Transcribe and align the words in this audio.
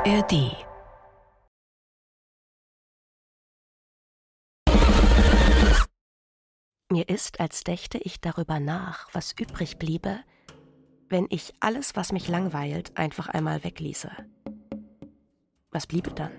ARD 0.00 0.56
Mir 6.90 7.08
ist, 7.10 7.38
als 7.38 7.64
dächte 7.64 7.98
ich 7.98 8.18
darüber 8.18 8.60
nach, 8.60 9.08
was 9.12 9.32
übrig 9.38 9.76
bliebe, 9.78 10.20
wenn 11.10 11.26
ich 11.28 11.52
alles, 11.60 11.96
was 11.96 12.12
mich 12.12 12.28
langweilt, 12.28 12.96
einfach 12.96 13.28
einmal 13.28 13.62
wegließe. 13.62 14.10
Was 15.70 15.86
bliebe 15.86 16.12
dann? 16.12 16.32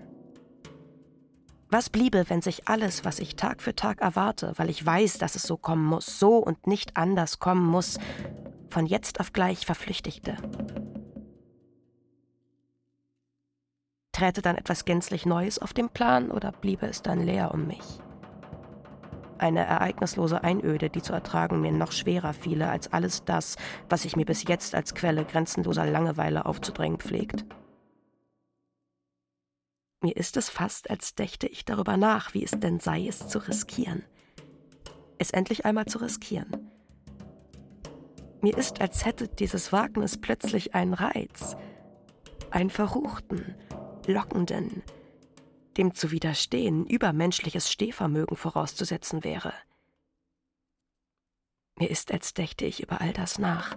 Was 1.70 1.92
bliebe, 1.92 2.26
wenn 2.30 2.42
sich 2.42 2.68
alles, 2.68 3.06
was 3.06 3.20
ich 3.20 3.36
Tag 3.36 3.62
für 3.62 3.76
Tag 3.76 4.02
erwarte, 4.02 4.54
weil 4.56 4.72
ich 4.72 4.84
weiß, 4.84 5.20
dass 5.20 5.36
es 5.36 5.44
so 5.44 5.56
kommen 5.56 5.86
muss, 5.86 6.18
so 6.18 6.38
und 6.38 6.66
nicht 6.66 6.98
anders 6.98 7.38
kommen 7.38 7.68
muss, 7.68 8.00
von 8.72 8.88
jetzt 8.88 9.20
auf 9.20 9.34
gleich 9.34 9.68
verflüchtigte? 9.68 10.38
Träte 14.22 14.44
dann 14.44 14.56
etwas 14.56 14.86
gänzlich 14.86 15.26
Neues 15.26 15.58
auf 15.58 15.74
den 15.74 15.90
Plan 15.90 16.30
oder 16.30 16.52
bliebe 16.52 16.86
es 16.86 17.02
dann 17.02 17.26
leer 17.26 17.52
um 17.56 17.66
mich? 17.66 17.82
Eine 19.40 19.66
ereignislose 19.66 20.44
Einöde, 20.44 20.92
die 20.92 21.02
zu 21.02 21.12
ertragen 21.12 21.60
mir 21.60 21.72
noch 21.72 21.92
schwerer 21.92 22.34
fiele 22.34 22.70
als 22.70 22.94
alles 22.94 23.26
das, 23.26 23.56
was 23.90 24.06
ich 24.06 24.16
mir 24.16 24.26
bis 24.26 24.48
jetzt 24.48 24.76
als 24.76 24.94
Quelle 24.94 25.26
grenzenloser 25.26 25.88
Langeweile 25.88 26.46
aufzudrängen 26.46 27.00
pflegt. 27.00 27.46
Mir 30.04 30.16
ist 30.16 30.38
es 30.38 30.52
fast, 30.52 30.92
als 30.92 31.16
dächte 31.16 31.48
ich 31.48 31.66
darüber 31.66 31.98
nach, 31.98 32.36
wie 32.36 32.44
es 32.44 32.52
denn 32.52 32.80
sei, 32.80 33.08
es 33.08 33.28
zu 33.28 33.40
riskieren. 33.40 34.04
Es 35.18 35.32
endlich 35.32 35.66
einmal 35.66 35.88
zu 35.88 35.98
riskieren. 35.98 36.70
Mir 38.42 38.56
ist, 38.56 38.82
als 38.82 39.04
hätte 39.04 39.28
dieses 39.28 39.74
Wagnis 39.74 40.22
plötzlich 40.22 40.76
einen 40.76 40.94
Reiz, 40.94 41.58
einen 42.52 42.70
verruchten, 42.70 43.56
lockenden, 44.12 44.84
dem 45.78 45.94
zu 45.94 46.12
widerstehen 46.12 46.86
übermenschliches 46.86 47.72
Stehvermögen 47.72 48.38
vorauszusetzen 48.38 49.24
wäre. 49.24 49.54
Mir 51.78 51.90
ist, 51.90 52.12
als 52.12 52.34
dächte 52.34 52.66
ich 52.66 52.84
über 52.84 53.02
all 53.02 53.14
das 53.14 53.40
nach 53.40 53.74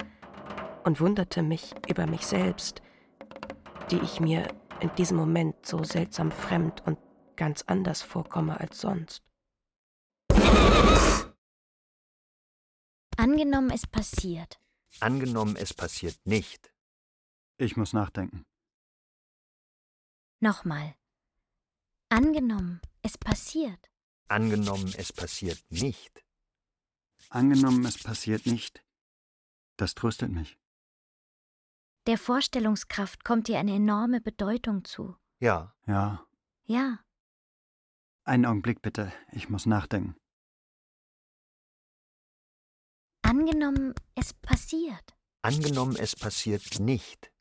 und 0.85 1.01
wunderte 1.01 1.43
mich 1.43 1.75
über 1.89 2.07
mich 2.07 2.27
selbst, 2.27 2.83
die 3.91 3.99
ich 3.99 4.21
mir 4.21 4.49
in 4.81 4.95
diesem 4.97 5.17
Moment 5.17 5.65
so 5.65 5.83
seltsam 5.85 6.31
fremd 6.31 6.83
und 6.87 6.99
ganz 7.37 7.63
anders 7.63 8.03
vorkomme 8.03 8.61
als 8.61 8.81
sonst. 8.81 9.23
Angenommen, 13.17 13.71
es 13.71 13.87
passiert. 13.87 14.61
Angenommen, 15.01 15.57
es 15.57 15.73
passiert 15.73 16.19
nicht. 16.25 16.73
Ich 17.57 17.77
muss 17.77 17.93
nachdenken. 17.93 18.45
Nochmal. 20.45 20.95
Angenommen, 22.11 22.83
es 23.01 23.17
passiert. 23.17 23.91
Angenommen, 24.29 24.93
es 24.99 25.11
passiert 25.11 25.65
nicht. 25.71 26.23
Angenommen, 27.31 27.87
es 27.87 28.03
passiert 28.03 28.45
nicht. 28.45 28.85
Das 29.79 29.95
tröstet 29.95 30.31
mich. 30.31 30.59
Der 32.07 32.19
Vorstellungskraft 32.19 33.25
kommt 33.25 33.49
dir 33.49 33.59
eine 33.59 33.75
enorme 33.75 34.21
Bedeutung 34.21 34.85
zu. 34.85 35.17
Ja. 35.41 35.75
Ja. 35.87 36.27
Ja. 36.67 37.03
Einen 38.25 38.45
Augenblick 38.45 38.83
bitte, 38.83 39.15
ich 39.33 39.49
muss 39.49 39.65
nachdenken. 39.65 40.15
Angenommen, 43.23 43.95
es 44.15 44.35
passiert. 44.35 45.17
Angenommen, 45.41 45.97
es 45.97 46.15
passiert 46.15 46.81
nicht. 46.81 47.34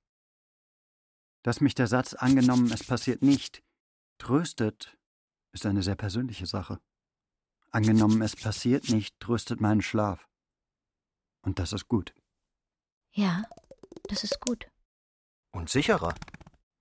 Dass 1.44 1.60
mich 1.62 1.76
der 1.76 1.88
Satz 1.88 2.14
angenommen, 2.14 2.72
es 2.72 2.84
passiert 2.84 3.22
nicht 3.22 3.64
tröstet, 4.18 4.98
ist 5.52 5.66
eine 5.66 5.84
sehr 5.84 5.96
persönliche 5.96 6.46
Sache. 6.46 6.80
Angenommen, 7.70 8.22
es 8.22 8.36
passiert 8.36 8.90
nicht, 8.90 9.20
tröstet 9.20 9.60
meinen 9.60 9.82
Schlaf. 9.82 10.28
Und 11.42 11.60
das 11.60 11.74
ist 11.74 11.88
gut. 11.88 12.16
Ja, 13.12 13.44
das 14.04 14.24
ist 14.24 14.40
gut. 14.40 14.72
Und 15.52 15.70
sicherer. 15.70 16.16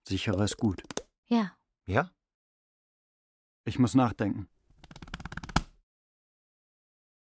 Sicherer 0.07 0.45
ist 0.45 0.57
gut. 0.57 0.83
Ja. 1.29 1.57
Ja? 1.87 2.11
Ich 3.65 3.79
muss 3.79 3.95
nachdenken. 3.95 4.49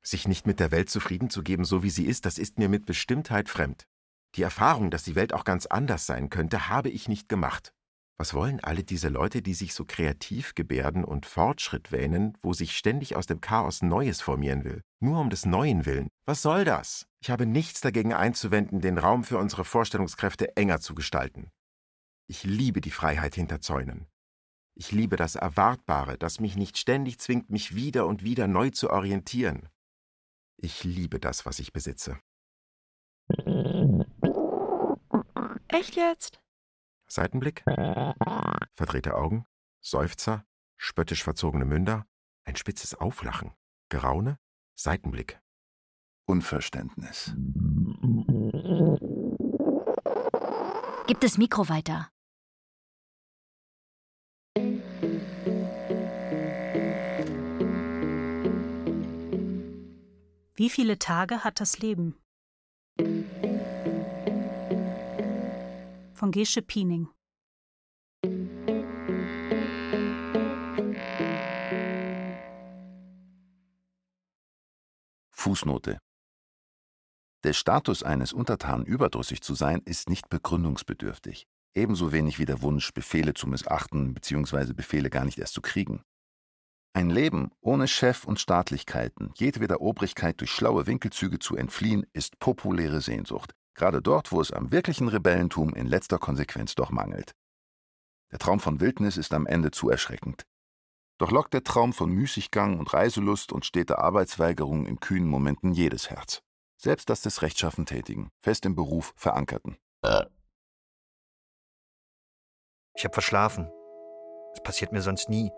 Sich 0.03 0.29
nicht 0.29 0.47
mit 0.47 0.61
der 0.61 0.71
Welt 0.71 0.91
zufrieden 0.91 1.31
zu 1.31 1.43
geben, 1.43 1.65
so 1.65 1.83
wie 1.83 1.91
sie 1.91 2.05
ist, 2.05 2.27
das 2.27 2.39
ist 2.39 2.59
mir 2.59 2.69
mit 2.69 2.85
Bestimmtheit 2.85 3.49
fremd. 3.49 3.89
Die 4.35 4.43
Erfahrung, 4.43 4.91
dass 4.91 5.05
die 5.05 5.15
Welt 5.15 5.33
auch 5.33 5.45
ganz 5.45 5.67
anders 5.67 6.07
sein 6.07 6.29
könnte, 6.29 6.69
habe 6.69 6.91
ich 6.91 7.09
nicht 7.09 7.29
gemacht. 7.29 7.73
Was 8.17 8.35
wollen 8.35 8.61
alle 8.61 8.85
diese 8.85 9.09
Leute, 9.09 9.43
die 9.43 9.55
sich 9.55 9.75
so 9.75 9.85
kreativ 9.85 10.55
gebärden 10.55 11.05
und 11.05 11.27
Fortschritt 11.27 11.93
wähnen, 11.93 12.37
wo 12.43 12.53
sich 12.53 12.77
ständig 12.77 13.17
aus 13.17 13.27
dem 13.27 13.41
Chaos 13.41 13.83
Neues 13.83 14.21
formieren 14.21 14.65
will? 14.65 14.83
Nur 15.01 15.21
um 15.21 15.31
des 15.31 15.47
Neuen 15.47 15.85
willen. 15.85 16.09
Was 16.25 16.43
soll 16.43 16.65
das? 16.65 17.07
Ich 17.21 17.31
habe 17.31 17.47
nichts 17.47 17.81
dagegen 17.81 18.13
einzuwenden, 18.13 18.81
den 18.81 18.99
Raum 18.99 19.25
für 19.25 19.39
unsere 19.39 19.65
Vorstellungskräfte 19.65 20.57
enger 20.57 20.81
zu 20.81 20.95
gestalten. 20.95 21.51
Ich 22.29 22.45
liebe 22.45 22.81
die 22.81 22.93
Freiheit 22.93 23.35
hinter 23.35 23.61
Zäunen. 23.61 24.07
Ich 24.77 24.91
liebe 24.93 25.17
das 25.17 25.37
Erwartbare, 25.37 26.19
das 26.19 26.41
mich 26.41 26.57
nicht 26.57 26.79
ständig 26.79 27.19
zwingt, 27.19 27.51
mich 27.51 27.75
wieder 27.75 28.07
und 28.07 28.25
wieder 28.25 28.49
neu 28.49 28.71
zu 28.71 28.91
orientieren. 28.91 29.69
Ich 30.57 30.83
liebe 30.85 31.21
das, 31.21 31.47
was 31.47 31.59
ich 31.59 31.73
besitze. 31.73 32.19
Echt 35.75 35.97
jetzt? 35.97 36.41
Seitenblick, 37.09 37.65
verdrehte 38.77 39.17
Augen, 39.17 39.45
Seufzer, 39.81 40.47
spöttisch 40.77 41.25
verzogene 41.25 41.65
Münder, 41.65 42.07
ein 42.45 42.55
spitzes 42.55 42.95
Auflachen, 42.95 43.53
Geraune, 43.89 44.39
Seitenblick. 44.77 45.41
Unverständnis. 46.27 47.35
Gib 51.09 51.21
das 51.21 51.39
Mikro 51.39 51.69
weiter. 51.69 52.09
Wie 60.55 60.71
viele 60.71 61.01
Tage 61.01 61.43
hat 61.43 61.59
das 61.59 61.79
Leben? 61.79 62.24
Von 66.17 66.31
Gesche 66.31 66.63
Piening. 66.63 67.09
Fußnote. 75.33 75.99
Der 77.43 77.53
Status 77.53 78.05
eines 78.05 78.33
Untertanen 78.33 78.87
überdrüssig 78.87 79.43
zu 79.43 79.57
sein, 79.57 79.83
ist 79.85 80.09
nicht 80.09 80.29
begründungsbedürftig. 80.29 81.49
Ebenso 81.75 82.13
wenig 82.13 82.39
wie 82.39 82.47
der 82.47 82.63
Wunsch, 82.63 82.95
Befehle 82.95 83.35
zu 83.35 83.49
missachten 83.49 84.15
bzw. 84.15 84.73
Befehle 84.73 85.11
gar 85.11 85.25
nicht 85.25 85.39
erst 85.39 85.55
zu 85.55 85.63
kriegen. 85.63 86.05
Ein 86.93 87.11
Leben 87.11 87.51
ohne 87.61 87.89
Chef 87.89 88.25
und 88.25 88.39
Staatlichkeiten, 88.39 89.33
jedweder 89.35 89.81
Obrigkeit 89.81 90.41
durch 90.41 90.53
schlaue 90.53 90.87
Winkelzüge 90.87 91.41
zu 91.41 91.57
entfliehen, 91.57 92.07
ist 92.13 92.39
populäre 92.39 93.01
Sehnsucht, 93.01 93.53
gerade 93.75 94.03
dort, 94.03 94.33
wo 94.33 94.41
es 94.41 94.53
am 94.53 94.71
wirklichen 94.71 95.09
Rebellentum 95.09 95.75
in 95.75 95.87
letzter 95.87 96.19
Konsequenz 96.19 96.75
doch 96.75 96.91
mangelt. 96.91 97.35
Der 98.31 98.39
Traum 98.39 98.61
von 98.61 98.81
Wildnis 98.81 99.17
ist 99.17 99.33
am 99.33 99.47
Ende 99.47 99.71
zu 99.71 99.91
erschreckend. 99.91 100.45
Doch 101.19 101.31
lockt 101.31 101.55
der 101.55 101.63
Traum 101.63 101.93
von 101.93 102.11
Müßiggang 102.11 102.79
und 102.79 102.93
Reiselust 102.93 103.53
und 103.53 103.65
steter 103.65 103.99
Arbeitsweigerung 103.99 104.87
in 104.87 104.99
kühnen 104.99 105.29
Momenten 105.29 105.73
jedes 105.73 106.11
Herz. 106.11 106.43
Selbst 106.77 107.09
das 107.09 107.23
des 107.23 107.43
rechtschaffen 107.43 107.87
Tätigen, 107.87 108.31
fest 108.41 108.67
im 108.67 108.75
Beruf 108.75 109.15
verankerten. 109.17 109.77
Ich 112.97 113.05
habe 113.05 113.15
verschlafen. 113.15 113.71
Das 114.53 114.63
passiert 114.63 114.93
mir 114.93 115.03
sonst 115.03 115.29
nie. 115.29 115.51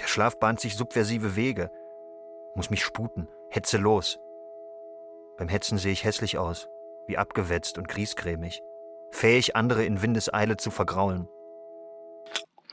Der 0.00 0.06
Schlaf 0.06 0.38
bahnt 0.38 0.60
sich 0.60 0.76
subversive 0.76 1.36
Wege. 1.36 1.70
Muss 2.54 2.70
mich 2.70 2.84
sputen, 2.84 3.28
hetze 3.50 3.78
los. 3.78 4.18
Beim 5.36 5.48
Hetzen 5.48 5.78
sehe 5.78 5.92
ich 5.92 6.04
hässlich 6.04 6.38
aus, 6.38 6.68
wie 7.06 7.18
abgewetzt 7.18 7.78
und 7.78 7.88
griesgrämig. 7.88 8.60
Fähig, 9.12 9.56
andere 9.56 9.84
in 9.84 10.02
Windeseile 10.02 10.56
zu 10.56 10.70
vergraulen. 10.70 11.26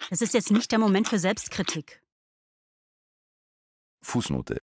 Es 0.09 0.21
ist 0.21 0.33
jetzt 0.33 0.51
nicht 0.51 0.71
der 0.71 0.79
Moment 0.79 1.07
für 1.07 1.19
Selbstkritik. 1.19 2.01
Fußnote. 4.03 4.59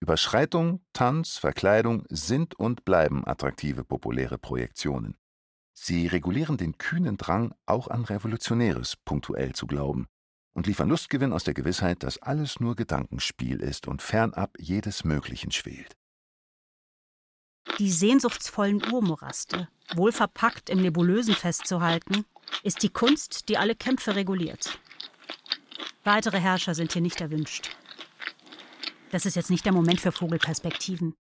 Überschreitung, 0.00 0.84
Tanz, 0.92 1.38
Verkleidung 1.38 2.04
sind 2.08 2.54
und 2.54 2.84
bleiben 2.84 3.26
attraktive 3.26 3.84
populäre 3.84 4.38
Projektionen. 4.38 5.16
Sie 5.74 6.06
regulieren 6.06 6.56
den 6.56 6.78
kühnen 6.78 7.16
Drang, 7.16 7.54
auch 7.66 7.88
an 7.88 8.04
Revolutionäres 8.04 8.96
punktuell 8.96 9.54
zu 9.54 9.66
glauben 9.66 10.06
und 10.54 10.66
liefern 10.66 10.88
Lustgewinn 10.88 11.32
aus 11.32 11.44
der 11.44 11.54
Gewissheit, 11.54 12.02
dass 12.02 12.18
alles 12.18 12.58
nur 12.58 12.74
Gedankenspiel 12.74 13.60
ist 13.60 13.86
und 13.86 14.02
fernab 14.02 14.56
jedes 14.58 15.04
Möglichen 15.04 15.52
schwelt. 15.52 15.97
Die 17.78 17.90
sehnsuchtsvollen 17.92 18.82
Urmoraste, 18.92 19.68
wohl 19.94 20.12
verpackt 20.12 20.70
im 20.70 20.80
Nebulösen 20.80 21.34
festzuhalten, 21.34 22.24
ist 22.62 22.82
die 22.82 22.88
Kunst, 22.88 23.48
die 23.48 23.58
alle 23.58 23.74
Kämpfe 23.74 24.14
reguliert. 24.14 24.78
Weitere 26.04 26.40
Herrscher 26.40 26.74
sind 26.74 26.92
hier 26.92 27.02
nicht 27.02 27.20
erwünscht. 27.20 27.70
Das 29.10 29.26
ist 29.26 29.36
jetzt 29.36 29.50
nicht 29.50 29.64
der 29.64 29.72
Moment 29.72 30.00
für 30.00 30.12
Vogelperspektiven. 30.12 31.14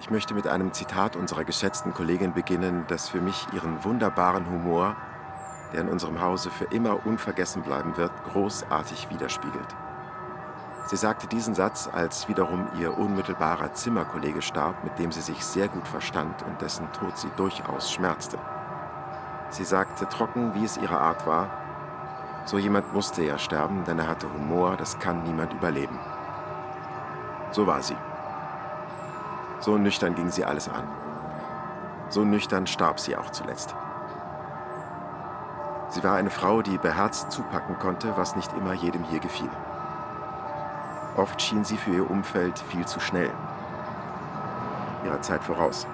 Ich 0.00 0.10
möchte 0.10 0.32
mit 0.32 0.46
einem 0.46 0.72
Zitat 0.72 1.16
unserer 1.16 1.44
geschätzten 1.44 1.92
Kollegin 1.92 2.32
beginnen, 2.32 2.84
das 2.88 3.08
für 3.08 3.20
mich 3.20 3.46
ihren 3.52 3.82
wunderbaren 3.84 4.48
Humor, 4.48 4.96
der 5.72 5.82
in 5.82 5.88
unserem 5.88 6.20
Hause 6.20 6.50
für 6.50 6.64
immer 6.66 7.04
unvergessen 7.04 7.62
bleiben 7.62 7.96
wird, 7.96 8.12
großartig 8.24 9.10
widerspiegelt. 9.10 9.76
Sie 10.88 10.96
sagte 10.96 11.26
diesen 11.26 11.54
Satz, 11.54 11.86
als 11.92 12.28
wiederum 12.28 12.66
ihr 12.80 12.96
unmittelbarer 12.96 13.74
Zimmerkollege 13.74 14.40
starb, 14.40 14.84
mit 14.84 14.98
dem 14.98 15.12
sie 15.12 15.20
sich 15.20 15.44
sehr 15.44 15.68
gut 15.68 15.86
verstand 15.86 16.42
und 16.44 16.62
dessen 16.62 16.90
Tod 16.92 17.18
sie 17.18 17.28
durchaus 17.36 17.92
schmerzte. 17.92 18.38
Sie 19.50 19.64
sagte 19.64 20.08
trocken, 20.08 20.54
wie 20.54 20.64
es 20.64 20.78
ihre 20.78 20.98
Art 20.98 21.26
war, 21.26 21.50
so 22.46 22.56
jemand 22.56 22.94
musste 22.94 23.22
ja 23.22 23.36
sterben, 23.36 23.84
denn 23.84 23.98
er 23.98 24.08
hatte 24.08 24.32
Humor, 24.32 24.78
das 24.78 24.98
kann 24.98 25.24
niemand 25.24 25.52
überleben. 25.52 25.98
So 27.50 27.66
war 27.66 27.82
sie. 27.82 27.96
So 29.60 29.76
nüchtern 29.76 30.14
ging 30.14 30.30
sie 30.30 30.46
alles 30.46 30.70
an. 30.70 30.88
So 32.08 32.24
nüchtern 32.24 32.66
starb 32.66 32.98
sie 32.98 33.14
auch 33.14 33.28
zuletzt. 33.28 33.74
Sie 35.90 36.02
war 36.02 36.16
eine 36.16 36.30
Frau, 36.30 36.62
die 36.62 36.78
beherzt 36.78 37.30
zupacken 37.30 37.78
konnte, 37.78 38.16
was 38.16 38.36
nicht 38.36 38.54
immer 38.54 38.72
jedem 38.72 39.04
hier 39.04 39.20
gefiel. 39.20 39.50
Oft 41.18 41.42
schien 41.42 41.64
sie 41.64 41.76
für 41.76 41.90
ihr 41.90 42.08
Umfeld 42.08 42.60
viel 42.70 42.86
zu 42.86 43.00
schnell, 43.00 43.32
ihrer 45.04 45.20
Zeit 45.20 45.42
voraus. 45.42 45.84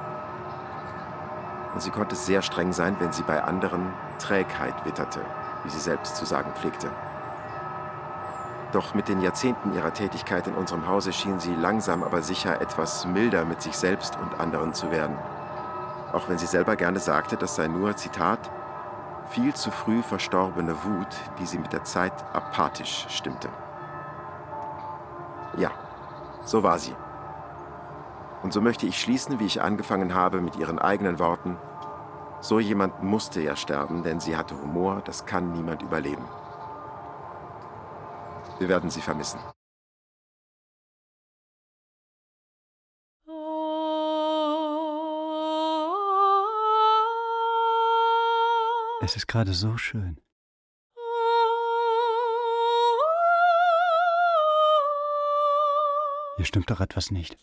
Und 1.73 1.81
sie 1.81 1.91
konnte 1.91 2.15
sehr 2.15 2.43
streng 2.43 2.75
sein, 2.75 2.97
wenn 3.01 3.11
sie 3.11 3.23
bei 3.23 3.43
anderen 3.43 3.91
Trägheit 4.19 4.85
witterte, 4.85 5.21
wie 5.65 5.71
sie 5.71 5.81
selbst 5.81 6.17
zu 6.17 6.27
sagen 6.27 6.53
pflegte. 6.55 6.91
Doch 8.73 8.93
mit 8.93 9.09
den 9.09 9.23
Jahrzehnten 9.23 9.73
ihrer 9.73 9.95
Tätigkeit 9.95 10.47
in 10.47 10.55
unserem 10.57 10.87
Hause 10.87 11.11
schien 11.15 11.41
sie 11.41 11.55
langsam 11.55 12.03
aber 12.03 12.21
sicher 12.21 12.61
etwas 12.61 13.07
milder 13.07 13.47
mit 13.47 13.63
sich 13.63 13.79
selbst 13.79 14.19
und 14.19 14.39
anderen 14.39 14.75
zu 14.75 14.91
werden. 14.91 15.17
Auch 16.13 16.29
wenn 16.29 16.37
sie 16.37 16.47
selber 16.47 16.77
gerne 16.77 16.99
sagte, 16.99 17.39
das 17.39 17.57
sei 17.57 17.67
nur, 17.67 17.97
Zitat, 17.97 18.51
viel 19.31 19.55
zu 19.55 19.71
früh 19.71 20.03
verstorbene 20.03 20.85
Wut, 20.85 21.17
die 21.39 21.47
sie 21.47 21.59
mit 21.59 21.73
der 21.73 21.85
Zeit 21.85 22.13
apathisch 22.35 23.07
stimmte. 23.09 23.49
Ja, 25.59 25.71
so 26.45 26.63
war 26.63 26.79
sie. 26.79 26.95
Und 28.43 28.53
so 28.53 28.61
möchte 28.61 28.87
ich 28.87 29.01
schließen, 29.01 29.41
wie 29.41 29.47
ich 29.47 29.63
angefangen 29.63 30.15
habe, 30.15 30.41
mit 30.41 30.57
ihren 30.57 30.79
eigenen 30.79 31.19
Worten. 31.19 31.57
So 32.41 32.61
jemand 32.61 33.03
musste 33.03 33.41
ja 33.41 33.57
sterben, 33.57 34.03
denn 34.03 34.21
sie 34.21 34.37
hatte 34.37 34.61
Humor, 34.61 35.01
das 35.05 35.25
kann 35.25 35.53
niemand 35.53 35.83
überleben. 35.83 36.29
Wir 38.59 38.69
werden 38.69 38.91
sie 38.91 39.01
vermissen. 39.01 39.41
Es 49.01 49.17
ist 49.17 49.27
gerade 49.27 49.53
so 49.53 49.77
schön. 49.77 50.19
Hier 56.37 56.45
stimmt 56.45 56.71
doch 56.71 56.81
etwas 56.81 57.11
nicht. 57.11 57.37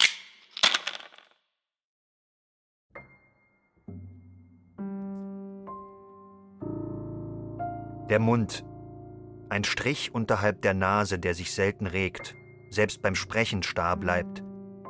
Der 8.09 8.19
Mund, 8.19 8.65
ein 9.47 9.63
Strich 9.63 10.13
unterhalb 10.13 10.61
der 10.61 10.73
Nase, 10.73 11.17
der 11.17 11.33
sich 11.33 11.53
selten 11.53 11.87
regt, 11.87 12.35
selbst 12.69 13.01
beim 13.01 13.15
Sprechen 13.15 13.63
starr 13.63 13.95
bleibt, 13.95 14.43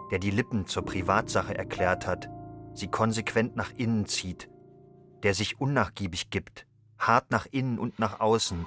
der 0.09 0.17
die 0.17 0.31
Lippen 0.31 0.65
zur 0.65 0.83
Privatsache 0.83 1.55
erklärt 1.55 2.07
hat, 2.07 2.29
sie 2.73 2.87
konsequent 2.87 3.55
nach 3.55 3.71
innen 3.77 4.07
zieht, 4.07 4.49
der 5.21 5.35
sich 5.35 5.61
unnachgiebig 5.61 6.31
gibt, 6.31 6.65
hart 6.97 7.29
nach 7.29 7.45
innen 7.51 7.77
und 7.77 7.99
nach 7.99 8.19
außen, 8.19 8.65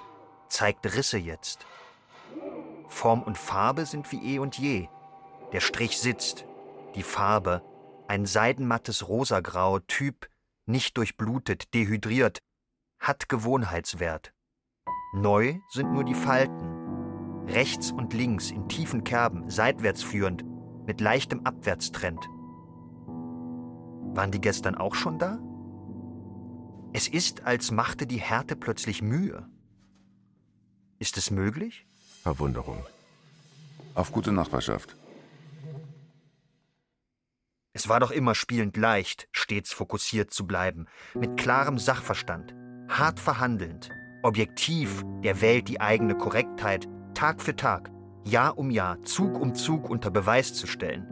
zeigt 0.49 0.87
Risse 0.95 1.19
jetzt. 1.19 1.67
Form 2.87 3.25
und 3.25 3.37
Farbe 3.37 3.87
sind 3.87 4.13
wie 4.13 4.35
eh 4.35 4.39
und 4.39 4.57
je. 4.57 4.89
Der 5.55 5.61
Strich 5.61 5.99
sitzt, 5.99 6.47
die 6.97 7.05
Farbe, 7.05 7.63
ein 8.09 8.27
seidenmattes 8.27 9.07
Rosagrau, 9.07 9.79
Typ, 9.79 10.29
nicht 10.67 10.97
durchblutet, 10.97 11.73
dehydriert, 11.75 12.41
hat 12.99 13.29
Gewohnheitswert. 13.29 14.35
Neu 15.15 15.61
sind 15.71 15.93
nur 15.93 16.03
die 16.03 16.17
Falten. 16.17 17.47
Rechts 17.47 17.93
und 17.93 18.15
links 18.15 18.51
in 18.51 18.69
tiefen 18.69 19.05
Kerben, 19.05 19.49
seitwärts 19.49 20.03
führend, 20.03 20.45
mit 20.87 21.01
leichtem 21.01 21.47
Abwärtstrend. 21.47 22.27
Waren 24.17 24.33
die 24.33 24.41
gestern 24.41 24.75
auch 24.75 24.97
schon 24.97 25.21
da? 25.21 25.39
Es 26.93 27.07
ist, 27.07 27.45
als 27.45 27.71
machte 27.71 28.09
die 28.09 28.21
Härte 28.21 28.57
plötzlich 28.57 29.03
Mühe. 29.03 29.49
Ist 30.99 31.17
es 31.17 31.31
möglich? 31.31 31.87
Verwunderung. 32.25 32.85
Auf 33.95 34.11
gute 34.11 34.33
Nachbarschaft. 34.33 34.97
Es 37.85 37.91
war 37.91 38.01
doch 38.01 38.13
immer 38.13 38.35
spielend 38.35 38.79
leicht, 38.79 39.29
stets 39.31 39.71
fokussiert 39.71 40.33
zu 40.33 40.47
bleiben, 40.47 40.87
mit 41.13 41.37
klarem 41.37 41.77
Sachverstand, 41.77 42.55
hart 42.89 43.21
verhandelnd, 43.21 43.91
objektiv 44.23 45.05
der 45.23 45.43
Welt 45.43 45.69
die 45.69 45.83
eigene 45.83 46.17
Korrektheit 46.17 46.89
Tag 47.13 47.43
für 47.43 47.55
Tag, 47.55 47.91
Jahr 48.25 48.57
um 48.57 48.71
Jahr, 48.71 49.03
Zug 49.03 49.39
um 49.39 49.55
Zug 49.55 49.91
unter 49.91 50.11
Beweis 50.11 50.55
zu 50.55 50.67
stellen. 50.67 51.07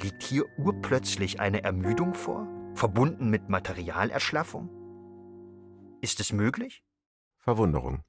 Liegt 0.00 0.22
hier 0.22 0.46
urplötzlich 0.56 1.40
eine 1.40 1.62
Ermüdung 1.62 2.14
vor, 2.14 2.48
verbunden 2.74 3.28
mit 3.28 3.50
Materialerschlaffung? 3.50 4.70
Ist 6.00 6.20
es 6.20 6.32
möglich? 6.32 6.82
Verwunderung. 7.36 8.02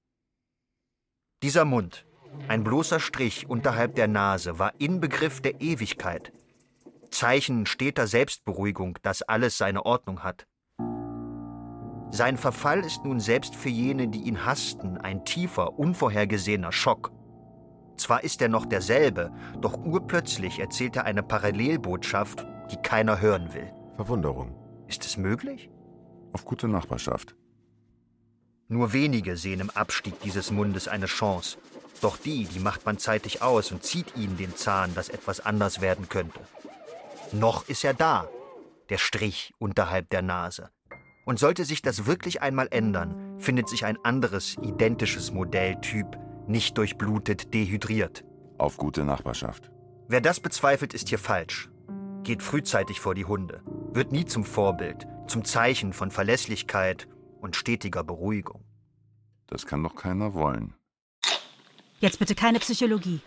Dieser 1.44 1.66
Mund, 1.66 2.08
ein 2.48 2.64
bloßer 2.64 3.02
Strich 3.02 3.50
unterhalb 3.50 3.96
der 3.96 4.08
Nase, 4.08 4.58
war 4.58 4.72
Inbegriff 4.80 5.42
der 5.42 5.60
Ewigkeit, 5.60 6.32
Zeichen 7.16 7.66
steter 7.66 8.08
Selbstberuhigung, 8.08 9.00
dass 9.02 9.22
alles 9.22 9.58
seine 9.58 9.86
Ordnung 9.86 10.22
hat. 10.22 10.46
Sein 12.12 12.36
Verfall 12.36 12.82
ist 12.82 13.06
nun 13.06 13.22
selbst 13.22 13.56
für 13.56 13.70
jene, 13.70 14.10
die 14.10 14.24
ihn 14.24 14.46
hassten, 14.46 14.98
ein 14.98 15.24
tiefer, 15.24 15.80
unvorhergesehener 15.80 16.74
Schock. 16.74 17.14
Zwar 17.96 18.26
ist 18.26 18.42
er 18.42 18.50
noch 18.50 18.66
derselbe, 18.66 19.32
doch 19.62 19.78
urplötzlich 19.78 20.60
erzählt 20.60 20.98
er 20.98 21.06
eine 21.06 21.24
Parallelbotschaft, 21.24 22.46
die 22.70 22.76
keiner 22.76 23.22
hören 23.22 23.54
will. 23.54 23.72
Verwunderung. 23.96 24.54
Ist 24.90 25.06
es 25.06 25.16
möglich? 25.16 25.70
Auf 26.34 26.44
gute 26.44 26.68
Nachbarschaft. 26.68 27.34
Nur 28.68 28.92
wenige 28.92 29.38
sehen 29.38 29.62
im 29.62 29.70
Abstieg 29.70 30.20
dieses 30.20 30.52
Mundes 30.52 30.90
eine 30.90 31.06
Chance. 31.06 31.60
Doch 32.02 32.18
die, 32.18 32.44
die 32.44 32.60
macht 32.60 32.86
man 32.86 32.98
zeitig 32.98 33.42
aus 33.42 33.72
und 33.72 33.84
zieht 33.84 34.18
ihnen 34.18 34.36
den 34.36 34.54
Zahn, 34.58 34.94
dass 34.96 35.08
etwas 35.08 35.40
anders 35.40 35.80
werden 35.80 36.10
könnte. 36.10 36.42
Noch 37.32 37.68
ist 37.68 37.84
er 37.84 37.94
da, 37.94 38.30
der 38.90 38.98
Strich 38.98 39.54
unterhalb 39.58 40.10
der 40.10 40.22
Nase. 40.22 40.70
Und 41.26 41.40
sollte 41.40 41.66
sich 41.66 41.82
das 41.82 42.06
wirklich 42.06 42.42
einmal 42.42 42.68
ändern, 42.70 43.40
findet 43.40 43.68
sich 43.68 43.86
ein 43.86 43.98
anderes, 44.04 44.58
identisches 44.62 45.32
Modelltyp, 45.32 46.18
nicht 46.48 46.78
durchblutet, 46.78 47.54
dehydriert. 47.54 48.24
Auf 48.58 48.78
gute 48.78 49.04
Nachbarschaft. 49.04 49.72
Wer 50.08 50.22
das 50.22 50.40
bezweifelt, 50.40 50.94
ist 50.94 51.10
hier 51.10 51.20
falsch. 51.20 51.70
Geht 52.24 52.44
frühzeitig 52.44 53.00
vor 53.00 53.16
die 53.16 53.26
Hunde, 53.26 53.64
wird 53.92 54.12
nie 54.12 54.26
zum 54.26 54.44
Vorbild, 54.44 55.08
zum 55.28 55.44
Zeichen 55.44 55.94
von 55.94 56.12
Verlässlichkeit 56.12 57.08
und 57.42 57.56
stetiger 57.56 58.04
Beruhigung. 58.04 58.64
Das 59.48 59.66
kann 59.66 59.84
doch 59.84 59.96
keiner 59.96 60.34
wollen. 60.34 60.76
Jetzt 62.00 62.20
bitte 62.20 62.36
keine 62.36 62.60
Psychologie. 62.60 63.22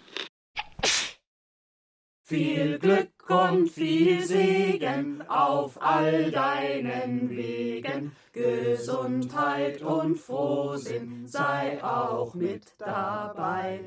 Viel 2.28 2.78
Glück 2.78 3.30
und 3.30 3.70
viel 3.70 4.22
Segen 4.22 5.26
auf 5.28 5.80
all 5.80 6.30
deinen 6.30 7.30
Wegen. 7.30 8.12
Gesundheit 8.34 9.80
und 9.80 10.18
Frohsinn 10.18 11.26
sei 11.26 11.82
auch 11.82 12.34
mit 12.34 12.74
dabei. 12.76 13.80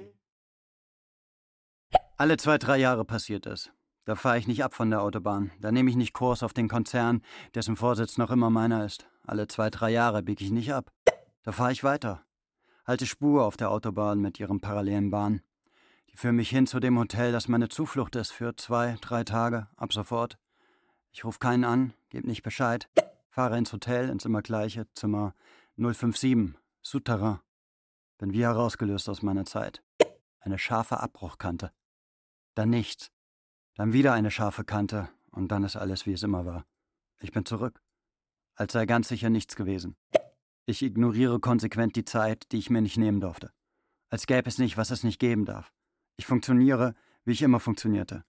Alle 2.17 2.37
zwei, 2.37 2.57
drei 2.57 2.77
Jahre 2.77 3.05
passiert 3.05 3.45
es. 3.45 3.69
Da 4.05 4.15
fahre 4.15 4.39
ich 4.39 4.47
nicht 4.47 4.63
ab 4.63 4.73
von 4.73 4.89
der 4.89 5.03
Autobahn. 5.03 5.51
Da 5.59 5.71
nehme 5.71 5.91
ich 5.91 5.95
nicht 5.95 6.13
Kurs 6.13 6.41
auf 6.41 6.53
den 6.53 6.67
Konzern, 6.67 7.21
dessen 7.53 7.75
Vorsitz 7.75 8.17
noch 8.17 8.31
immer 8.31 8.49
meiner 8.49 8.83
ist. 8.85 9.05
Alle 9.23 9.47
zwei, 9.49 9.69
drei 9.69 9.91
Jahre 9.91 10.23
biege 10.23 10.43
ich 10.43 10.49
nicht 10.49 10.73
ab. 10.73 10.91
Da 11.43 11.51
fahre 11.51 11.73
ich 11.73 11.83
weiter. 11.83 12.23
Halte 12.87 13.05
Spur 13.05 13.45
auf 13.45 13.55
der 13.55 13.69
Autobahn 13.69 14.19
mit 14.19 14.39
ihren 14.39 14.61
parallelen 14.61 15.11
Bahnen. 15.11 15.43
Die 16.11 16.17
führen 16.17 16.35
mich 16.35 16.49
hin 16.49 16.67
zu 16.67 16.79
dem 16.79 16.97
Hotel, 16.99 17.31
das 17.31 17.47
meine 17.47 17.69
Zuflucht 17.69 18.15
ist 18.15 18.31
für 18.31 18.55
zwei, 18.55 18.97
drei 19.01 19.23
Tage, 19.23 19.67
ab 19.77 19.93
sofort. 19.93 20.37
Ich 21.11 21.25
rufe 21.25 21.39
keinen 21.39 21.63
an, 21.63 21.93
gebe 22.09 22.27
nicht 22.27 22.43
Bescheid. 22.43 22.89
fahre 23.29 23.57
ins 23.57 23.71
Hotel, 23.71 24.09
ins 24.09 24.25
immer 24.25 24.41
gleiche, 24.41 24.91
Zimmer 24.93 25.33
057, 25.77 26.53
Souterrain. 26.81 27.39
Bin 28.17 28.33
wie 28.33 28.43
herausgelöst 28.43 29.09
aus 29.09 29.21
meiner 29.21 29.45
Zeit. 29.45 29.81
Eine 30.39 30.59
scharfe 30.59 30.99
Abbruchkante. 30.99 31.71
Dann 32.55 32.69
nichts. 32.69 33.11
Dann 33.75 33.93
wieder 33.93 34.13
eine 34.13 34.31
scharfe 34.31 34.63
Kante 34.65 35.09
und 35.31 35.47
dann 35.47 35.63
ist 35.63 35.75
alles, 35.75 36.05
wie 36.05 36.13
es 36.13 36.23
immer 36.23 36.45
war. 36.45 36.65
Ich 37.19 37.31
bin 37.31 37.45
zurück. 37.45 37.81
Als 38.55 38.73
sei 38.73 38.85
ganz 38.85 39.07
sicher 39.07 39.29
nichts 39.29 39.55
gewesen. 39.55 39.95
Ich 40.65 40.81
ignoriere 40.81 41.39
konsequent 41.39 41.95
die 41.95 42.05
Zeit, 42.05 42.51
die 42.51 42.57
ich 42.57 42.69
mir 42.69 42.81
nicht 42.81 42.97
nehmen 42.97 43.21
durfte. 43.21 43.51
Als 44.09 44.27
gäbe 44.27 44.49
es 44.49 44.57
nicht, 44.57 44.77
was 44.77 44.91
es 44.91 45.03
nicht 45.03 45.19
geben 45.19 45.45
darf. 45.45 45.71
Ich 46.21 46.27
funktioniere, 46.27 46.93
wie 47.25 47.31
ich 47.31 47.41
immer 47.41 47.59
funktionierte. 47.59 48.23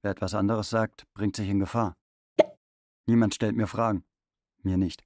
Wer 0.00 0.12
etwas 0.12 0.32
anderes 0.32 0.70
sagt, 0.70 1.12
bringt 1.12 1.34
sich 1.34 1.48
in 1.48 1.58
Gefahr. 1.58 1.96
Niemand 3.06 3.34
stellt 3.34 3.56
mir 3.56 3.66
Fragen. 3.66 4.04
Mir 4.62 4.76
nicht. 4.76 5.04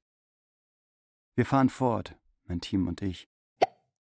Wir 1.35 1.47
fahren 1.47 1.71
fort, 1.71 2.15
mein 2.45 2.61
Team 2.61 2.89
und 2.89 3.01
ich. 3.01 3.27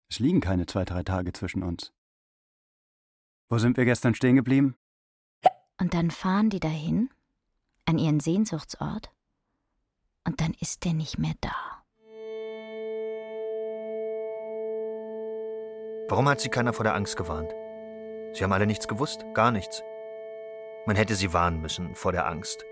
Es 0.10 0.20
liegen 0.20 0.42
keine 0.42 0.66
zwei, 0.66 0.84
drei 0.84 1.04
Tage 1.04 1.32
zwischen 1.32 1.64
uns. 1.64 1.94
Wo 3.48 3.58
sind 3.58 3.78
wir 3.78 3.86
gestern 3.86 4.16
stehen 4.16 4.36
geblieben? 4.36 4.76
Und 5.80 5.94
dann 5.94 6.12
fahren 6.12 6.50
die 6.50 6.60
dahin, 6.60 7.10
an 7.86 7.98
ihren 7.98 8.20
Sehnsuchtsort, 8.20 9.14
und 10.26 10.42
dann 10.42 10.54
ist 10.60 10.84
der 10.84 10.94
nicht 10.94 11.20
mehr 11.20 11.36
da. 11.40 11.56
Warum 16.10 16.28
hat 16.28 16.42
sie 16.42 16.50
keiner 16.50 16.74
vor 16.74 16.84
der 16.84 16.96
Angst 16.96 17.16
gewarnt? 17.16 17.54
Sie 18.34 18.44
haben 18.44 18.52
alle 18.54 18.66
nichts 18.66 18.88
gewusst, 18.88 19.26
gar 19.34 19.52
nichts. 19.52 19.84
Man 20.86 20.96
hätte 20.96 21.16
sie 21.16 21.34
warnen 21.34 21.62
müssen 21.62 21.96
vor 21.96 22.12
der 22.12 22.28
Angst. 22.28 22.66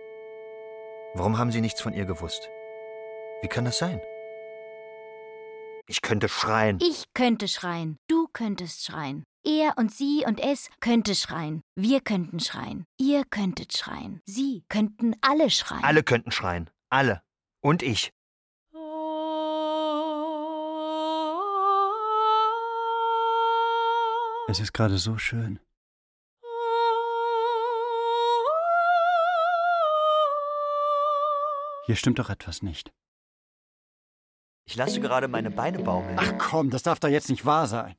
Warum 1.14 1.38
haben 1.38 1.52
sie 1.52 1.62
nichts 1.62 1.82
von 1.82 1.94
ihr 1.94 2.06
gewusst? 2.06 2.50
Wie 3.42 3.48
kann 3.48 3.66
das 3.66 3.78
sein? 3.78 4.02
Ich 5.88 6.02
könnte 6.02 6.30
schreien. 6.30 6.80
Ich 6.82 7.06
könnte 7.14 7.48
schreien. 7.48 7.98
Du 8.08 8.28
könntest 8.32 8.86
schreien. 8.86 9.24
Er 9.44 9.74
und 9.78 9.92
sie 9.92 10.24
und 10.26 10.40
es 10.40 10.70
könnte 10.80 11.16
schreien. 11.16 11.62
Wir 11.76 12.02
könnten 12.02 12.40
schreien. 12.40 12.86
Ihr 13.00 13.24
könntet 13.26 13.76
schreien. 13.76 14.22
Sie 14.26 14.64
könnten 14.70 15.16
alle 15.22 15.50
schreien. 15.50 15.84
Alle 15.84 16.04
könnten 16.04 16.32
schreien. 16.32 16.70
Alle. 16.90 17.22
Und 17.62 17.82
ich. 17.82 18.12
Es 24.48 24.60
ist 24.60 24.74
gerade 24.74 24.98
so 24.98 25.18
schön. 25.18 25.60
Hier 31.86 31.96
stimmt 31.96 32.20
doch 32.20 32.30
etwas 32.30 32.62
nicht. 32.62 32.92
Ich 34.66 34.76
lasse 34.76 35.02
gerade 35.02 35.28
meine 35.28 35.52
Beine 35.52 35.80
baumeln. 35.80 36.18
Ach 36.20 36.34
komm, 36.38 36.70
das 36.70 36.84
darf 36.84 37.00
doch 37.00 37.10
jetzt 37.10 37.30
nicht 37.30 37.46
wahr 37.46 37.68
sein. 37.68 37.96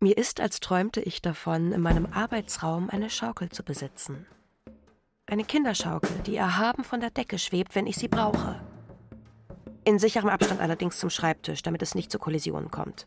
Mir 0.00 0.16
ist, 0.16 0.40
als 0.40 0.60
träumte 0.60 1.00
ich 1.00 1.20
davon, 1.20 1.72
in 1.72 1.82
meinem 1.82 2.06
Arbeitsraum 2.06 2.88
eine 2.88 3.10
Schaukel 3.10 3.50
zu 3.50 3.62
besitzen. 3.62 4.26
Eine 5.26 5.44
Kinderschaukel, 5.44 6.10
die 6.26 6.36
erhaben 6.36 6.84
von 6.84 7.00
der 7.00 7.10
Decke 7.10 7.38
schwebt, 7.38 7.74
wenn 7.74 7.86
ich 7.86 7.96
sie 7.96 8.08
brauche. 8.08 8.60
In 9.84 9.98
sicherem 9.98 10.30
Abstand 10.30 10.60
allerdings 10.60 10.98
zum 10.98 11.10
Schreibtisch, 11.10 11.62
damit 11.62 11.82
es 11.82 11.94
nicht 11.94 12.10
zu 12.10 12.18
Kollisionen 12.18 12.70
kommt. 12.70 13.06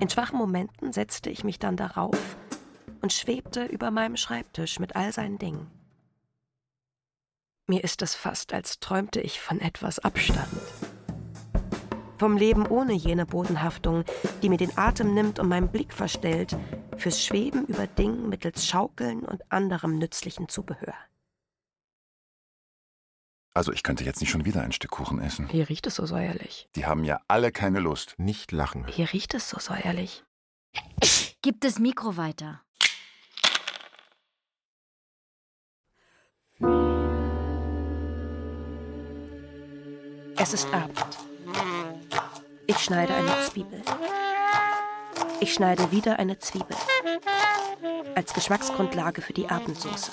In 0.00 0.08
schwachen 0.08 0.38
Momenten 0.38 0.92
setzte 0.92 1.28
ich 1.28 1.42
mich 1.42 1.58
dann 1.58 1.76
darauf 1.76 2.36
und 3.00 3.12
schwebte 3.12 3.64
über 3.64 3.90
meinem 3.90 4.16
Schreibtisch 4.16 4.78
mit 4.78 4.94
all 4.94 5.12
seinen 5.12 5.38
Dingen. 5.38 5.70
Mir 7.66 7.82
ist 7.82 8.00
es 8.02 8.14
fast, 8.14 8.54
als 8.54 8.78
träumte 8.78 9.20
ich 9.20 9.40
von 9.40 9.60
etwas 9.60 9.98
Abstand. 9.98 10.48
Vom 12.16 12.36
Leben 12.36 12.66
ohne 12.66 12.94
jene 12.94 13.26
Bodenhaftung, 13.26 14.04
die 14.42 14.48
mir 14.48 14.56
den 14.56 14.76
Atem 14.78 15.14
nimmt 15.14 15.38
und 15.38 15.48
meinen 15.48 15.68
Blick 15.68 15.92
verstellt, 15.92 16.56
fürs 16.96 17.24
Schweben 17.24 17.66
über 17.66 17.86
Dingen 17.86 18.28
mittels 18.28 18.66
Schaukeln 18.66 19.24
und 19.24 19.52
anderem 19.52 19.98
nützlichen 19.98 20.48
Zubehör. 20.48 20.94
Also 23.58 23.72
ich 23.72 23.82
könnte 23.82 24.04
jetzt 24.04 24.20
nicht 24.20 24.30
schon 24.30 24.44
wieder 24.44 24.62
ein 24.62 24.70
Stück 24.70 24.92
Kuchen 24.92 25.18
essen. 25.18 25.48
Hier 25.48 25.68
riecht 25.68 25.88
es 25.88 25.96
so 25.96 26.06
säuerlich. 26.06 26.68
Die 26.76 26.86
haben 26.86 27.02
ja 27.02 27.20
alle 27.26 27.50
keine 27.50 27.80
Lust. 27.80 28.14
Nicht 28.16 28.52
lachen. 28.52 28.86
Hier 28.86 29.12
riecht 29.12 29.34
es 29.34 29.50
so 29.50 29.58
säuerlich. 29.58 30.22
Gib 31.42 31.60
das 31.62 31.80
Mikro 31.80 32.16
weiter. 32.16 32.62
Es 40.36 40.54
ist 40.54 40.72
Abend. 40.72 41.04
Ich 42.68 42.78
schneide 42.78 43.12
eine 43.12 43.44
Zwiebel. 43.50 43.82
Ich 45.40 45.52
schneide 45.52 45.90
wieder 45.90 46.20
eine 46.20 46.38
Zwiebel. 46.38 46.76
Als 48.14 48.32
Geschmacksgrundlage 48.34 49.20
für 49.20 49.32
die 49.32 49.48
Abendsoße. 49.48 50.12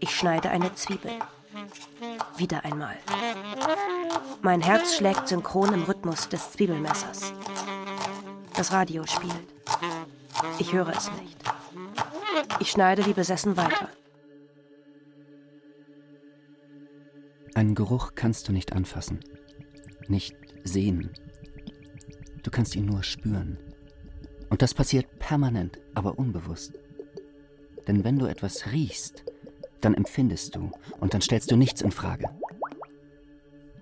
Ich 0.00 0.10
schneide 0.16 0.50
eine 0.50 0.74
Zwiebel. 0.74 1.12
Wieder 2.36 2.64
einmal. 2.64 2.96
Mein 4.42 4.60
Herz 4.60 4.96
schlägt 4.96 5.28
synchron 5.28 5.74
im 5.74 5.82
Rhythmus 5.82 6.28
des 6.28 6.52
Zwiebelmessers. 6.52 7.32
Das 8.56 8.72
Radio 8.72 9.06
spielt. 9.06 9.32
Ich 10.58 10.72
höre 10.72 10.88
es 10.88 11.10
nicht. 11.20 11.38
Ich 12.60 12.70
schneide 12.70 13.06
wie 13.06 13.12
besessen 13.12 13.56
weiter. 13.56 13.88
Einen 17.54 17.74
Geruch 17.74 18.12
kannst 18.14 18.48
du 18.48 18.52
nicht 18.52 18.72
anfassen, 18.72 19.20
nicht 20.08 20.36
sehen. 20.64 21.10
Du 22.42 22.50
kannst 22.50 22.74
ihn 22.74 22.86
nur 22.86 23.02
spüren. 23.02 23.58
Und 24.48 24.62
das 24.62 24.74
passiert 24.74 25.18
permanent, 25.18 25.78
aber 25.94 26.18
unbewusst. 26.18 26.78
Denn 27.86 28.04
wenn 28.04 28.18
du 28.18 28.26
etwas 28.26 28.72
riechst, 28.72 29.24
dann 29.84 29.94
empfindest 29.94 30.56
du 30.56 30.70
und 31.00 31.14
dann 31.14 31.20
stellst 31.20 31.50
du 31.50 31.56
nichts 31.56 31.82
in 31.82 31.90
Frage. 31.90 32.28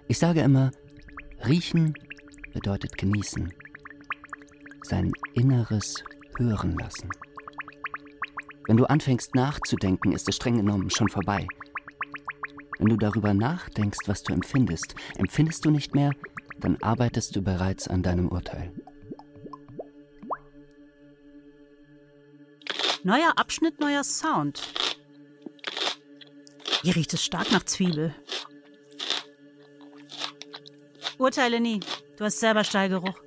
Ich 0.08 0.18
sage 0.18 0.40
immer, 0.40 0.72
riechen 1.46 1.94
bedeutet 2.52 2.98
genießen, 2.98 3.52
sein 4.82 5.12
Inneres 5.34 6.02
hören 6.36 6.76
lassen. 6.76 7.08
Wenn 8.66 8.76
du 8.76 8.86
anfängst 8.86 9.34
nachzudenken, 9.34 10.12
ist 10.12 10.28
es 10.28 10.36
streng 10.36 10.56
genommen 10.56 10.90
schon 10.90 11.08
vorbei. 11.08 11.46
Wenn 12.78 12.88
du 12.88 12.96
darüber 12.96 13.34
nachdenkst, 13.34 14.00
was 14.06 14.22
du 14.22 14.32
empfindest, 14.32 14.94
empfindest 15.16 15.64
du 15.64 15.70
nicht 15.70 15.94
mehr, 15.94 16.12
dann 16.58 16.76
arbeitest 16.82 17.36
du 17.36 17.42
bereits 17.42 17.88
an 17.88 18.02
deinem 18.02 18.28
Urteil. 18.28 18.72
Neuer 23.02 23.32
Abschnitt, 23.36 23.80
neuer 23.80 24.04
Sound. 24.04 24.89
Hier 26.82 26.96
riecht 26.96 27.12
es 27.12 27.22
stark 27.22 27.52
nach 27.52 27.64
Zwiebel. 27.64 28.14
Urteile 31.18 31.60
nie. 31.60 31.80
Du 32.16 32.24
hast 32.24 32.40
selber 32.40 32.64
Stallgeruch. 32.64 33.20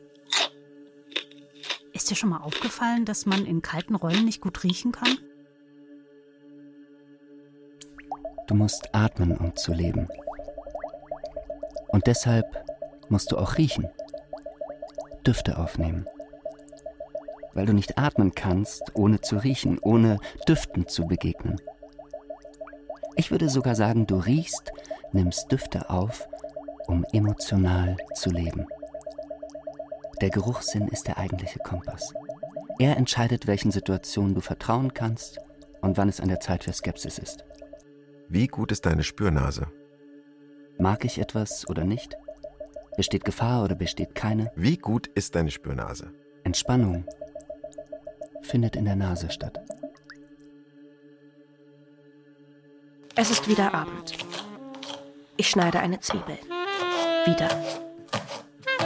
Ist 1.94 2.10
dir 2.10 2.16
schon 2.16 2.32
mal 2.32 2.42
aufgefallen, 2.42 3.06
dass 3.06 3.28
man 3.28 3.46
in 3.46 3.62
kalten 3.62 3.94
Räumen 3.94 4.26
nicht 4.26 4.42
gut 4.42 4.64
riechen 4.64 4.92
kann? 4.92 5.20
Du 8.48 8.56
musst 8.56 8.94
atmen, 8.94 9.38
um 9.38 9.56
zu 9.56 9.72
leben. 9.72 10.10
Und 11.90 12.08
deshalb 12.08 12.46
musst 13.10 13.32
du 13.32 13.38
auch 13.38 13.58
riechen. 13.58 13.88
Düfte 15.26 15.60
aufnehmen. 15.60 16.08
Weil 17.54 17.68
du 17.68 17.74
nicht 17.74 18.00
atmen 18.00 18.34
kannst, 18.34 18.84
ohne 18.96 19.22
zu 19.22 19.38
riechen, 19.38 19.78
ohne 19.80 20.20
Düften 20.48 20.88
zu 20.88 21.06
begegnen. 21.06 21.62
Ich 23.16 23.32
würde 23.32 23.50
sogar 23.50 23.76
sagen, 23.76 24.08
du 24.08 24.18
riechst, 24.18 24.72
nimmst 25.12 25.52
Düfte 25.52 25.90
auf, 25.90 26.28
um 26.88 27.06
emotional 27.14 27.98
zu 28.16 28.30
leben. 28.30 28.68
Der 30.22 30.30
Geruchssinn 30.30 30.88
ist 30.88 31.08
der 31.08 31.18
eigentliche 31.18 31.60
Kompass. 31.60 32.14
Er 32.80 32.98
entscheidet, 32.98 33.46
welchen 33.48 33.72
Situationen 33.72 34.34
du 34.34 34.42
vertrauen 34.42 34.94
kannst 34.94 35.40
und 35.82 35.98
wann 35.98 36.10
es 36.10 36.20
an 36.20 36.30
der 36.30 36.40
Zeit 36.40 36.64
für 36.64 36.74
Skepsis 36.74 37.18
ist. 37.18 37.46
Wie 38.30 38.48
gut 38.48 38.72
ist 38.72 38.86
deine 38.86 39.04
Spürnase? 39.04 39.68
Mag 40.80 41.06
ich 41.06 41.20
etwas 41.20 41.70
oder 41.70 41.84
nicht? 41.84 42.18
Besteht 42.98 43.26
Gefahr 43.26 43.64
oder 43.64 43.76
besteht 43.76 44.16
keine? 44.16 44.52
Wie 44.56 44.78
gut 44.78 45.08
ist 45.08 45.36
deine 45.36 45.52
Spürnase? 45.52 46.12
Entspannung 46.44 47.06
findet 48.42 48.76
in 48.76 48.86
der 48.86 48.96
Nase 48.96 49.30
statt. 49.30 49.63
Es 53.16 53.30
ist 53.30 53.48
wieder 53.48 53.76
Abend. 53.76 54.14
Ich 55.38 55.48
schneide 55.50 55.80
eine 55.80 56.00
Zwiebel. 56.00 56.40
Wieder. 57.26 57.48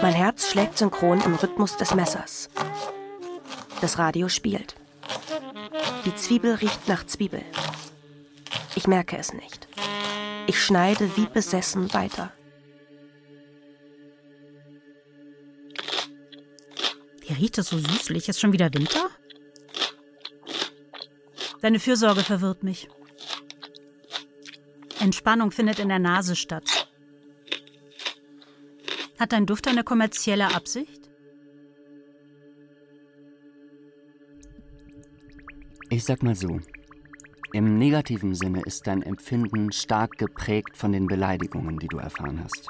Mein 0.01 0.13
Herz 0.13 0.51
schlägt 0.51 0.77
synchron 0.77 1.21
im 1.21 1.35
Rhythmus 1.35 1.77
des 1.77 1.95
Messers. 1.95 2.49
Das 3.79 3.97
Radio 3.97 4.27
spielt. 4.27 4.75
Die 6.03 6.13
Zwiebel 6.13 6.55
riecht 6.55 6.89
nach 6.89 7.05
Zwiebel. 7.05 7.41
Ich 8.75 8.85
merke 8.85 9.17
es 9.17 9.31
nicht. 9.31 9.69
Ich 10.45 10.61
schneide 10.61 11.09
wie 11.15 11.27
besessen 11.27 11.93
weiter. 11.93 12.33
Wie 17.21 17.33
riecht 17.33 17.57
es 17.57 17.67
so 17.67 17.77
süßlich? 17.77 18.27
Ist 18.27 18.41
schon 18.41 18.51
wieder 18.53 18.73
Winter? 18.73 19.09
Deine 21.61 21.79
Fürsorge 21.79 22.23
verwirrt 22.23 22.63
mich. 22.63 22.89
Entspannung 24.99 25.51
findet 25.51 25.79
in 25.79 25.89
der 25.89 25.99
Nase 25.99 26.35
statt. 26.35 26.89
Hat 29.19 29.31
dein 29.31 29.45
Duft 29.45 29.67
eine 29.67 29.83
kommerzielle 29.83 30.53
Absicht? 30.53 31.09
Ich 35.89 36.03
sag 36.03 36.21
mal 36.21 36.35
so. 36.35 36.59
Im 37.53 37.77
negativen 37.77 38.35
Sinne 38.35 38.61
ist 38.63 38.87
dein 38.87 39.01
Empfinden 39.01 39.71
stark 39.71 40.17
geprägt 40.17 40.75
von 40.75 40.91
den 40.91 41.07
Beleidigungen, 41.07 41.79
die 41.79 41.87
du 41.87 41.97
erfahren 41.97 42.43
hast. 42.43 42.67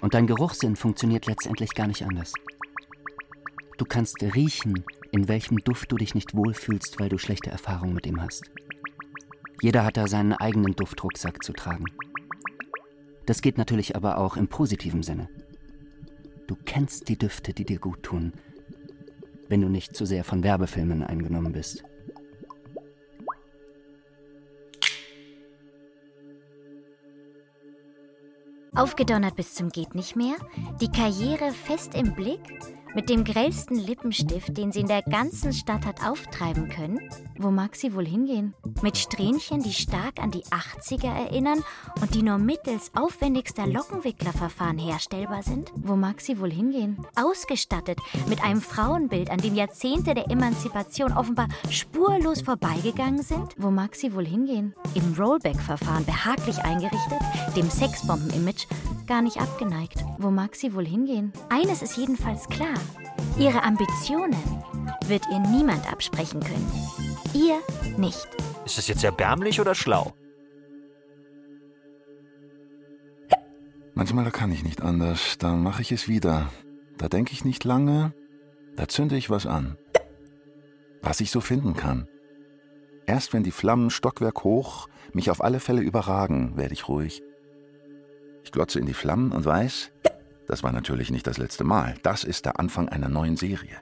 Und 0.00 0.14
dein 0.14 0.26
Geruchssinn 0.26 0.76
funktioniert 0.76 1.26
letztendlich 1.26 1.74
gar 1.74 1.88
nicht 1.88 2.04
anders. 2.04 2.32
Du 3.76 3.84
kannst 3.84 4.22
riechen, 4.22 4.84
in 5.10 5.28
welchem 5.28 5.58
Duft 5.58 5.90
du 5.90 5.96
dich 5.96 6.14
nicht 6.14 6.34
wohlfühlst, 6.34 7.00
weil 7.00 7.08
du 7.08 7.18
schlechte 7.18 7.50
Erfahrungen 7.50 7.94
mit 7.94 8.06
ihm 8.06 8.22
hast. 8.22 8.50
Jeder 9.62 9.84
hat 9.84 9.96
da 9.96 10.06
seinen 10.06 10.32
eigenen 10.32 10.74
Duftrucksack 10.74 11.42
zu 11.42 11.52
tragen. 11.52 11.84
Das 13.26 13.42
geht 13.42 13.58
natürlich 13.58 13.94
aber 13.94 14.18
auch 14.18 14.36
im 14.36 14.48
positiven 14.48 15.02
Sinne. 15.02 15.28
Du 16.46 16.56
kennst 16.64 17.08
die 17.08 17.18
Düfte, 17.18 17.52
die 17.52 17.64
dir 17.64 17.78
gut 17.78 18.02
tun, 18.02 18.32
wenn 19.48 19.60
du 19.60 19.68
nicht 19.68 19.94
zu 19.94 20.06
sehr 20.06 20.24
von 20.24 20.42
Werbefilmen 20.42 21.02
eingenommen 21.02 21.52
bist. 21.52 21.84
Aufgedonnert 28.80 29.36
bis 29.36 29.54
zum 29.54 29.68
geht 29.68 29.94
nicht 29.94 30.16
mehr, 30.16 30.36
die 30.80 30.90
Karriere 30.90 31.52
fest 31.52 31.94
im 31.94 32.14
Blick, 32.14 32.40
mit 32.94 33.08
dem 33.08 33.24
grellsten 33.24 33.76
Lippenstift, 33.76 34.56
den 34.56 34.72
sie 34.72 34.80
in 34.80 34.88
der 34.88 35.02
ganzen 35.02 35.52
Stadt 35.52 35.86
hat 35.86 36.04
auftreiben 36.04 36.68
können? 36.68 36.98
Wo 37.38 37.50
mag 37.50 37.76
sie 37.76 37.94
wohl 37.94 38.06
hingehen? 38.06 38.54
Mit 38.82 38.98
Strähnchen, 38.98 39.62
die 39.62 39.72
stark 39.72 40.20
an 40.20 40.30
die 40.30 40.44
80er 40.44 41.06
erinnern 41.06 41.62
und 42.00 42.14
die 42.14 42.22
nur 42.22 42.38
mittels 42.38 42.90
aufwendigster 42.94 43.66
Lockenwicklerverfahren 43.66 44.78
herstellbar 44.78 45.42
sind? 45.42 45.72
Wo 45.76 45.96
mag 45.96 46.20
sie 46.20 46.40
wohl 46.40 46.50
hingehen? 46.50 46.98
Ausgestattet 47.14 47.98
mit 48.28 48.42
einem 48.42 48.60
Frauenbild, 48.60 49.30
an 49.30 49.38
dem 49.38 49.54
Jahrzehnte 49.54 50.14
der 50.14 50.30
Emanzipation 50.30 51.12
offenbar 51.12 51.48
spurlos 51.70 52.42
vorbeigegangen 52.42 53.22
sind? 53.22 53.54
Wo 53.56 53.70
mag 53.70 53.94
sie 53.94 54.14
wohl 54.14 54.26
hingehen? 54.26 54.74
Im 54.94 55.14
Rollback-Verfahren 55.14 56.04
behaglich 56.04 56.58
eingerichtet, 56.58 57.20
dem 57.56 57.70
Sexbomben-Image 57.70 58.66
gar 59.06 59.22
nicht 59.22 59.40
abgeneigt. 59.40 60.04
Wo 60.18 60.30
mag 60.30 60.54
sie 60.54 60.74
wohl 60.74 60.86
hingehen? 60.86 61.32
Eines 61.48 61.82
ist 61.82 61.96
jedenfalls 61.96 62.48
klar. 62.48 62.74
Ihre 63.38 63.62
Ambitionen 63.62 64.36
wird 65.06 65.24
ihr 65.30 65.40
niemand 65.40 65.90
absprechen 65.90 66.40
können. 66.40 66.70
Ihr 67.34 67.58
nicht. 67.98 68.28
Ist 68.64 68.78
das 68.78 68.88
jetzt 68.88 69.04
erbärmlich 69.04 69.60
oder 69.60 69.74
schlau? 69.74 70.12
Manchmal 73.94 74.30
kann 74.30 74.52
ich 74.52 74.62
nicht 74.62 74.80
anders, 74.80 75.36
dann 75.38 75.62
mache 75.62 75.82
ich 75.82 75.92
es 75.92 76.08
wieder. 76.08 76.50
Da 76.96 77.08
denke 77.08 77.32
ich 77.32 77.44
nicht 77.44 77.64
lange, 77.64 78.14
da 78.76 78.88
zünde 78.88 79.16
ich 79.16 79.28
was 79.28 79.46
an. 79.46 79.76
Was 81.02 81.20
ich 81.20 81.30
so 81.30 81.40
finden 81.40 81.74
kann. 81.74 82.08
Erst 83.06 83.32
wenn 83.32 83.42
die 83.42 83.50
Flammen 83.50 83.90
Stockwerk 83.90 84.44
hoch 84.44 84.88
mich 85.12 85.30
auf 85.30 85.42
alle 85.42 85.60
Fälle 85.60 85.82
überragen, 85.82 86.56
werde 86.56 86.74
ich 86.74 86.88
ruhig. 86.88 87.22
Ich 88.44 88.52
glotze 88.52 88.78
in 88.78 88.86
die 88.86 88.94
Flammen 88.94 89.32
und 89.32 89.44
weiß, 89.44 89.90
das 90.46 90.62
war 90.62 90.72
natürlich 90.72 91.10
nicht 91.10 91.26
das 91.26 91.38
letzte 91.38 91.64
Mal. 91.64 91.94
Das 92.02 92.24
ist 92.24 92.44
der 92.44 92.58
Anfang 92.58 92.88
einer 92.88 93.08
neuen 93.08 93.36
Serie. 93.36 93.76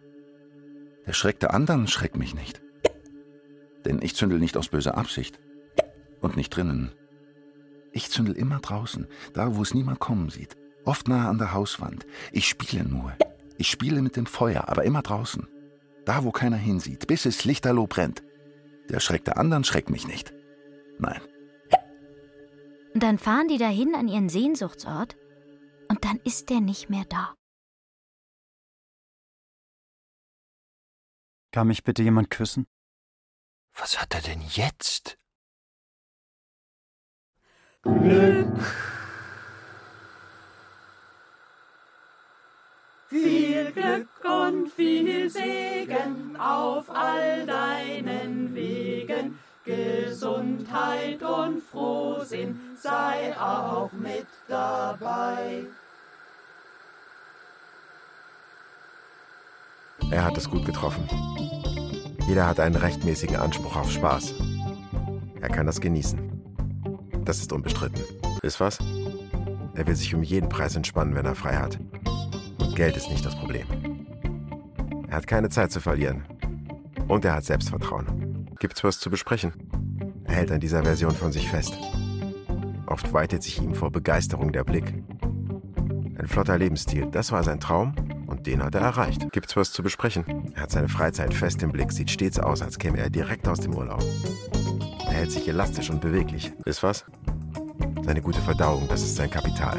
Der 1.07 1.15
Schreck 1.15 1.41
der 1.41 1.55
anderen 1.55 1.89
schreckt 1.89 2.17
mich 2.17 2.35
nicht. 2.35 2.61
Denn 3.85 4.01
ich 4.03 4.15
zündel 4.15 4.39
nicht 4.39 4.57
aus 4.57 4.69
böser 4.69 4.99
Absicht. 4.99 5.41
Und 6.21 6.37
nicht 6.37 6.51
drinnen. 6.51 6.93
Ich 7.93 8.11
zündel 8.11 8.37
immer 8.37 8.59
draußen, 8.59 9.07
da 9.33 9.57
wo 9.57 9.63
es 9.63 9.73
niemand 9.73 9.99
kommen 9.99 10.29
sieht. 10.29 10.57
Oft 10.85 11.09
nahe 11.09 11.29
an 11.29 11.39
der 11.39 11.55
Hauswand. 11.55 12.07
Ich 12.33 12.49
spiele 12.49 12.85
nur. 12.85 13.15
Ich 13.57 13.71
spiele 13.71 14.03
mit 14.03 14.17
dem 14.17 14.27
Feuer, 14.27 14.69
aber 14.69 14.85
immer 14.85 15.03
draußen. 15.03 15.49
Da 16.05 16.25
wo 16.25 16.31
keiner 16.31 16.57
hinsieht, 16.57 17.07
bis 17.07 17.27
es 17.27 17.45
lichterloh 17.45 17.87
brennt. 17.87 18.23
Der 18.89 19.01
Schreck 19.01 19.25
der 19.25 19.39
anderen 19.39 19.65
schreckt 19.65 19.91
mich 19.91 20.07
nicht. 20.07 20.33
Nein. 20.99 21.21
Und 22.99 23.05
dann 23.05 23.19
fahren 23.21 23.47
die 23.47 23.59
dahin 23.59 23.95
an 23.95 24.09
ihren 24.09 24.29
Sehnsuchtsort 24.29 25.17
und 25.89 26.05
dann 26.05 26.19
ist 26.25 26.51
er 26.51 26.61
nicht 26.61 26.91
mehr 26.91 27.05
da. 27.05 27.33
Kann 31.53 31.69
mich 31.69 31.85
bitte 31.85 32.03
jemand 32.03 32.29
küssen? 32.29 32.67
Was 33.73 34.01
hat 34.01 34.17
er 34.17 34.23
denn 34.23 34.41
jetzt? 34.41 35.17
Glück. 37.83 38.59
Viel 43.07 43.71
Glück 43.71 44.25
und 44.25 44.73
viel 44.73 45.31
Segen 45.31 46.37
auf 46.37 46.91
all 46.91 47.47
deinen 47.47 48.57
Wegen. 48.57 49.38
Gesundheit 49.69 51.23
und 51.23 51.63
Frohsinn 51.63 52.59
sei 52.81 53.37
auch 53.39 53.93
mit 53.93 54.27
dabei. 54.49 55.65
Er 60.11 60.25
hat 60.25 60.39
es 60.39 60.49
gut 60.49 60.65
getroffen. 60.65 61.07
Jeder 62.27 62.47
hat 62.47 62.61
einen 62.61 62.77
rechtmäßigen 62.77 63.37
Anspruch 63.37 63.77
auf 63.77 63.91
Spaß. 63.91 64.35
Er 65.43 65.51
kann 65.51 65.67
das 65.67 65.83
genießen. 65.83 66.19
Das 67.27 67.39
ist 67.41 67.53
unbestritten. 67.53 68.03
Ist 68.43 68.61
was? 68.61 68.79
Er 69.75 69.87
will 69.87 69.97
sich 69.97 70.15
um 70.15 70.23
jeden 70.23 70.49
Preis 70.49 70.77
entspannen, 70.77 71.15
wenn 71.15 71.27
er 71.27 71.35
frei 71.35 71.57
hat. 71.57 71.79
Und 72.59 72.75
Geld 72.75 72.97
ist 72.97 73.11
nicht 73.11 73.27
das 73.27 73.37
Problem. 73.37 73.67
Er 75.09 75.17
hat 75.19 75.27
keine 75.27 75.51
Zeit 75.51 75.73
zu 75.73 75.81
verlieren. 75.81 76.25
Und 77.07 77.27
er 77.27 77.35
hat 77.35 77.45
Selbstvertrauen. 77.45 78.28
Gibt's 78.59 78.83
was 78.83 78.99
zu 78.99 79.09
besprechen? 79.09 79.53
Er 80.25 80.35
hält 80.35 80.51
an 80.51 80.61
dieser 80.61 80.83
Version 80.83 81.15
von 81.15 81.31
sich 81.31 81.49
fest. 81.49 81.79
Oft 82.87 83.13
weitet 83.13 83.43
sich 83.43 83.63
ihm 83.63 83.75
vor 83.75 83.93
Begeisterung 83.93 84.53
der 84.53 84.65
Blick. 84.65 84.95
Ein 86.19 86.27
flotter 86.27 86.59
Lebensstil, 86.59 87.07
das 87.13 87.31
war 87.31 87.45
sein 87.45 87.61
Traum 87.61 87.95
und 88.27 88.47
den 88.49 88.65
hat 88.65 88.75
er 88.75 88.81
erreicht. 88.81 89.31
Gibt's 89.31 89.57
was 89.57 89.71
zu 89.73 89.85
besprechen? 89.85 90.53
Er 90.57 90.63
hat 90.63 90.73
seine 90.73 90.89
Freizeit 90.89 91.33
fest 91.33 91.63
im 91.63 91.71
Blick, 91.71 91.93
sieht 91.93 92.11
stets 92.11 92.41
aus, 92.41 92.61
als 92.61 92.79
käme 92.79 92.99
er 92.99 93.11
direkt 93.11 93.47
aus 93.47 93.61
dem 93.61 93.75
Urlaub. 93.75 94.03
Er 95.07 95.13
hält 95.13 95.31
sich 95.31 95.47
elastisch 95.47 95.91
und 95.91 96.01
beweglich. 96.01 96.53
Ist 96.65 96.83
was? 96.83 97.05
Seine 98.03 98.23
gute 98.23 98.41
Verdauung, 98.41 98.89
das 98.89 99.03
ist 99.03 99.15
sein 99.15 99.31
Kapital. 99.31 99.77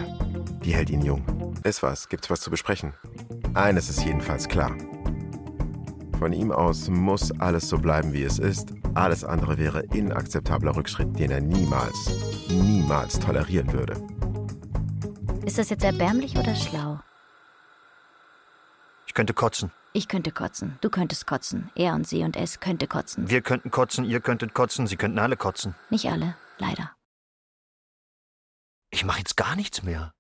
Die 0.63 0.74
hält 0.74 0.89
ihn 0.89 1.02
jung. 1.02 1.54
Ist 1.65 1.84
was? 1.84 2.08
Gibt's 2.08 2.30
was 2.30 2.39
zu 2.39 2.50
besprechen? 2.50 2.94
Eines 3.54 3.89
ist 3.89 4.06
jedenfalls 4.06 4.48
klar. 4.48 4.72
Von 6.20 6.34
ihm 6.34 6.52
aus 6.52 6.90
muss 6.90 7.32
alles 7.40 7.70
so 7.70 7.78
bleiben, 7.78 8.12
wie 8.12 8.24
es 8.24 8.40
ist. 8.40 8.74
Alles 8.94 9.24
andere 9.24 9.58
wäre 9.58 9.84
inakzeptabler 9.94 10.76
Rückschritt, 10.76 11.18
den 11.18 11.32
er 11.32 11.40
niemals, 11.40 12.12
niemals 12.50 13.18
tolerieren 13.20 13.72
würde. 13.72 13.94
Ist 15.46 15.58
das 15.58 15.70
jetzt 15.70 15.86
erbärmlich 15.86 16.38
oder 16.38 16.54
schlau? 16.56 17.00
Ich 19.08 19.14
könnte 19.14 19.34
kotzen. 19.34 19.72
Ich 19.94 20.10
könnte 20.10 20.32
kotzen. 20.32 20.78
Du 20.82 20.90
könntest 20.90 21.26
kotzen. 21.26 21.72
Er 21.74 21.94
und 21.94 22.06
sie 22.06 22.24
und 22.24 22.36
es 22.36 22.60
könnte 22.60 22.88
kotzen. 22.88 23.30
Wir 23.30 23.42
könnten 23.42 23.72
kotzen, 23.72 24.04
ihr 24.04 24.20
könntet 24.20 24.54
kotzen, 24.54 24.88
sie 24.88 24.98
könnten 24.98 25.20
alle 25.20 25.38
kotzen. 25.38 25.74
Nicht 25.90 26.10
alle, 26.10 26.36
leider. 26.58 26.92
Ich 28.90 29.06
mache 29.06 29.20
jetzt 29.20 29.38
gar 29.38 29.56
nichts 29.56 29.84
mehr. 29.84 30.14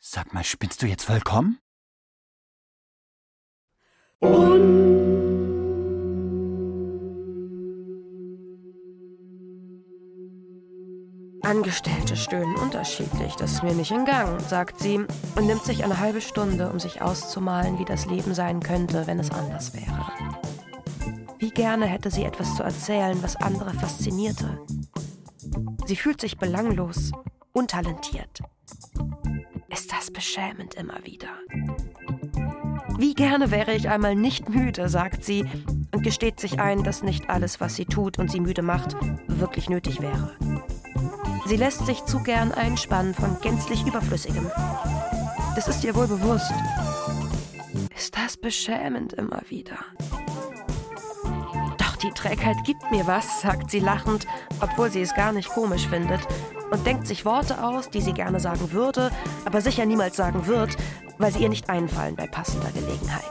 Sag 0.00 0.32
mal, 0.32 0.44
spinnst 0.44 0.80
du 0.80 0.86
jetzt 0.86 1.04
vollkommen? 1.04 1.58
Und 4.20 5.25
Angestellte 11.46 12.16
stöhnen 12.16 12.56
unterschiedlich, 12.56 13.36
das 13.36 13.52
ist 13.52 13.62
mir 13.62 13.72
nicht 13.72 13.92
entgangen, 13.92 14.40
sagt 14.40 14.80
sie 14.80 14.96
und 15.36 15.46
nimmt 15.46 15.62
sich 15.62 15.84
eine 15.84 16.00
halbe 16.00 16.20
Stunde, 16.20 16.68
um 16.68 16.80
sich 16.80 17.02
auszumalen, 17.02 17.78
wie 17.78 17.84
das 17.84 18.06
Leben 18.06 18.34
sein 18.34 18.58
könnte, 18.58 19.06
wenn 19.06 19.20
es 19.20 19.30
anders 19.30 19.72
wäre. 19.72 20.06
Wie 21.38 21.50
gerne 21.50 21.86
hätte 21.86 22.10
sie 22.10 22.24
etwas 22.24 22.56
zu 22.56 22.64
erzählen, 22.64 23.22
was 23.22 23.36
andere 23.36 23.72
faszinierte. 23.74 24.58
Sie 25.86 25.94
fühlt 25.94 26.20
sich 26.20 26.36
belanglos, 26.36 27.12
untalentiert. 27.52 28.40
Ist 29.68 29.92
das 29.92 30.10
beschämend 30.12 30.74
immer 30.74 31.04
wieder. 31.04 31.28
Wie 32.98 33.14
gerne 33.14 33.52
wäre 33.52 33.72
ich 33.72 33.88
einmal 33.88 34.16
nicht 34.16 34.48
müde, 34.48 34.88
sagt 34.88 35.24
sie 35.24 35.44
und 35.92 36.02
gesteht 36.02 36.40
sich 36.40 36.58
ein, 36.58 36.82
dass 36.82 37.04
nicht 37.04 37.30
alles, 37.30 37.60
was 37.60 37.76
sie 37.76 37.84
tut 37.84 38.18
und 38.18 38.32
sie 38.32 38.40
müde 38.40 38.62
macht, 38.62 38.96
wirklich 39.28 39.70
nötig 39.70 40.00
wäre. 40.00 40.34
Sie 41.46 41.56
lässt 41.56 41.86
sich 41.86 42.04
zu 42.04 42.24
gern 42.24 42.50
einspannen 42.50 43.14
von 43.14 43.38
gänzlich 43.40 43.86
Überflüssigem. 43.86 44.50
Das 45.54 45.68
ist 45.68 45.84
ihr 45.84 45.94
wohl 45.94 46.08
bewusst. 46.08 46.52
Ist 47.96 48.16
das 48.16 48.36
beschämend 48.36 49.12
immer 49.12 49.40
wieder. 49.48 49.78
Doch 51.78 51.96
die 52.02 52.10
Trägheit 52.10 52.56
gibt 52.64 52.90
mir 52.90 53.06
was, 53.06 53.42
sagt 53.42 53.70
sie 53.70 53.78
lachend, 53.78 54.26
obwohl 54.60 54.90
sie 54.90 55.02
es 55.02 55.14
gar 55.14 55.30
nicht 55.30 55.48
komisch 55.48 55.86
findet, 55.86 56.26
und 56.72 56.84
denkt 56.84 57.06
sich 57.06 57.24
Worte 57.24 57.62
aus, 57.62 57.90
die 57.90 58.00
sie 58.00 58.12
gerne 58.12 58.40
sagen 58.40 58.72
würde, 58.72 59.12
aber 59.44 59.60
sicher 59.60 59.86
niemals 59.86 60.16
sagen 60.16 60.48
wird, 60.48 60.76
weil 61.18 61.32
sie 61.32 61.44
ihr 61.44 61.48
nicht 61.48 61.70
einfallen 61.70 62.16
bei 62.16 62.26
passender 62.26 62.72
Gelegenheit. 62.72 63.22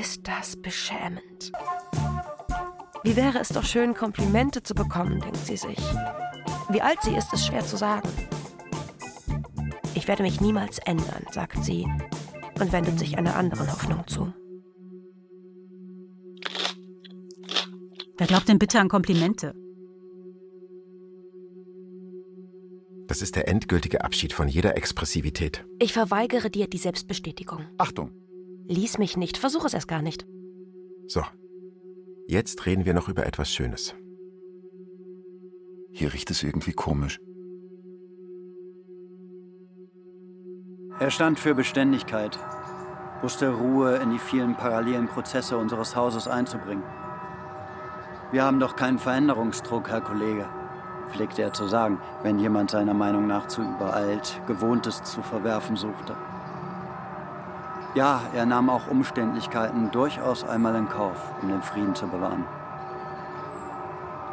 Ist 0.00 0.28
das 0.28 0.54
beschämend? 0.54 1.50
Wie 3.02 3.16
wäre 3.16 3.40
es 3.40 3.48
doch 3.48 3.64
schön, 3.64 3.94
Komplimente 3.94 4.62
zu 4.62 4.74
bekommen, 4.74 5.20
denkt 5.20 5.44
sie 5.44 5.56
sich. 5.56 5.80
Wie 6.72 6.80
alt 6.80 7.02
sie 7.02 7.14
ist, 7.14 7.32
ist 7.34 7.46
schwer 7.46 7.64
zu 7.64 7.76
sagen. 7.76 8.08
Ich 9.94 10.08
werde 10.08 10.22
mich 10.22 10.40
niemals 10.40 10.78
ändern, 10.78 11.26
sagt 11.30 11.62
sie 11.62 11.86
und 12.58 12.72
wendet 12.72 12.98
sich 12.98 13.18
einer 13.18 13.36
anderen 13.36 13.70
Hoffnung 13.70 14.06
zu. 14.06 14.32
Wer 18.16 18.26
glaubt 18.26 18.48
denn 18.48 18.58
bitte 18.58 18.80
an 18.80 18.88
Komplimente? 18.88 19.54
Das 23.06 23.20
ist 23.20 23.36
der 23.36 23.48
endgültige 23.48 24.02
Abschied 24.02 24.32
von 24.32 24.48
jeder 24.48 24.74
Expressivität. 24.74 25.66
Ich 25.78 25.92
verweigere 25.92 26.48
dir 26.48 26.68
die 26.68 26.78
Selbstbestätigung. 26.78 27.66
Achtung! 27.76 28.12
Lies 28.66 28.96
mich 28.96 29.18
nicht, 29.18 29.36
versuch 29.36 29.66
es 29.66 29.74
erst 29.74 29.88
gar 29.88 30.00
nicht. 30.00 30.24
So. 31.06 31.22
Jetzt 32.28 32.64
reden 32.64 32.86
wir 32.86 32.94
noch 32.94 33.08
über 33.10 33.26
etwas 33.26 33.52
Schönes. 33.52 33.94
Hier 35.94 36.12
riecht 36.12 36.30
es 36.30 36.42
irgendwie 36.42 36.72
komisch. 36.72 37.20
Er 40.98 41.10
stand 41.10 41.38
für 41.38 41.54
Beständigkeit, 41.54 42.38
wusste 43.20 43.50
Ruhe 43.50 43.96
in 43.96 44.10
die 44.10 44.18
vielen 44.18 44.54
parallelen 44.54 45.08
Prozesse 45.08 45.58
unseres 45.58 45.94
Hauses 45.94 46.28
einzubringen. 46.28 46.84
Wir 48.30 48.44
haben 48.44 48.60
doch 48.60 48.76
keinen 48.76 48.98
Veränderungsdruck, 48.98 49.90
Herr 49.90 50.00
Kollege, 50.00 50.48
pflegte 51.10 51.42
er 51.42 51.52
zu 51.52 51.66
sagen, 51.66 52.00
wenn 52.22 52.38
jemand 52.38 52.70
seiner 52.70 52.94
Meinung 52.94 53.26
nach 53.26 53.46
zu 53.46 53.62
übereilt, 53.62 54.40
Gewohntes 54.46 55.02
zu 55.02 55.22
verwerfen 55.22 55.76
suchte. 55.76 56.16
Ja, 57.94 58.22
er 58.32 58.46
nahm 58.46 58.70
auch 58.70 58.88
Umständlichkeiten 58.88 59.90
durchaus 59.90 60.44
einmal 60.44 60.74
in 60.76 60.88
Kauf, 60.88 61.34
um 61.42 61.48
den 61.48 61.60
Frieden 61.60 61.94
zu 61.94 62.06
bewahren. 62.06 62.46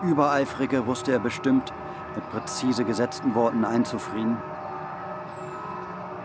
Übereifrige 0.01 0.85
wusste 0.85 1.11
er 1.11 1.19
bestimmt, 1.19 1.73
mit 2.15 2.29
präzise 2.29 2.85
gesetzten 2.85 3.35
Worten 3.35 3.65
einzufrieden. 3.65 4.37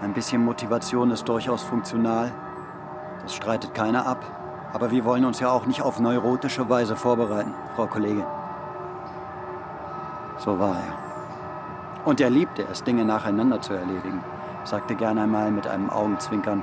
Ein 0.00 0.12
bisschen 0.12 0.44
Motivation 0.44 1.10
ist 1.10 1.28
durchaus 1.28 1.62
funktional. 1.62 2.32
Das 3.22 3.34
streitet 3.34 3.74
keiner 3.74 4.06
ab. 4.06 4.22
Aber 4.72 4.90
wir 4.90 5.04
wollen 5.04 5.24
uns 5.24 5.40
ja 5.40 5.50
auch 5.50 5.66
nicht 5.66 5.82
auf 5.82 6.00
neurotische 6.00 6.68
Weise 6.68 6.96
vorbereiten, 6.96 7.54
Frau 7.74 7.87
Kollegin. 7.87 8.24
So 10.38 10.58
war 10.58 10.76
er. 10.76 12.04
Und 12.04 12.20
er 12.20 12.30
liebte 12.30 12.66
es, 12.70 12.82
Dinge 12.82 13.04
nacheinander 13.04 13.60
zu 13.60 13.72
erledigen, 13.72 14.22
sagte 14.64 14.94
gern 14.94 15.18
einmal 15.18 15.50
mit 15.50 15.66
einem 15.66 15.90
Augenzwinkern. 15.90 16.62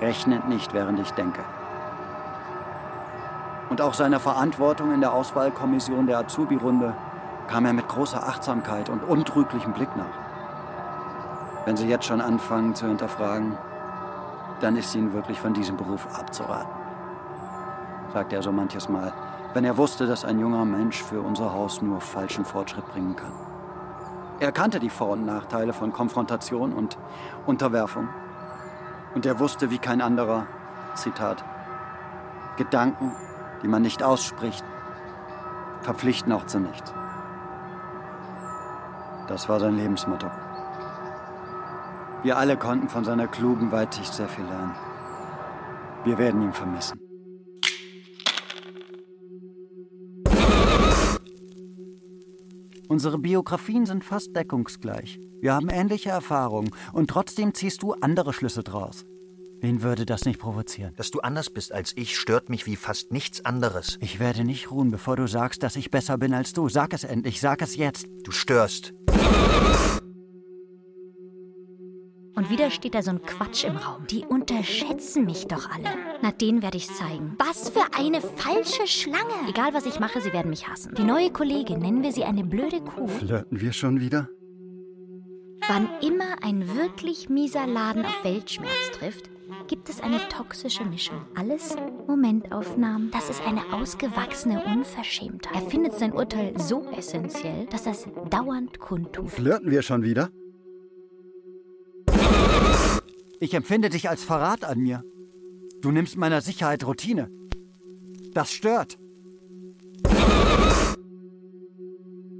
Rechnet 0.00 0.48
nicht, 0.48 0.74
während 0.74 1.00
ich 1.00 1.10
denke 1.12 1.42
und 3.72 3.80
auch 3.80 3.94
seiner 3.94 4.20
Verantwortung 4.20 4.92
in 4.92 5.00
der 5.00 5.14
Auswahlkommission 5.14 6.06
der 6.06 6.18
Azubi-Runde 6.18 6.94
kam 7.48 7.64
er 7.64 7.72
mit 7.72 7.88
großer 7.88 8.22
Achtsamkeit 8.22 8.90
und 8.90 9.02
untrüglichem 9.02 9.72
Blick 9.72 9.88
nach. 9.96 11.64
Wenn 11.64 11.78
Sie 11.78 11.88
jetzt 11.88 12.04
schon 12.04 12.20
anfangen 12.20 12.74
zu 12.74 12.86
hinterfragen, 12.86 13.56
dann 14.60 14.76
ist 14.76 14.94
Ihnen 14.94 15.14
wirklich 15.14 15.40
von 15.40 15.54
diesem 15.54 15.78
Beruf 15.78 16.06
abzuraten, 16.12 16.70
sagte 18.12 18.36
er 18.36 18.42
so 18.42 18.52
manches 18.52 18.90
Mal, 18.90 19.10
wenn 19.54 19.64
er 19.64 19.78
wusste, 19.78 20.06
dass 20.06 20.26
ein 20.26 20.38
junger 20.38 20.66
Mensch 20.66 21.02
für 21.02 21.22
unser 21.22 21.54
Haus 21.54 21.80
nur 21.80 22.02
falschen 22.02 22.44
Fortschritt 22.44 22.86
bringen 22.92 23.16
kann. 23.16 23.32
Er 24.38 24.52
kannte 24.52 24.80
die 24.80 24.90
Vor- 24.90 25.12
und 25.12 25.24
Nachteile 25.24 25.72
von 25.72 25.94
Konfrontation 25.94 26.74
und 26.74 26.98
Unterwerfung. 27.46 28.10
Und 29.14 29.24
er 29.24 29.38
wusste 29.38 29.70
wie 29.70 29.78
kein 29.78 30.02
anderer, 30.02 30.46
Zitat, 30.94 31.42
Gedanken 32.58 33.12
die 33.62 33.68
man 33.68 33.82
nicht 33.82 34.02
ausspricht, 34.02 34.64
verpflichten 35.80 36.32
auch 36.32 36.46
zu 36.46 36.60
nichts. 36.60 36.92
Das 39.28 39.48
war 39.48 39.60
sein 39.60 39.76
Lebensmotto. 39.76 40.30
Wir 42.22 42.36
alle 42.36 42.56
konnten 42.56 42.88
von 42.88 43.04
seiner 43.04 43.26
klugen 43.26 43.72
Weitsicht 43.72 44.12
sehr 44.12 44.28
viel 44.28 44.44
lernen. 44.44 44.74
Wir 46.04 46.18
werden 46.18 46.42
ihn 46.42 46.52
vermissen. 46.52 47.00
Unsere 52.88 53.18
Biografien 53.18 53.86
sind 53.86 54.04
fast 54.04 54.36
deckungsgleich. 54.36 55.18
Wir 55.40 55.54
haben 55.54 55.70
ähnliche 55.70 56.10
Erfahrungen 56.10 56.70
und 56.92 57.08
trotzdem 57.08 57.54
ziehst 57.54 57.82
du 57.82 57.94
andere 57.94 58.32
Schlüsse 58.32 58.62
draus. 58.62 59.06
Wen 59.62 59.80
würde 59.80 60.04
das 60.04 60.24
nicht 60.24 60.40
provozieren? 60.40 60.92
Dass 60.96 61.12
du 61.12 61.20
anders 61.20 61.48
bist 61.48 61.70
als 61.70 61.96
ich, 61.96 62.18
stört 62.18 62.48
mich 62.48 62.66
wie 62.66 62.74
fast 62.74 63.12
nichts 63.12 63.44
anderes. 63.44 63.96
Ich 64.00 64.18
werde 64.18 64.42
nicht 64.42 64.72
ruhen, 64.72 64.90
bevor 64.90 65.14
du 65.14 65.28
sagst, 65.28 65.62
dass 65.62 65.76
ich 65.76 65.92
besser 65.92 66.18
bin 66.18 66.34
als 66.34 66.52
du. 66.52 66.68
Sag 66.68 66.92
es 66.92 67.04
endlich, 67.04 67.40
sag 67.40 67.62
es 67.62 67.76
jetzt. 67.76 68.08
Du 68.24 68.32
störst. 68.32 68.92
Und 72.34 72.50
wieder 72.50 72.72
steht 72.72 72.96
da 72.96 73.02
so 73.02 73.10
ein 73.10 73.22
Quatsch 73.22 73.62
im 73.62 73.76
Raum. 73.76 74.04
Die 74.08 74.24
unterschätzen 74.24 75.26
mich 75.26 75.46
doch 75.46 75.70
alle. 75.70 75.90
Na, 76.22 76.32
den 76.32 76.60
werde 76.60 76.78
ich 76.78 76.88
zeigen. 76.92 77.36
Was 77.38 77.68
für 77.68 77.84
eine 77.96 78.20
falsche 78.20 78.88
Schlange. 78.88 79.48
Egal, 79.48 79.74
was 79.74 79.86
ich 79.86 80.00
mache, 80.00 80.20
sie 80.20 80.32
werden 80.32 80.50
mich 80.50 80.66
hassen. 80.66 80.92
Die 80.96 81.04
neue 81.04 81.30
Kollegin, 81.30 81.78
nennen 81.78 82.02
wir 82.02 82.10
sie 82.10 82.24
eine 82.24 82.42
blöde 82.42 82.80
Kuh. 82.80 83.06
Flirten 83.06 83.60
wir 83.60 83.72
schon 83.72 84.00
wieder? 84.00 84.28
Wann 85.68 85.88
immer 86.00 86.42
ein 86.42 86.74
wirklich 86.74 87.28
mieser 87.28 87.68
Laden 87.68 88.04
auf 88.04 88.24
Weltschmerz 88.24 88.90
trifft, 88.98 89.30
gibt 89.68 89.88
es 89.88 90.00
eine 90.00 90.18
toxische 90.28 90.84
Mischung. 90.84 91.24
Alles 91.34 91.76
Momentaufnahmen. 92.06 93.10
Das 93.10 93.30
ist 93.30 93.42
eine 93.46 93.72
ausgewachsene 93.72 94.64
Unverschämtheit. 94.64 95.54
Er 95.54 95.68
findet 95.68 95.94
sein 95.94 96.12
Urteil 96.12 96.58
so 96.58 96.88
essentiell, 96.90 97.66
dass 97.66 97.86
er 97.86 97.92
es 97.92 98.06
dauernd 98.30 98.78
kundtut. 98.78 99.30
Flirten 99.30 99.70
wir 99.70 99.82
schon 99.82 100.02
wieder? 100.02 100.30
Ich 103.40 103.54
empfinde 103.54 103.88
dich 103.88 104.08
als 104.08 104.22
Verrat 104.22 104.64
an 104.64 104.78
mir. 104.78 105.02
Du 105.80 105.90
nimmst 105.90 106.16
meiner 106.16 106.40
Sicherheit 106.40 106.86
Routine. 106.86 107.28
Das 108.32 108.52
stört. 108.52 108.98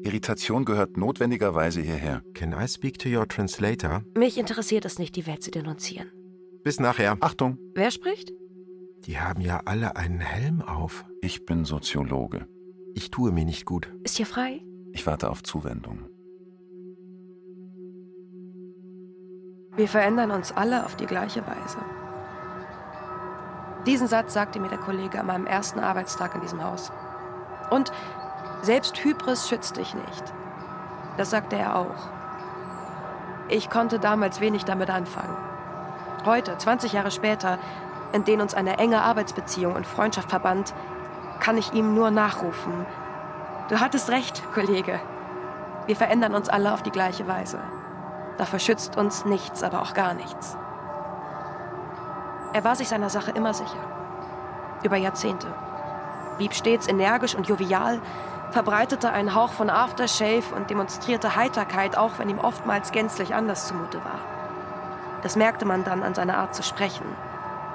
Irritation 0.04 0.64
gehört 0.64 0.96
notwendigerweise 0.96 1.80
hierher. 1.80 2.22
Can 2.34 2.52
I 2.52 2.66
speak 2.68 2.98
to 2.98 3.08
your 3.08 3.26
translator? 3.26 4.02
Mich 4.16 4.36
interessiert 4.36 4.84
es 4.84 4.98
nicht, 4.98 5.16
die 5.16 5.26
Welt 5.26 5.42
zu 5.42 5.50
denunzieren. 5.50 6.10
Bis 6.64 6.78
nachher. 6.80 7.16
Achtung, 7.20 7.58
Wer 7.74 7.90
spricht? 7.90 8.30
Die 9.06 9.18
haben 9.18 9.40
ja 9.40 9.62
alle 9.64 9.96
einen 9.96 10.20
Helm 10.20 10.62
auf. 10.62 11.04
ich 11.20 11.44
bin 11.44 11.64
Soziologe. 11.64 12.46
Ich 12.94 13.10
tue 13.10 13.32
mir 13.32 13.44
nicht 13.44 13.64
gut. 13.64 13.92
Ist 14.04 14.16
hier 14.16 14.26
frei? 14.26 14.60
Ich 14.92 15.06
warte 15.06 15.30
auf 15.30 15.42
Zuwendung. 15.42 16.00
Wir 19.74 19.88
verändern 19.88 20.30
uns 20.30 20.52
alle 20.52 20.84
auf 20.84 20.96
die 20.96 21.06
gleiche 21.06 21.40
Weise. 21.46 21.78
Diesen 23.86 24.06
Satz 24.06 24.34
sagte 24.34 24.60
mir 24.60 24.68
der 24.68 24.78
Kollege 24.78 25.18
an 25.18 25.26
meinem 25.26 25.46
ersten 25.46 25.80
Arbeitstag 25.80 26.34
in 26.34 26.42
diesem 26.42 26.62
Haus. 26.62 26.92
Und 27.70 27.90
selbst 28.60 29.02
Hybris 29.02 29.48
schützt 29.48 29.76
dich 29.78 29.94
nicht. 29.94 30.34
Das 31.16 31.30
sagte 31.30 31.56
er 31.56 31.76
auch. 31.76 32.10
Ich 33.48 33.70
konnte 33.70 33.98
damals 33.98 34.40
wenig 34.40 34.64
damit 34.64 34.90
anfangen. 34.90 35.36
Heute, 36.24 36.56
20 36.56 36.92
Jahre 36.92 37.10
später, 37.10 37.58
in 38.12 38.24
denen 38.24 38.42
uns 38.42 38.54
eine 38.54 38.78
enge 38.78 39.02
Arbeitsbeziehung 39.02 39.74
und 39.74 39.86
Freundschaft 39.86 40.30
verband, 40.30 40.72
kann 41.40 41.58
ich 41.58 41.72
ihm 41.72 41.94
nur 41.94 42.12
nachrufen. 42.12 42.86
Du 43.68 43.80
hattest 43.80 44.08
recht, 44.08 44.42
Kollege. 44.54 45.00
Wir 45.86 45.96
verändern 45.96 46.36
uns 46.36 46.48
alle 46.48 46.72
auf 46.72 46.84
die 46.84 46.92
gleiche 46.92 47.26
Weise. 47.26 47.58
Dafür 48.38 48.60
schützt 48.60 48.96
uns 48.96 49.24
nichts, 49.24 49.64
aber 49.64 49.82
auch 49.82 49.94
gar 49.94 50.14
nichts. 50.14 50.56
Er 52.52 52.62
war 52.62 52.76
sich 52.76 52.88
seiner 52.88 53.10
Sache 53.10 53.32
immer 53.32 53.52
sicher. 53.52 53.80
Über 54.84 54.96
Jahrzehnte. 54.96 55.48
Blieb 56.36 56.54
stets 56.54 56.86
energisch 56.86 57.34
und 57.34 57.48
jovial, 57.48 58.00
verbreitete 58.52 59.10
einen 59.10 59.34
Hauch 59.34 59.50
von 59.50 59.70
Aftershave 59.70 60.54
und 60.54 60.70
demonstrierte 60.70 61.34
Heiterkeit, 61.34 61.96
auch 61.96 62.18
wenn 62.18 62.28
ihm 62.28 62.38
oftmals 62.38 62.92
gänzlich 62.92 63.34
anders 63.34 63.66
zumute 63.66 64.04
war. 64.04 64.41
Das 65.22 65.36
merkte 65.36 65.64
man 65.64 65.84
dann 65.84 66.02
an 66.02 66.14
seiner 66.14 66.38
Art 66.38 66.54
zu 66.54 66.62
sprechen. 66.62 67.06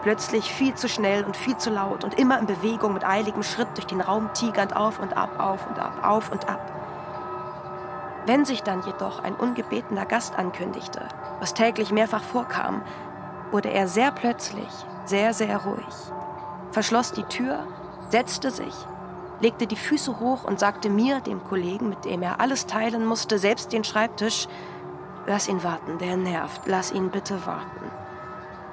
Plötzlich 0.04 0.52
viel 0.54 0.76
zu 0.76 0.88
schnell 0.88 1.24
und 1.24 1.36
viel 1.36 1.58
zu 1.58 1.70
laut 1.70 2.04
und 2.04 2.20
immer 2.20 2.40
in 2.40 2.46
Bewegung 2.46 2.94
mit 2.94 3.06
eiligem 3.06 3.44
Schritt 3.44 3.70
durch 3.76 3.88
den 3.88 4.02
Raum 4.02 4.30
tigernd 4.34 4.76
auf 4.76 5.00
und 5.00 5.16
ab, 5.18 5.40
auf 5.40 5.68
und 5.68 5.80
ab, 5.80 6.00
auf 6.04 6.32
und 6.32 6.48
ab. 6.48 6.72
Wenn 8.26 8.46
sich 8.46 8.62
dann 8.62 8.84
jedoch 8.84 9.24
ein 9.24 9.36
ungebetener 9.36 10.06
Gast 10.06 10.38
ankündigte, 10.38 11.02
was 11.40 11.54
täglich 11.54 11.92
mehrfach 11.92 12.24
vorkam, 12.24 12.82
wurde 13.52 13.70
er 13.70 13.88
sehr 13.88 14.12
plötzlich 14.12 14.70
sehr, 15.08 15.34
sehr 15.34 15.58
ruhig, 15.58 15.96
verschloss 16.72 17.14
die 17.14 17.24
Tür, 17.24 17.66
setzte 18.10 18.52
sich, 18.52 18.74
legte 19.40 19.68
die 19.68 19.78
Füße 19.78 20.20
hoch 20.20 20.44
und 20.44 20.60
sagte 20.60 20.90
mir, 20.90 21.22
dem 21.22 21.44
Kollegen, 21.44 21.90
mit 21.90 22.06
dem 22.06 22.22
er 22.22 22.42
alles 22.42 22.66
teilen 22.66 23.06
musste, 23.06 23.40
selbst 23.40 23.72
den 23.72 23.84
Schreibtisch, 23.84 24.48
lass 25.28 25.48
ihn 25.48 25.64
warten, 25.64 26.00
der 26.00 26.18
nervt, 26.18 26.62
lass 26.66 26.92
ihn 26.92 27.12
bitte 27.12 27.46
warten. 27.46 27.92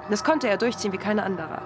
Das 0.09 0.23
konnte 0.23 0.47
er 0.47 0.57
durchziehen 0.57 0.93
wie 0.93 0.97
kein 0.97 1.19
anderer. 1.19 1.61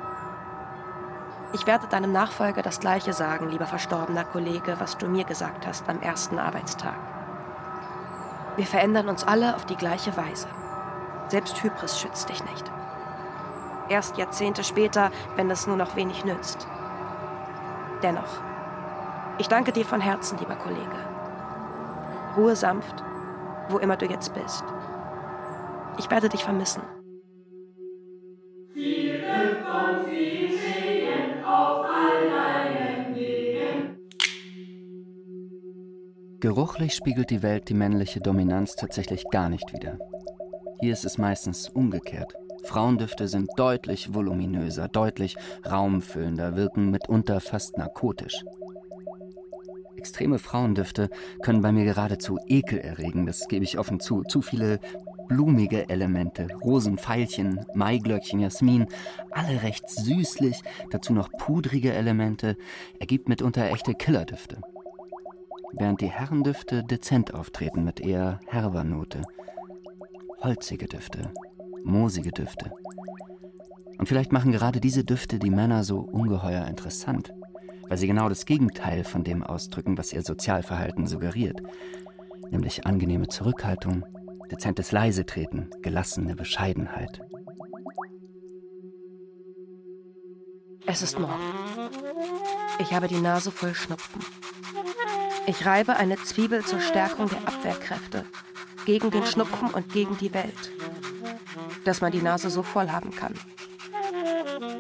Ich 1.54 1.66
werde 1.66 1.88
deinem 1.88 2.12
Nachfolger 2.12 2.62
das 2.62 2.80
Gleiche 2.80 3.14
sagen, 3.14 3.50
lieber 3.50 3.66
verstorbener 3.66 4.24
Kollege, 4.24 4.76
was 4.80 4.98
du 4.98 5.08
mir 5.08 5.24
gesagt 5.24 5.66
hast 5.66 5.88
am 5.90 6.02
ersten 6.02 6.38
Arbeitstag. 6.38 6.98
Wir 8.56 8.66
verändern 8.66 9.10
uns 9.10 9.24
alle 9.24 9.56
auf 9.56 9.66
die 9.66 9.76
gleiche 9.76 10.16
Weise. 10.18 10.48
Selbst 11.28 11.64
Hybris 11.64 12.00
schützt 12.00 12.30
dich 12.30 12.44
nicht. 12.44 12.72
Erst 13.90 14.18
Jahrzehnte 14.18 14.64
später, 14.64 15.12
wenn 15.36 15.50
es 15.50 15.66
nur 15.66 15.78
noch 15.78 15.96
wenig 15.96 16.26
nützt. 16.26 16.68
Dennoch, 18.04 18.42
ich 19.38 19.48
danke 19.48 19.72
dir 19.72 19.86
von 19.86 20.02
Herzen, 20.02 20.38
lieber 20.38 20.56
Kollege. 20.56 20.98
Ruhe 22.36 22.56
sanft, 22.56 23.04
wo 23.70 23.78
immer 23.78 23.98
du 23.98 24.06
jetzt 24.06 24.34
bist. 24.34 24.64
Ich 26.00 26.10
werde 26.10 26.30
dich 26.30 26.44
vermissen. 26.44 26.82
Geruchlich 36.40 36.94
spiegelt 36.94 37.30
die 37.30 37.44
Welt 37.44 37.68
die 37.68 37.74
männliche 37.74 38.22
Dominanz 38.22 38.78
tatsächlich 38.78 39.26
gar 39.30 39.50
nicht 39.50 39.74
wider. 39.74 40.00
Hier 40.80 40.94
ist 40.94 41.04
es 41.04 41.18
meistens 41.18 41.68
umgekehrt. 41.68 42.34
Frauendüfte 42.64 43.28
sind 43.28 43.50
deutlich 43.58 44.14
voluminöser, 44.14 44.88
deutlich 44.88 45.36
raumfüllender, 45.70 46.56
wirken 46.56 46.92
mitunter 46.92 47.42
fast 47.42 47.78
narkotisch. 47.78 48.46
Extreme 49.98 50.40
Frauendüfte 50.40 51.10
können 51.42 51.62
bei 51.62 51.74
mir 51.74 51.84
geradezu 51.84 52.40
Ekel 52.48 52.80
erregen, 52.80 53.26
das 53.26 53.50
gebe 53.50 53.66
ich 53.66 53.78
offen 53.78 54.00
zu. 54.00 54.24
Zu 54.24 54.42
viele 54.42 54.80
blumige 55.30 55.88
Elemente, 55.88 56.48
Rosen, 56.62 56.98
Veilchen, 56.98 57.66
Maiglöckchen, 57.74 58.42
Jasmin, 58.42 58.88
alle 59.32 59.64
recht 59.64 59.90
süßlich, 59.90 60.62
dazu 60.90 61.14
noch 61.14 61.30
pudrige 61.32 61.94
Elemente, 61.94 62.58
ergibt 63.00 63.30
mitunter 63.30 63.72
echte 63.72 63.94
Killerdüfte 63.94 64.62
während 65.74 66.02
die 66.02 66.10
Herrendüfte 66.10 66.84
dezent 66.84 67.34
auftreten 67.34 67.84
mit 67.84 68.00
eher 68.00 68.40
herber 68.48 68.84
Note. 68.84 69.22
Holzige 70.42 70.88
Düfte, 70.88 71.32
moosige 71.84 72.32
Düfte. 72.32 72.72
Und 73.98 74.08
vielleicht 74.08 74.32
machen 74.32 74.52
gerade 74.52 74.80
diese 74.80 75.04
Düfte 75.04 75.40
die 75.40 75.50
Männer 75.50 75.84
so 75.84 76.00
ungeheuer 76.00 76.66
interessant, 76.66 77.34
weil 77.88 77.98
sie 77.98 78.08
genau 78.08 78.30
das 78.30 78.46
Gegenteil 78.46 79.04
von 79.04 79.24
dem 79.24 79.44
ausdrücken, 79.44 79.98
was 79.98 80.14
ihr 80.14 80.22
Sozialverhalten 80.22 81.08
suggeriert, 81.08 81.62
nämlich 82.50 82.86
angenehme 82.86 83.28
Zurückhaltung, 83.28 84.06
dezentes 84.52 84.92
Leisetreten, 84.92 85.70
gelassene 85.82 86.36
Bescheidenheit. 86.36 87.22
Es 90.86 91.02
ist 91.02 91.20
morgen. 91.20 91.44
Ich 92.80 92.94
habe 92.94 93.08
die 93.08 93.20
Nase 93.22 93.52
voll 93.52 93.76
Schnupfen. 93.76 94.22
Ich 95.46 95.66
reibe 95.66 95.98
eine 95.98 96.18
Zwiebel 96.18 96.66
zur 96.66 96.80
Stärkung 96.80 97.30
der 97.30 97.48
Abwehrkräfte, 97.48 98.26
gegen 98.86 99.12
den 99.12 99.26
Schnupfen 99.26 99.70
und 99.70 99.92
gegen 99.94 100.18
die 100.18 100.34
Welt, 100.34 100.72
dass 101.86 102.02
man 102.02 102.12
die 102.12 102.22
Nase 102.22 102.50
so 102.50 102.64
voll 102.64 102.90
haben 102.90 103.12
kann. 103.12 103.34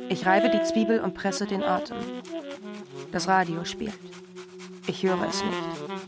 Ich 0.10 0.25
reibe 0.25 0.49
die 0.49 0.63
Zwiebel 0.63 0.99
und 0.99 1.13
presse 1.13 1.45
den 1.45 1.63
Atem. 1.63 1.97
Das 3.12 3.27
Radio 3.27 3.65
spielt. 3.65 3.99
Ich 4.88 5.03
höre 5.03 5.27
es 5.27 5.43
nicht. 5.43 5.99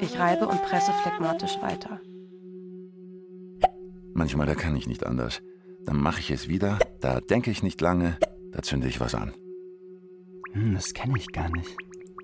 Ich 0.00 0.18
reibe 0.18 0.48
und 0.48 0.62
presse 0.62 0.92
phlegmatisch 0.92 1.60
weiter. 1.60 2.00
Manchmal, 4.22 4.46
da 4.46 4.54
kann 4.54 4.76
ich 4.76 4.86
nicht 4.86 5.04
anders. 5.04 5.42
Dann 5.84 5.96
mache 5.96 6.20
ich 6.20 6.30
es 6.30 6.46
wieder, 6.46 6.78
da 7.00 7.20
denke 7.20 7.50
ich 7.50 7.64
nicht 7.64 7.80
lange, 7.80 8.18
da 8.52 8.62
zünde 8.62 8.86
ich 8.86 9.00
was 9.00 9.16
an. 9.16 9.32
Hm, 10.52 10.74
das 10.74 10.94
kenne 10.94 11.18
ich 11.18 11.26
gar 11.32 11.50
nicht. 11.50 11.76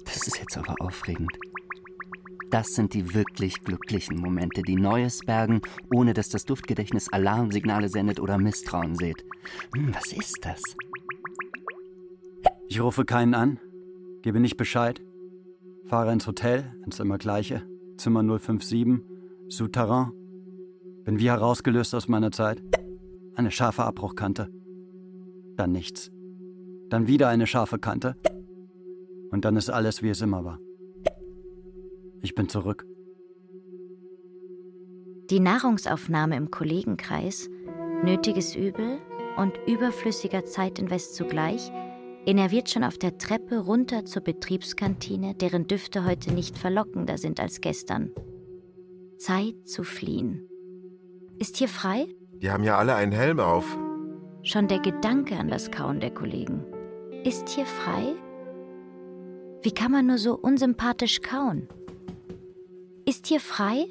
Das 0.04 0.28
ist 0.28 0.38
jetzt 0.38 0.56
aber 0.56 0.76
aufregend. 0.78 1.36
Das 2.50 2.68
sind 2.68 2.94
die 2.94 3.14
wirklich 3.14 3.62
glücklichen 3.64 4.16
Momente, 4.16 4.62
die 4.62 4.76
Neues 4.76 5.22
bergen, 5.26 5.60
ohne 5.92 6.14
dass 6.14 6.28
das 6.28 6.44
Duftgedächtnis 6.44 7.12
Alarmsignale 7.12 7.88
sendet 7.88 8.20
oder 8.20 8.38
Misstrauen 8.38 8.94
sät. 8.94 9.24
Hm, 9.74 9.92
was 9.92 10.12
ist 10.12 10.38
das? 10.42 10.62
Ich 12.68 12.80
rufe 12.80 13.06
keinen 13.06 13.34
an, 13.34 13.58
gebe 14.22 14.38
nicht 14.38 14.56
Bescheid, 14.56 15.02
fahre 15.86 16.12
ins 16.12 16.28
Hotel, 16.28 16.72
ins 16.86 17.00
immer 17.00 17.18
gleiche, 17.18 17.66
Zimmer 17.96 18.22
057, 18.22 19.00
Souterrain. 19.48 20.12
Bin 21.08 21.18
wie 21.18 21.30
herausgelöst 21.30 21.94
aus 21.94 22.06
meiner 22.06 22.30
Zeit. 22.32 22.62
Eine 23.34 23.50
scharfe 23.50 23.82
Abbruchkante. 23.82 24.50
Dann 25.56 25.72
nichts. 25.72 26.10
Dann 26.90 27.06
wieder 27.06 27.30
eine 27.30 27.46
scharfe 27.46 27.78
Kante. 27.78 28.14
Und 29.30 29.46
dann 29.46 29.56
ist 29.56 29.70
alles, 29.70 30.02
wie 30.02 30.10
es 30.10 30.20
immer 30.20 30.44
war. 30.44 30.58
Ich 32.20 32.34
bin 32.34 32.50
zurück. 32.50 32.84
Die 35.30 35.40
Nahrungsaufnahme 35.40 36.36
im 36.36 36.50
Kollegenkreis, 36.50 37.48
nötiges 38.04 38.54
Übel 38.54 38.98
und 39.38 39.54
überflüssiger 39.66 40.44
Zeitinvest 40.44 41.14
zugleich, 41.14 41.72
innerviert 42.26 42.68
schon 42.68 42.84
auf 42.84 42.98
der 42.98 43.16
Treppe 43.16 43.60
runter 43.60 44.04
zur 44.04 44.20
Betriebskantine, 44.20 45.34
deren 45.34 45.66
Düfte 45.68 46.04
heute 46.04 46.34
nicht 46.34 46.58
verlockender 46.58 47.16
sind 47.16 47.40
als 47.40 47.62
gestern. 47.62 48.10
Zeit 49.16 49.54
zu 49.66 49.84
fliehen. 49.84 50.47
Ist 51.38 51.56
hier 51.56 51.68
frei? 51.68 52.06
Die 52.42 52.50
haben 52.50 52.64
ja 52.64 52.78
alle 52.78 52.94
einen 52.94 53.12
Helm 53.12 53.40
auf. 53.40 53.76
Schon 54.42 54.68
der 54.68 54.80
Gedanke 54.80 55.36
an 55.36 55.48
das 55.48 55.70
Kauen 55.70 56.00
der 56.00 56.10
Kollegen. 56.10 56.64
Ist 57.24 57.48
hier 57.48 57.66
frei? 57.66 58.14
Wie 59.62 59.72
kann 59.72 59.92
man 59.92 60.06
nur 60.06 60.18
so 60.18 60.36
unsympathisch 60.36 61.20
kauen? 61.20 61.68
Ist 63.04 63.26
hier 63.26 63.40
frei? 63.40 63.86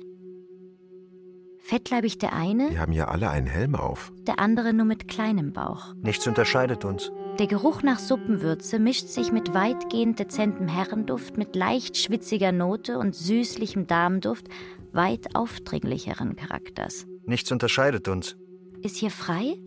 Fettleibig 1.60 2.17
der 2.17 2.31
eine, 2.33 2.69
Die 2.69 2.79
haben 2.79 2.93
ja 2.93 3.10
alle 3.10 3.29
einen 3.29 3.47
Helm 3.47 3.75
auf. 3.75 4.13
der 4.25 4.39
andere 4.39 4.73
nur 4.73 4.86
mit 4.86 5.10
kleinem 5.10 5.51
Bauch. 5.51 5.93
Nichts 6.01 6.25
unterscheidet 6.25 6.86
uns. 6.86 7.12
Der 7.39 7.47
Geruch 7.47 7.83
nach 7.83 7.99
Suppenwürze 7.99 8.79
mischt 8.79 9.07
sich 9.07 9.33
mit 9.33 9.53
weitgehend 9.53 10.17
dezentem 10.17 10.69
Herrenduft, 10.69 11.38
mit 11.38 11.55
leicht 11.57 11.97
schwitziger 11.97 12.53
Note 12.53 12.97
und 12.97 13.15
süßlichem 13.15 13.86
Damenduft 13.86 14.47
weit 14.93 15.36
aufdringlicheren 15.36 16.38
Charakters. 16.38 17.05
Nichts 17.27 17.51
unterscheidet 17.51 18.07
uns. 18.07 18.37
Ist 18.81 18.95
hier 18.95 19.11
frei? 19.11 19.59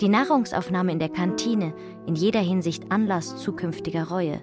Die 0.00 0.08
Nahrungsaufnahme 0.08 0.90
in 0.90 0.98
der 0.98 1.10
Kantine, 1.10 1.74
in 2.06 2.14
jeder 2.14 2.40
Hinsicht 2.40 2.90
Anlass 2.90 3.36
zukünftiger 3.36 4.08
Reue. 4.08 4.40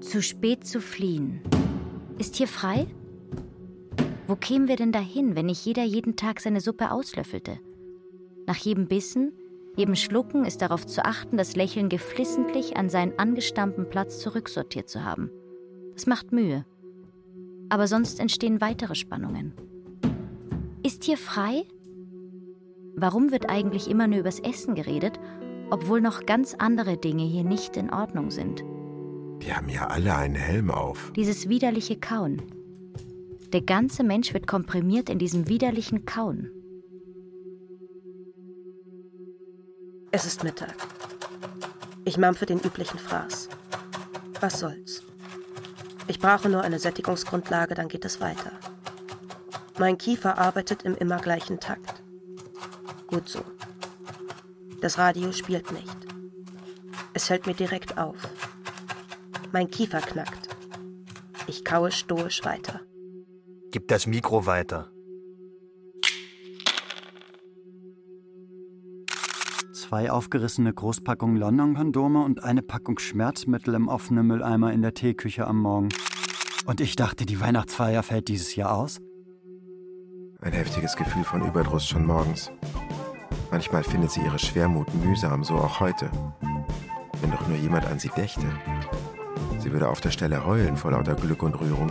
Zu 0.00 0.22
spät 0.22 0.66
zu 0.66 0.80
fliehen. 0.80 1.40
Ist 2.18 2.36
hier 2.36 2.48
frei? 2.48 2.86
Wo 4.26 4.36
kämen 4.36 4.68
wir 4.68 4.76
denn 4.76 4.92
dahin, 4.92 5.36
wenn 5.36 5.46
nicht 5.46 5.64
jeder 5.64 5.84
jeden 5.84 6.16
Tag 6.16 6.40
seine 6.40 6.60
Suppe 6.60 6.90
auslöffelte? 6.90 7.58
Nach 8.46 8.56
jedem 8.56 8.88
Bissen, 8.88 9.32
jedem 9.74 9.94
Schlucken 9.94 10.44
ist 10.44 10.60
darauf 10.60 10.86
zu 10.86 11.02
achten, 11.02 11.38
das 11.38 11.56
Lächeln 11.56 11.88
geflissentlich 11.88 12.76
an 12.76 12.90
seinen 12.90 13.18
angestammten 13.18 13.88
Platz 13.88 14.20
zurücksortiert 14.20 14.90
zu 14.90 15.02
haben. 15.02 15.30
Das 15.94 16.06
macht 16.06 16.30
Mühe. 16.32 16.66
Aber 17.70 17.86
sonst 17.88 18.20
entstehen 18.20 18.60
weitere 18.60 18.94
Spannungen. 18.94 19.54
Ist 20.86 21.02
hier 21.02 21.18
frei? 21.18 21.66
Warum 22.94 23.32
wird 23.32 23.50
eigentlich 23.50 23.90
immer 23.90 24.06
nur 24.06 24.20
übers 24.20 24.38
Essen 24.38 24.76
geredet, 24.76 25.18
obwohl 25.68 26.00
noch 26.00 26.26
ganz 26.26 26.54
andere 26.54 26.96
Dinge 26.96 27.24
hier 27.24 27.42
nicht 27.42 27.76
in 27.76 27.92
Ordnung 27.92 28.30
sind? 28.30 28.62
Die 29.42 29.52
haben 29.52 29.68
ja 29.68 29.88
alle 29.88 30.14
einen 30.14 30.36
Helm 30.36 30.70
auf. 30.70 31.12
Dieses 31.16 31.48
widerliche 31.48 31.98
Kauen. 31.98 32.40
Der 33.52 33.62
ganze 33.62 34.04
Mensch 34.04 34.32
wird 34.32 34.46
komprimiert 34.46 35.10
in 35.10 35.18
diesem 35.18 35.48
widerlichen 35.48 36.04
Kauen. 36.06 36.52
Es 40.12 40.24
ist 40.24 40.44
Mittag. 40.44 40.76
Ich 42.04 42.16
mampfe 42.16 42.46
den 42.46 42.60
üblichen 42.60 43.00
Fraß. 43.00 43.48
Was 44.40 44.60
soll's? 44.60 45.02
Ich 46.06 46.20
brauche 46.20 46.48
nur 46.48 46.60
eine 46.62 46.78
Sättigungsgrundlage, 46.78 47.74
dann 47.74 47.88
geht 47.88 48.04
es 48.04 48.20
weiter. 48.20 48.52
Mein 49.78 49.98
Kiefer 49.98 50.38
arbeitet 50.38 50.84
im 50.84 50.94
immer 50.94 51.18
gleichen 51.18 51.60
Takt. 51.60 52.02
Gut 53.08 53.28
so. 53.28 53.42
Das 54.80 54.98
Radio 54.98 55.32
spielt 55.32 55.70
nicht. 55.72 55.96
Es 57.12 57.26
fällt 57.26 57.46
mir 57.46 57.54
direkt 57.54 57.98
auf. 57.98 58.16
Mein 59.52 59.70
Kiefer 59.70 60.00
knackt. 60.00 60.48
Ich 61.46 61.64
kaue 61.64 61.92
stoisch 61.92 62.44
weiter. 62.44 62.80
Gib 63.70 63.88
das 63.88 64.06
Mikro 64.06 64.46
weiter. 64.46 64.90
Zwei 69.72 70.10
aufgerissene 70.10 70.72
Großpackungen 70.72 71.36
London-Kondome 71.36 72.24
und 72.24 72.42
eine 72.42 72.62
Packung 72.62 72.98
Schmerzmittel 72.98 73.74
im 73.74 73.88
offenen 73.88 74.26
Mülleimer 74.26 74.72
in 74.72 74.82
der 74.82 74.94
Teeküche 74.94 75.46
am 75.46 75.60
Morgen. 75.60 75.90
Und 76.64 76.80
ich 76.80 76.96
dachte, 76.96 77.26
die 77.26 77.40
Weihnachtsfeier 77.40 78.02
fällt 78.02 78.28
dieses 78.28 78.56
Jahr 78.56 78.74
aus? 78.74 79.00
Ein 80.46 80.52
heftiges 80.52 80.94
Gefühl 80.94 81.24
von 81.24 81.44
Überdruss 81.44 81.84
schon 81.84 82.06
morgens. 82.06 82.52
Manchmal 83.50 83.82
findet 83.82 84.12
sie 84.12 84.20
ihre 84.20 84.38
Schwermut 84.38 84.86
mühsam, 84.94 85.42
so 85.42 85.56
auch 85.56 85.80
heute. 85.80 86.08
Wenn 87.20 87.32
doch 87.32 87.48
nur 87.48 87.56
jemand 87.56 87.84
an 87.86 87.98
sie 87.98 88.10
dächte. 88.10 88.46
Sie 89.58 89.72
würde 89.72 89.88
auf 89.88 90.00
der 90.00 90.12
Stelle 90.12 90.46
heulen 90.46 90.76
vor 90.76 90.92
lauter 90.92 91.16
Glück 91.16 91.42
und 91.42 91.56
Rührung. 91.56 91.90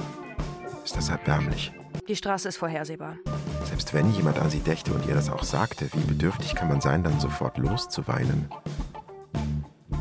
Ist 0.85 0.95
das 0.95 1.09
erbärmlich. 1.09 1.73
Die 2.07 2.15
Straße 2.15 2.47
ist 2.47 2.55
vorhersehbar. 2.55 3.17
Selbst 3.65 3.93
wenn 3.93 4.09
jemand 4.13 4.39
an 4.39 4.49
sie 4.49 4.61
dächte 4.61 4.93
und 4.93 5.05
ihr 5.05 5.15
das 5.15 5.29
auch 5.29 5.43
sagte, 5.43 5.89
wie 5.91 6.05
bedürftig 6.05 6.55
kann 6.55 6.69
man 6.69 6.79
sein, 6.79 7.03
dann 7.03 7.19
sofort 7.19 7.57
loszuweinen? 7.57 8.47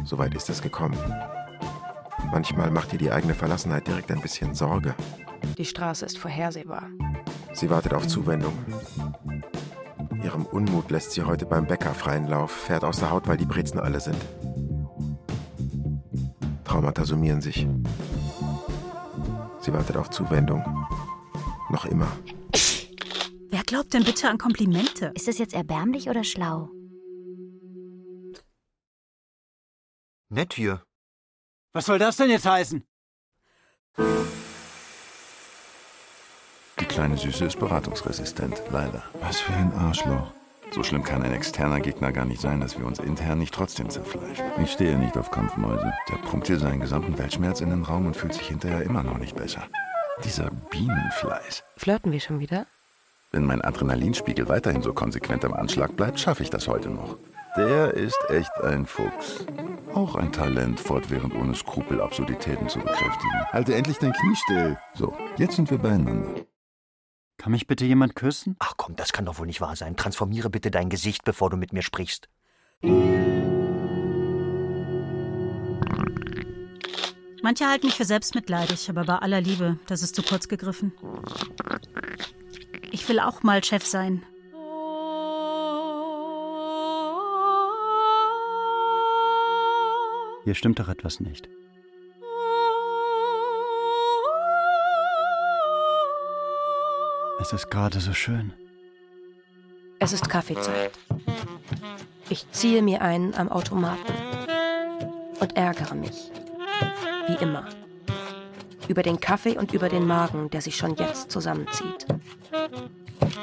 Soweit 0.04 0.32
ist 0.36 0.48
es 0.48 0.62
gekommen. 0.62 0.98
Manchmal 2.30 2.70
macht 2.70 2.92
ihr 2.92 3.00
die 3.00 3.10
eigene 3.10 3.34
Verlassenheit 3.34 3.88
direkt 3.88 4.12
ein 4.12 4.20
bisschen 4.20 4.54
Sorge. 4.54 4.94
Die 5.58 5.64
Straße 5.64 6.06
ist 6.06 6.18
vorhersehbar. 6.18 6.84
Sie 7.54 7.70
wartet 7.70 7.94
auf 7.94 8.06
Zuwendung. 8.08 8.52
Ihrem 10.22 10.44
Unmut 10.46 10.90
lässt 10.90 11.12
sie 11.12 11.22
heute 11.22 11.46
beim 11.46 11.66
Bäcker 11.66 11.94
freien 11.94 12.26
Lauf, 12.26 12.50
fährt 12.50 12.82
aus 12.82 12.98
der 12.98 13.10
Haut, 13.10 13.28
weil 13.28 13.36
die 13.36 13.46
Brezen 13.46 13.78
alle 13.78 14.00
sind. 14.00 14.20
Traumata 16.64 17.04
summieren 17.04 17.40
sich. 17.40 17.66
Sie 19.60 19.72
wartet 19.72 19.96
auf 19.96 20.10
Zuwendung. 20.10 20.62
Noch 21.70 21.86
immer. 21.86 22.10
Wer 23.50 23.62
glaubt 23.62 23.94
denn 23.94 24.04
bitte 24.04 24.28
an 24.28 24.38
Komplimente? 24.38 25.12
Ist 25.14 25.28
das 25.28 25.38
jetzt 25.38 25.54
erbärmlich 25.54 26.08
oder 26.08 26.24
schlau? 26.24 26.70
Nett 30.28 30.54
hier. 30.54 30.82
Was 31.72 31.86
soll 31.86 31.98
das 31.98 32.16
denn 32.16 32.30
jetzt 32.30 32.46
heißen? 32.46 32.84
Kleine 36.94 37.16
Süße 37.16 37.46
ist 37.46 37.58
beratungsresistent, 37.58 38.62
leider. 38.70 39.02
Was 39.20 39.40
für 39.40 39.52
ein 39.52 39.72
Arschloch. 39.72 40.30
So 40.70 40.84
schlimm 40.84 41.02
kann 41.02 41.24
ein 41.24 41.32
externer 41.32 41.80
Gegner 41.80 42.12
gar 42.12 42.24
nicht 42.24 42.40
sein, 42.40 42.60
dass 42.60 42.78
wir 42.78 42.86
uns 42.86 43.00
intern 43.00 43.40
nicht 43.40 43.52
trotzdem 43.52 43.90
zerfleischen. 43.90 44.44
Ich 44.62 44.70
stehe 44.70 44.96
nicht 44.96 45.16
auf 45.18 45.32
Kampfmäuse. 45.32 45.92
Der 46.08 46.16
pumpt 46.18 46.46
hier 46.46 46.60
seinen 46.60 46.78
gesamten 46.78 47.18
Weltschmerz 47.18 47.60
in 47.60 47.70
den 47.70 47.82
Raum 47.82 48.06
und 48.06 48.16
fühlt 48.16 48.34
sich 48.34 48.46
hinterher 48.46 48.82
immer 48.82 49.02
noch 49.02 49.18
nicht 49.18 49.34
besser. 49.34 49.64
Dieser 50.22 50.52
Bienenfleiß. 50.70 51.64
Flirten 51.76 52.12
wir 52.12 52.20
schon 52.20 52.38
wieder? 52.38 52.66
Wenn 53.32 53.44
mein 53.44 53.62
Adrenalinspiegel 53.62 54.48
weiterhin 54.48 54.82
so 54.82 54.92
konsequent 54.92 55.44
am 55.44 55.52
Anschlag 55.52 55.96
bleibt, 55.96 56.20
schaffe 56.20 56.44
ich 56.44 56.50
das 56.50 56.68
heute 56.68 56.90
noch. 56.90 57.16
Der 57.56 57.92
ist 57.94 58.20
echt 58.28 58.52
ein 58.62 58.86
Fuchs. 58.86 59.44
Auch 59.94 60.14
ein 60.14 60.30
Talent, 60.30 60.78
fortwährend 60.78 61.34
ohne 61.34 61.56
Skrupel 61.56 62.00
Absurditäten 62.00 62.68
zu 62.68 62.78
bekräftigen. 62.78 63.46
Halte 63.52 63.74
endlich 63.74 63.98
dein 63.98 64.12
Knie 64.12 64.36
still. 64.36 64.78
So, 64.94 65.12
jetzt 65.38 65.56
sind 65.56 65.72
wir 65.72 65.78
beieinander. 65.78 66.44
Kann 67.36 67.52
mich 67.52 67.66
bitte 67.66 67.84
jemand 67.84 68.14
küssen? 68.14 68.56
Ach 68.58 68.74
komm, 68.76 68.96
das 68.96 69.12
kann 69.12 69.26
doch 69.26 69.38
wohl 69.38 69.46
nicht 69.46 69.60
wahr 69.60 69.76
sein. 69.76 69.96
Transformiere 69.96 70.50
bitte 70.50 70.70
dein 70.70 70.88
Gesicht, 70.88 71.24
bevor 71.24 71.50
du 71.50 71.56
mit 71.56 71.72
mir 71.72 71.82
sprichst. 71.82 72.28
Manche 77.42 77.66
halten 77.68 77.86
mich 77.86 77.96
für 77.96 78.04
selbstmitleidig, 78.04 78.88
aber 78.88 79.04
bei 79.04 79.16
aller 79.16 79.40
Liebe, 79.40 79.78
das 79.86 80.02
ist 80.02 80.16
zu 80.16 80.22
kurz 80.22 80.48
gegriffen. 80.48 80.92
Ich 82.90 83.06
will 83.08 83.20
auch 83.20 83.42
mal 83.42 83.62
Chef 83.62 83.84
sein. 83.84 84.22
Hier 90.44 90.54
stimmt 90.54 90.78
doch 90.78 90.88
etwas 90.88 91.20
nicht. 91.20 91.48
Es 97.44 97.52
ist 97.52 97.70
gerade 97.70 98.00
so 98.00 98.14
schön. 98.14 98.54
Es 99.98 100.14
ist 100.14 100.30
Kaffeezeit. 100.30 100.92
Ich 102.30 102.50
ziehe 102.52 102.80
mir 102.80 103.02
einen 103.02 103.34
am 103.34 103.50
Automaten 103.50 104.14
und 105.40 105.54
ärgere 105.54 105.94
mich. 105.94 106.30
Wie 107.26 107.34
immer. 107.44 107.68
Über 108.88 109.02
den 109.02 109.20
Kaffee 109.20 109.58
und 109.58 109.74
über 109.74 109.90
den 109.90 110.06
Magen, 110.06 110.48
der 110.48 110.62
sich 110.62 110.76
schon 110.76 110.96
jetzt 110.96 111.30
zusammenzieht. 111.30 112.06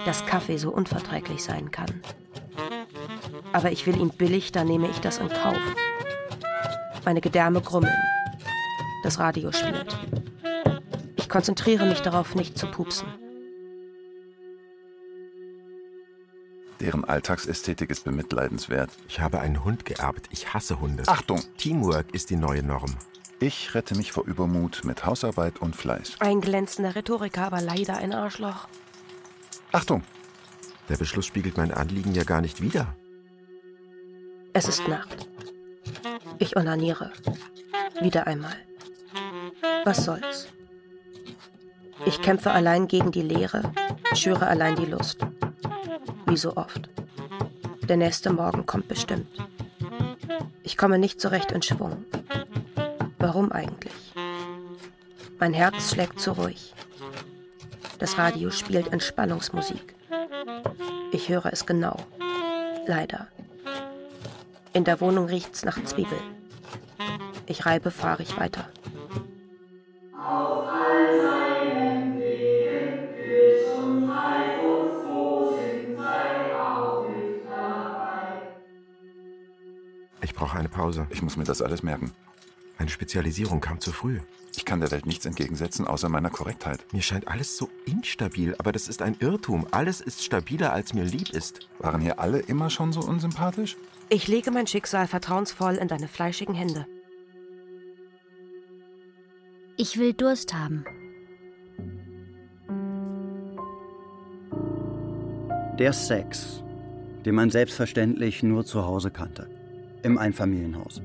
Dass 0.05 0.25
Kaffee 0.25 0.57
so 0.57 0.71
unverträglich 0.71 1.43
sein 1.43 1.69
kann. 1.69 2.01
Aber 3.53 3.71
ich 3.71 3.85
will 3.85 4.01
ihn 4.01 4.09
billig, 4.09 4.51
da 4.51 4.63
nehme 4.63 4.89
ich 4.89 4.97
das 4.97 5.19
in 5.19 5.29
Kauf. 5.29 5.61
Meine 7.05 7.21
Gedärme 7.21 7.61
grummeln. 7.61 7.93
Das 9.03 9.19
Radio 9.19 9.51
spielt. 9.51 9.95
Ich 11.17 11.29
konzentriere 11.29 11.85
mich 11.85 12.01
darauf, 12.01 12.33
nicht 12.33 12.57
zu 12.57 12.65
pupsen. 12.65 13.07
Deren 16.81 17.05
Alltagsästhetik 17.05 17.91
ist 17.91 18.05
bemitleidenswert. 18.05 18.89
Ich 19.07 19.19
habe 19.19 19.39
einen 19.39 19.63
Hund 19.63 19.85
geerbt. 19.85 20.27
Ich 20.31 20.51
hasse 20.51 20.79
Hunde. 20.79 21.03
Achtung! 21.05 21.39
Teamwork 21.57 22.11
ist 22.11 22.31
die 22.31 22.35
neue 22.35 22.63
Norm. 22.63 22.95
Ich 23.39 23.75
rette 23.75 23.95
mich 23.95 24.11
vor 24.11 24.25
Übermut 24.25 24.83
mit 24.83 25.05
Hausarbeit 25.05 25.61
und 25.61 25.75
Fleiß. 25.75 26.15
Ein 26.19 26.41
glänzender 26.41 26.95
Rhetoriker, 26.95 27.43
aber 27.43 27.61
leider 27.61 27.97
ein 27.97 28.13
Arschloch. 28.13 28.67
Achtung! 29.71 30.03
Der 30.89 30.97
Beschluss 30.97 31.27
spiegelt 31.27 31.55
mein 31.55 31.71
Anliegen 31.71 32.13
ja 32.13 32.23
gar 32.23 32.41
nicht 32.41 32.61
wider. 32.61 32.95
Es 34.53 34.67
ist 34.67 34.87
Nacht. 34.87 35.29
Ich 36.39 36.57
onaniere. 36.57 37.11
Wieder 38.01 38.25
einmal. 38.25 38.55
Was 39.85 40.03
soll's? 40.03 40.47
Ich 42.05 42.21
kämpfe 42.23 42.49
allein 42.49 42.87
gegen 42.87 43.11
die 43.11 43.21
Leere, 43.21 43.71
schüre 44.15 44.47
allein 44.47 44.75
die 44.75 44.85
Lust. 44.85 45.19
Wie 46.31 46.37
so 46.37 46.55
oft. 46.55 46.89
Der 47.89 47.97
nächste 47.97 48.31
Morgen 48.31 48.65
kommt 48.65 48.87
bestimmt. 48.87 49.27
Ich 50.63 50.77
komme 50.77 50.97
nicht 50.97 51.19
so 51.19 51.27
recht 51.27 51.51
in 51.51 51.61
Schwung. 51.61 52.05
Warum 53.19 53.51
eigentlich? 53.51 54.13
Mein 55.39 55.53
Herz 55.53 55.91
schlägt 55.91 56.21
zu 56.21 56.31
ruhig. 56.31 56.73
Das 57.99 58.17
Radio 58.17 58.49
spielt 58.49 58.93
Entspannungsmusik. 58.93 59.93
Ich 61.11 61.27
höre 61.27 61.51
es 61.51 61.65
genau. 61.65 61.97
Leider. 62.87 63.27
In 64.71 64.85
der 64.85 65.01
Wohnung 65.01 65.25
riecht's 65.25 65.65
nach 65.65 65.83
Zwiebel. 65.83 66.17
Ich 67.45 67.65
reibe 67.65 67.91
fahrig 67.91 68.39
weiter. 68.39 68.69
Brauche 80.41 80.57
eine 80.57 80.69
Pause. 80.69 81.05
Ich 81.11 81.21
muss 81.21 81.37
mir 81.37 81.43
das 81.43 81.61
alles 81.61 81.83
merken. 81.83 82.11
Meine 82.79 82.89
Spezialisierung 82.89 83.61
kam 83.61 83.79
zu 83.79 83.91
früh. 83.91 84.17
Ich 84.55 84.65
kann 84.65 84.79
der 84.79 84.89
Welt 84.89 85.05
nichts 85.05 85.27
entgegensetzen, 85.27 85.85
außer 85.85 86.09
meiner 86.09 86.31
Korrektheit. 86.31 86.83
Mir 86.93 87.03
scheint 87.03 87.27
alles 87.27 87.57
so 87.57 87.69
instabil, 87.85 88.55
aber 88.57 88.71
das 88.71 88.87
ist 88.87 89.03
ein 89.03 89.15
Irrtum. 89.19 89.67
Alles 89.69 90.01
ist 90.01 90.23
stabiler, 90.23 90.73
als 90.73 90.95
mir 90.95 91.03
lieb 91.03 91.29
ist. 91.29 91.69
Waren 91.77 92.01
hier 92.01 92.19
alle 92.19 92.39
immer 92.39 92.71
schon 92.71 92.91
so 92.91 93.01
unsympathisch? 93.01 93.77
Ich 94.09 94.27
lege 94.27 94.49
mein 94.49 94.65
Schicksal 94.65 95.05
vertrauensvoll 95.05 95.75
in 95.75 95.87
deine 95.87 96.07
fleischigen 96.07 96.55
Hände. 96.55 96.87
Ich 99.77 99.99
will 99.99 100.13
Durst 100.13 100.55
haben. 100.55 100.83
Der 105.77 105.93
Sex, 105.93 106.63
den 107.25 107.35
man 107.35 107.51
selbstverständlich 107.51 108.41
nur 108.41 108.65
zu 108.65 108.83
Hause 108.85 109.11
kannte. 109.11 109.60
Im 110.03 110.17
Einfamilienhaus. 110.17 111.01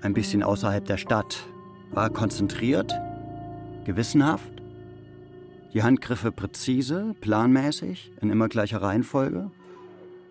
Ein 0.00 0.14
bisschen 0.14 0.42
außerhalb 0.42 0.84
der 0.84 0.96
Stadt. 0.96 1.46
War 1.90 2.08
konzentriert, 2.08 2.92
gewissenhaft, 3.84 4.50
die 5.74 5.82
Handgriffe 5.82 6.32
präzise, 6.32 7.14
planmäßig, 7.20 8.12
in 8.20 8.30
immer 8.30 8.48
gleicher 8.48 8.80
Reihenfolge, 8.80 9.50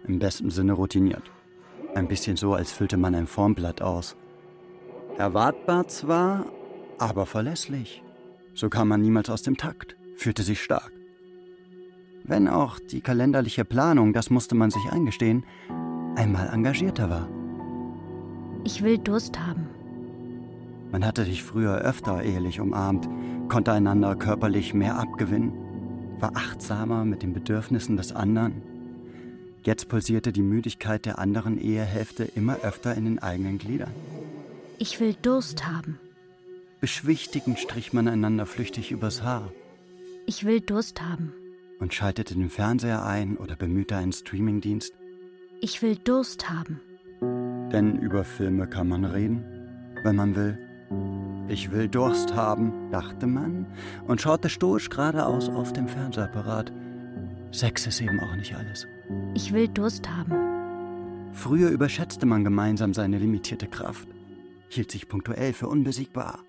im 0.08 0.18
besten 0.18 0.49
Sinne 0.49 0.74
routiniert. 0.74 1.30
Ein 1.93 2.08
bisschen 2.08 2.38
so, 2.38 2.56
als 2.56 2.72
füllte 2.72 2.97
man 2.97 3.14
ein 3.14 3.28
Formblatt 3.28 3.82
aus. 3.82 4.16
Erwartbar 5.18 5.88
zwar, 5.88 6.45
aber 6.97 7.26
verlässlich. 7.28 8.02
So 8.56 8.70
kam 8.70 8.88
man 8.88 9.02
niemals 9.02 9.30
aus 9.30 9.43
dem 9.43 9.58
Takt, 9.58 9.95
fühlte 10.16 10.41
sich 10.41 10.62
stark. 10.62 10.91
Wenn 12.24 12.47
auch 12.47 12.80
die 12.80 13.02
kalenderliche 13.02 13.66
Planung, 13.66 14.14
das 14.14 14.30
musste 14.30 14.56
man 14.56 14.72
sich 14.72 14.91
eingestehen, 14.91 15.43
einmal 16.16 16.49
engagierter 16.52 17.10
war. 17.10 17.41
Ich 18.64 18.84
will 18.84 18.97
Durst 18.97 19.39
haben. 19.39 19.68
Man 20.91 21.05
hatte 21.05 21.26
dich 21.26 21.43
früher 21.43 21.78
öfter 21.80 22.24
ehelich 22.24 22.59
umarmt, 22.59 23.07
konnte 23.49 23.72
einander 23.72 24.16
körperlich 24.16 24.74
mehr 24.74 24.97
abgewinnen, 24.97 25.53
war 26.20 26.36
achtsamer 26.36 27.05
mit 27.05 27.24
den 27.24 27.34
Bedürfnissen 27.34 27.97
des 27.97 28.12
anderen. 28.14 28.62
Jetzt 29.64 29.89
pulsierte 29.89 30.32
die 30.32 30.41
Müdigkeit 30.41 31.05
der 31.05 31.20
anderen 31.20 31.57
Ehehälfte 31.59 32.24
immer 32.24 32.57
öfter 32.64 32.95
in 32.95 33.05
den 33.05 33.20
eigenen 33.20 33.57
Gliedern. 33.57 33.91
Ich 34.80 34.99
will 34.99 35.16
Durst 35.22 35.68
haben. 35.68 35.99
Beschwichtigend 36.80 37.59
strich 37.59 37.93
man 37.93 38.07
einander 38.07 38.45
flüchtig 38.47 38.91
übers 38.91 39.22
Haar 39.22 39.51
Ich 40.26 40.45
will 40.45 40.62
Durst 40.62 41.01
haben. 41.01 41.34
und 41.80 41.93
schaltete 41.93 42.34
den 42.36 42.49
Fernseher 42.49 43.05
ein 43.05 43.38
oder 43.38 43.55
bemühte 43.55 43.95
einen 43.95 44.14
Streamingdienst. 44.14 44.93
Ich 45.62 45.82
will 45.82 45.95
Durst 45.95 46.49
haben. 46.49 46.80
Denn 47.72 47.98
über 47.98 48.24
Filme 48.24 48.68
kann 48.68 48.88
man 48.88 49.06
reden, 49.06 49.44
wenn 50.04 50.16
man 50.16 50.36
will. 50.36 50.58
Ich 51.48 51.72
will 51.72 51.88
Durst 51.88 52.36
haben, 52.36 52.90
dachte 52.92 53.28
man 53.28 53.66
und 54.08 54.22
schaute 54.22 54.50
stoisch 54.50 54.90
geradeaus 54.90 55.50
auf 55.50 55.74
dem 55.74 55.88
Fernsehapparat. 55.88 56.72
Sex 57.52 57.88
ist 57.88 58.02
eben 58.02 58.20
auch 58.20 58.36
nicht 58.36 58.56
alles. 58.56 58.88
Ich 59.34 59.54
will 59.54 59.68
Durst 59.68 60.10
haben. 60.10 60.34
Früher 61.34 61.70
überschätzte 61.70 62.26
man 62.26 62.44
gemeinsam 62.44 62.94
seine 62.94 63.18
limitierte 63.18 63.68
Kraft, 63.68 64.08
hielt 64.70 64.92
sich 64.92 65.08
punktuell 65.08 65.54
für 65.54 65.68
unbesiegbar, 65.68 66.40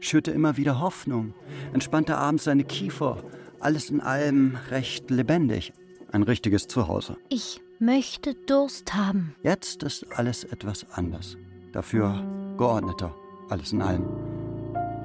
schürte 0.00 0.30
immer 0.30 0.56
wieder 0.56 0.80
Hoffnung, 0.80 1.34
entspannte 1.72 2.16
abends 2.16 2.44
seine 2.44 2.64
Kiefer, 2.64 3.22
alles 3.60 3.90
in 3.90 4.00
allem 4.00 4.56
recht 4.70 5.10
lebendig. 5.10 5.72
Ein 6.10 6.22
richtiges 6.22 6.68
Zuhause. 6.68 7.16
Ich 7.28 7.60
möchte 7.80 8.34
Durst 8.34 8.94
haben. 8.94 9.34
Jetzt 9.42 9.82
ist 9.82 10.06
alles 10.12 10.44
etwas 10.44 10.86
anders. 10.92 11.36
Dafür 11.72 12.24
geordneter, 12.56 13.14
alles 13.48 13.72
in 13.72 13.82
allem. 13.82 14.06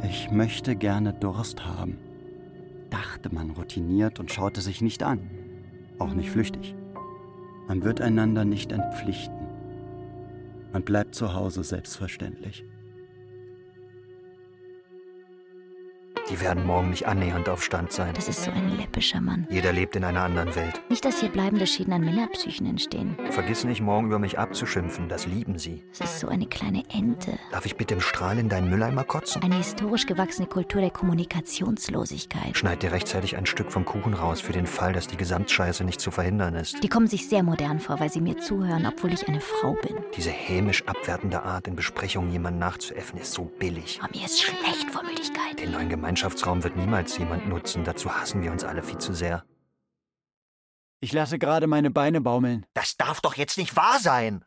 Ich 0.03 0.32
möchte 0.32 0.76
gerne 0.76 1.13
Durst 1.13 1.65
haben, 1.65 1.97
dachte 2.89 3.34
man 3.34 3.51
routiniert 3.51 4.19
und 4.19 4.32
schaute 4.32 4.61
sich 4.61 4.82
nicht 4.82 5.03
an, 5.03 5.30
auch 5.99 6.13
nicht 6.13 6.30
flüchtig. 6.30 6.76
Man 7.67 7.84
wird 7.84 8.01
einander 8.01 8.43
nicht 8.43 8.71
entpflichten. 8.71 9.38
Man 10.74 10.84
bleibt 10.84 11.15
zu 11.15 11.34
Hause 11.34 11.63
selbstverständlich. 11.63 12.65
Die 16.30 16.39
werden 16.39 16.65
morgen 16.65 16.89
nicht 16.89 17.05
annähernd 17.05 17.49
auf 17.49 17.63
Stand 17.63 17.91
sein. 17.91 18.13
Das 18.13 18.30
ist 18.30 18.43
so 18.43 18.51
ein 18.51 18.78
läppischer 18.78 19.19
Mann. 19.19 19.45
Jeder 19.49 19.74
lebt 19.74 19.95
in 19.95 20.05
einer 20.05 20.24
anderen 20.24 20.55
Welt. 20.55 20.82
Nicht, 20.89 21.03
dass 21.03 21.19
hier 21.19 21.30
bleibende 21.30 21.67
Schäden 21.67 21.91
an 21.91 22.01
Männerpsychen 22.01 22.65
entstehen. 22.65 23.17
Vergiss 23.32 23.65
nicht, 23.65 23.82
morgen 23.82 24.07
über 24.07 24.19
mich 24.19 24.39
abzuschimpfen. 24.39 25.09
Das 25.09 25.26
lieben 25.28 25.59
sie. 25.59 25.84
Das 25.99 26.13
ist 26.13 26.19
so 26.21 26.30
eine 26.30 26.45
kleine 26.45 26.84
Ente. 26.89 27.38
Darf 27.51 27.65
ich 27.65 27.76
bitte 27.76 27.95
im 27.95 28.01
Strahl 28.01 28.39
in 28.39 28.47
deinen 28.47 28.69
Mülleimer 28.69 29.03
kotzen? 29.03 29.43
Eine 29.43 29.55
historisch 29.55 30.05
gewachsene 30.05 30.47
Kultur 30.47 30.80
der 30.80 30.91
Kommunikationslosigkeit. 30.91 32.55
Schneid 32.55 32.84
dir 32.84 32.93
rechtzeitig 32.93 33.36
ein 33.36 33.45
Stück 33.45 33.71
vom 33.71 33.84
Kuchen 33.84 34.13
raus 34.13 34.39
für 34.39 34.53
den 34.53 34.65
Fall, 34.65 34.93
dass 34.93 35.07
die 35.07 35.17
Gesamtscheiße 35.17 35.84
nicht 35.84 35.99
zu 35.99 36.09
verhindern 36.09 36.55
ist. 36.55 36.82
Die 36.82 36.89
kommen 36.89 37.07
sich 37.07 37.28
sehr 37.28 37.43
modern 37.43 37.82
vor, 37.82 37.99
weil 37.99 38.11
sie 38.11 38.21
mir 38.21 38.38
zuhören, 38.38 38.86
obwohl 38.86 39.11
ich 39.11 39.28
eine 39.28 39.41
Frau 39.41 39.74
bin. 39.74 39.97
Diese 40.15 40.32
hämisch 40.32 40.84
abwertende 40.88 41.43
Art, 41.43 41.67
in 41.67 41.76
Besprechungen 41.76 42.32
jemanden 42.32 42.59
nachzuäffen, 42.59 43.19
ist 43.19 43.34
so 43.34 43.51
billig. 43.59 43.99
Oh, 44.01 44.07
mir 44.17 44.26
ist 44.26 44.41
schlecht 44.41 44.89
vor 44.91 45.03
Müdigkeit. 45.03 45.59
Den 45.59 45.71
neuen 45.71 45.89
Gemeinschaftsraum 46.14 46.64
wird 46.64 46.76
niemals 46.76 47.18
jemand 47.18 47.49
nutzen. 47.49 47.84
Dazu 47.84 48.14
hassen 48.14 48.43
wir 48.43 48.51
uns 48.51 48.64
alle 48.64 48.84
viel 48.84 48.99
zu 48.99 49.16
sehr. 49.16 49.43
Ich 50.99 51.11
lasse 51.11 51.39
gerade 51.39 51.66
meine 51.66 51.89
Beine 51.89 52.22
baumeln. 52.22 52.68
Das 52.76 52.97
darf 52.97 53.20
doch 53.20 53.34
jetzt 53.34 53.57
nicht 53.57 53.76
wahr 53.76 53.97
sein! 53.99 54.45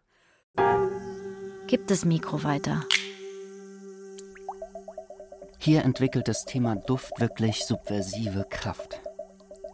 Gib 1.67 1.89
das 1.89 2.05
Mikro 2.05 2.45
weiter. 2.45 2.85
Hier 5.59 5.83
entwickelt 5.83 6.29
das 6.29 6.45
Thema 6.45 6.77
Duft 6.77 7.19
wirklich 7.19 7.65
subversive 7.65 8.47
Kraft. 8.49 9.01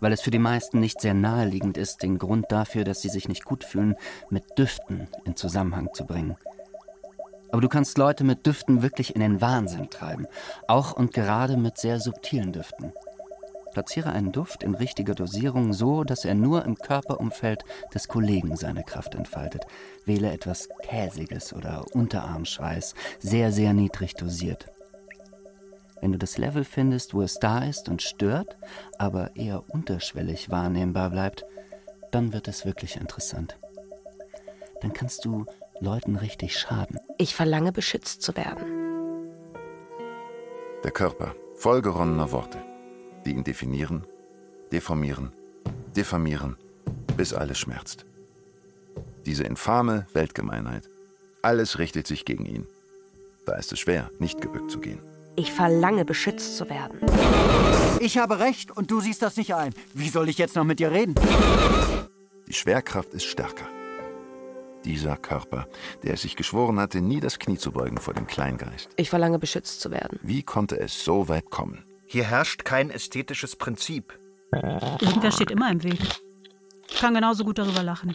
Weil 0.00 0.14
es 0.14 0.22
für 0.22 0.30
die 0.30 0.38
meisten 0.38 0.80
nicht 0.80 0.98
sehr 1.02 1.12
naheliegend 1.12 1.76
ist, 1.76 2.02
den 2.02 2.16
Grund 2.16 2.46
dafür, 2.48 2.84
dass 2.84 3.02
sie 3.02 3.10
sich 3.10 3.28
nicht 3.28 3.44
gut 3.44 3.64
fühlen, 3.64 3.96
mit 4.30 4.44
Düften 4.56 5.08
in 5.26 5.36
Zusammenhang 5.36 5.90
zu 5.92 6.06
bringen. 6.06 6.38
Aber 7.52 7.60
du 7.60 7.68
kannst 7.68 7.98
Leute 7.98 8.24
mit 8.24 8.46
Düften 8.46 8.82
wirklich 8.82 9.14
in 9.14 9.20
den 9.20 9.40
Wahnsinn 9.40 9.90
treiben. 9.90 10.26
Auch 10.66 10.94
und 10.94 11.12
gerade 11.12 11.56
mit 11.56 11.78
sehr 11.78 12.00
subtilen 12.00 12.52
Düften. 12.52 12.92
Platziere 13.72 14.10
einen 14.10 14.32
Duft 14.32 14.62
in 14.62 14.74
richtiger 14.74 15.14
Dosierung 15.14 15.72
so, 15.72 16.02
dass 16.04 16.24
er 16.24 16.34
nur 16.34 16.64
im 16.64 16.76
Körperumfeld 16.76 17.64
des 17.94 18.08
Kollegen 18.08 18.56
seine 18.56 18.84
Kraft 18.84 19.14
entfaltet. 19.14 19.64
Wähle 20.04 20.32
etwas 20.32 20.68
Käsiges 20.82 21.52
oder 21.52 21.84
Unterarmschweiß, 21.92 22.94
sehr, 23.18 23.52
sehr 23.52 23.72
niedrig 23.72 24.14
dosiert. 24.14 24.66
Wenn 26.00 26.12
du 26.12 26.18
das 26.18 26.36
Level 26.36 26.64
findest, 26.64 27.14
wo 27.14 27.22
es 27.22 27.34
da 27.34 27.60
ist 27.64 27.88
und 27.88 28.02
stört, 28.02 28.56
aber 28.98 29.36
eher 29.36 29.70
unterschwellig 29.70 30.50
wahrnehmbar 30.50 31.10
bleibt, 31.10 31.44
dann 32.10 32.32
wird 32.32 32.48
es 32.48 32.66
wirklich 32.66 32.96
interessant. 32.96 33.58
Dann 34.80 34.92
kannst 34.92 35.24
du 35.24 35.46
Leuten 35.82 36.14
richtig 36.14 36.56
schaden. 36.56 37.00
Ich 37.18 37.34
verlange, 37.34 37.72
beschützt 37.72 38.22
zu 38.22 38.36
werden. 38.36 38.64
Der 40.84 40.92
Körper, 40.92 41.34
vollgeronnener 41.56 42.30
Worte, 42.30 42.58
die 43.26 43.32
ihn 43.32 43.42
definieren, 43.42 44.06
deformieren, 44.70 45.32
diffamieren, 45.96 46.56
bis 47.16 47.34
alles 47.34 47.58
schmerzt. 47.58 48.06
Diese 49.26 49.42
infame 49.42 50.06
Weltgemeinheit, 50.12 50.88
alles 51.42 51.80
richtet 51.80 52.06
sich 52.06 52.24
gegen 52.24 52.46
ihn. 52.46 52.66
Da 53.44 53.56
ist 53.56 53.72
es 53.72 53.80
schwer, 53.80 54.08
nicht 54.20 54.40
gebückt 54.40 54.70
zu 54.70 54.78
gehen. 54.78 55.00
Ich 55.34 55.52
verlange, 55.52 56.04
beschützt 56.04 56.56
zu 56.56 56.70
werden. 56.70 57.00
Ich 57.98 58.18
habe 58.18 58.38
recht 58.38 58.70
und 58.70 58.90
du 58.90 59.00
siehst 59.00 59.22
das 59.22 59.36
nicht 59.36 59.54
ein. 59.54 59.74
Wie 59.94 60.10
soll 60.10 60.28
ich 60.28 60.38
jetzt 60.38 60.54
noch 60.54 60.64
mit 60.64 60.78
dir 60.78 60.92
reden? 60.92 61.16
Die 62.46 62.52
Schwerkraft 62.52 63.14
ist 63.14 63.24
stärker. 63.24 63.66
Dieser 64.84 65.16
Körper, 65.16 65.68
der 66.02 66.14
es 66.14 66.22
sich 66.22 66.36
geschworen 66.36 66.78
hatte, 66.80 67.00
nie 67.00 67.20
das 67.20 67.38
Knie 67.38 67.58
zu 67.58 67.72
beugen 67.72 67.98
vor 67.98 68.14
dem 68.14 68.26
Kleingeist. 68.26 68.90
Ich 68.96 69.10
verlange, 69.10 69.38
beschützt 69.38 69.80
zu 69.80 69.90
werden. 69.90 70.18
Wie 70.22 70.42
konnte 70.42 70.78
es 70.78 71.04
so 71.04 71.28
weit 71.28 71.50
kommen? 71.50 71.84
Hier 72.06 72.24
herrscht 72.24 72.64
kein 72.64 72.90
ästhetisches 72.90 73.56
Prinzip. 73.56 74.18
Irgendwer 74.52 75.32
steht 75.32 75.50
immer 75.50 75.70
im 75.70 75.82
Weg. 75.82 76.00
Ich 76.90 76.98
kann 76.98 77.14
genauso 77.14 77.44
gut 77.44 77.58
darüber 77.58 77.82
lachen. 77.82 78.14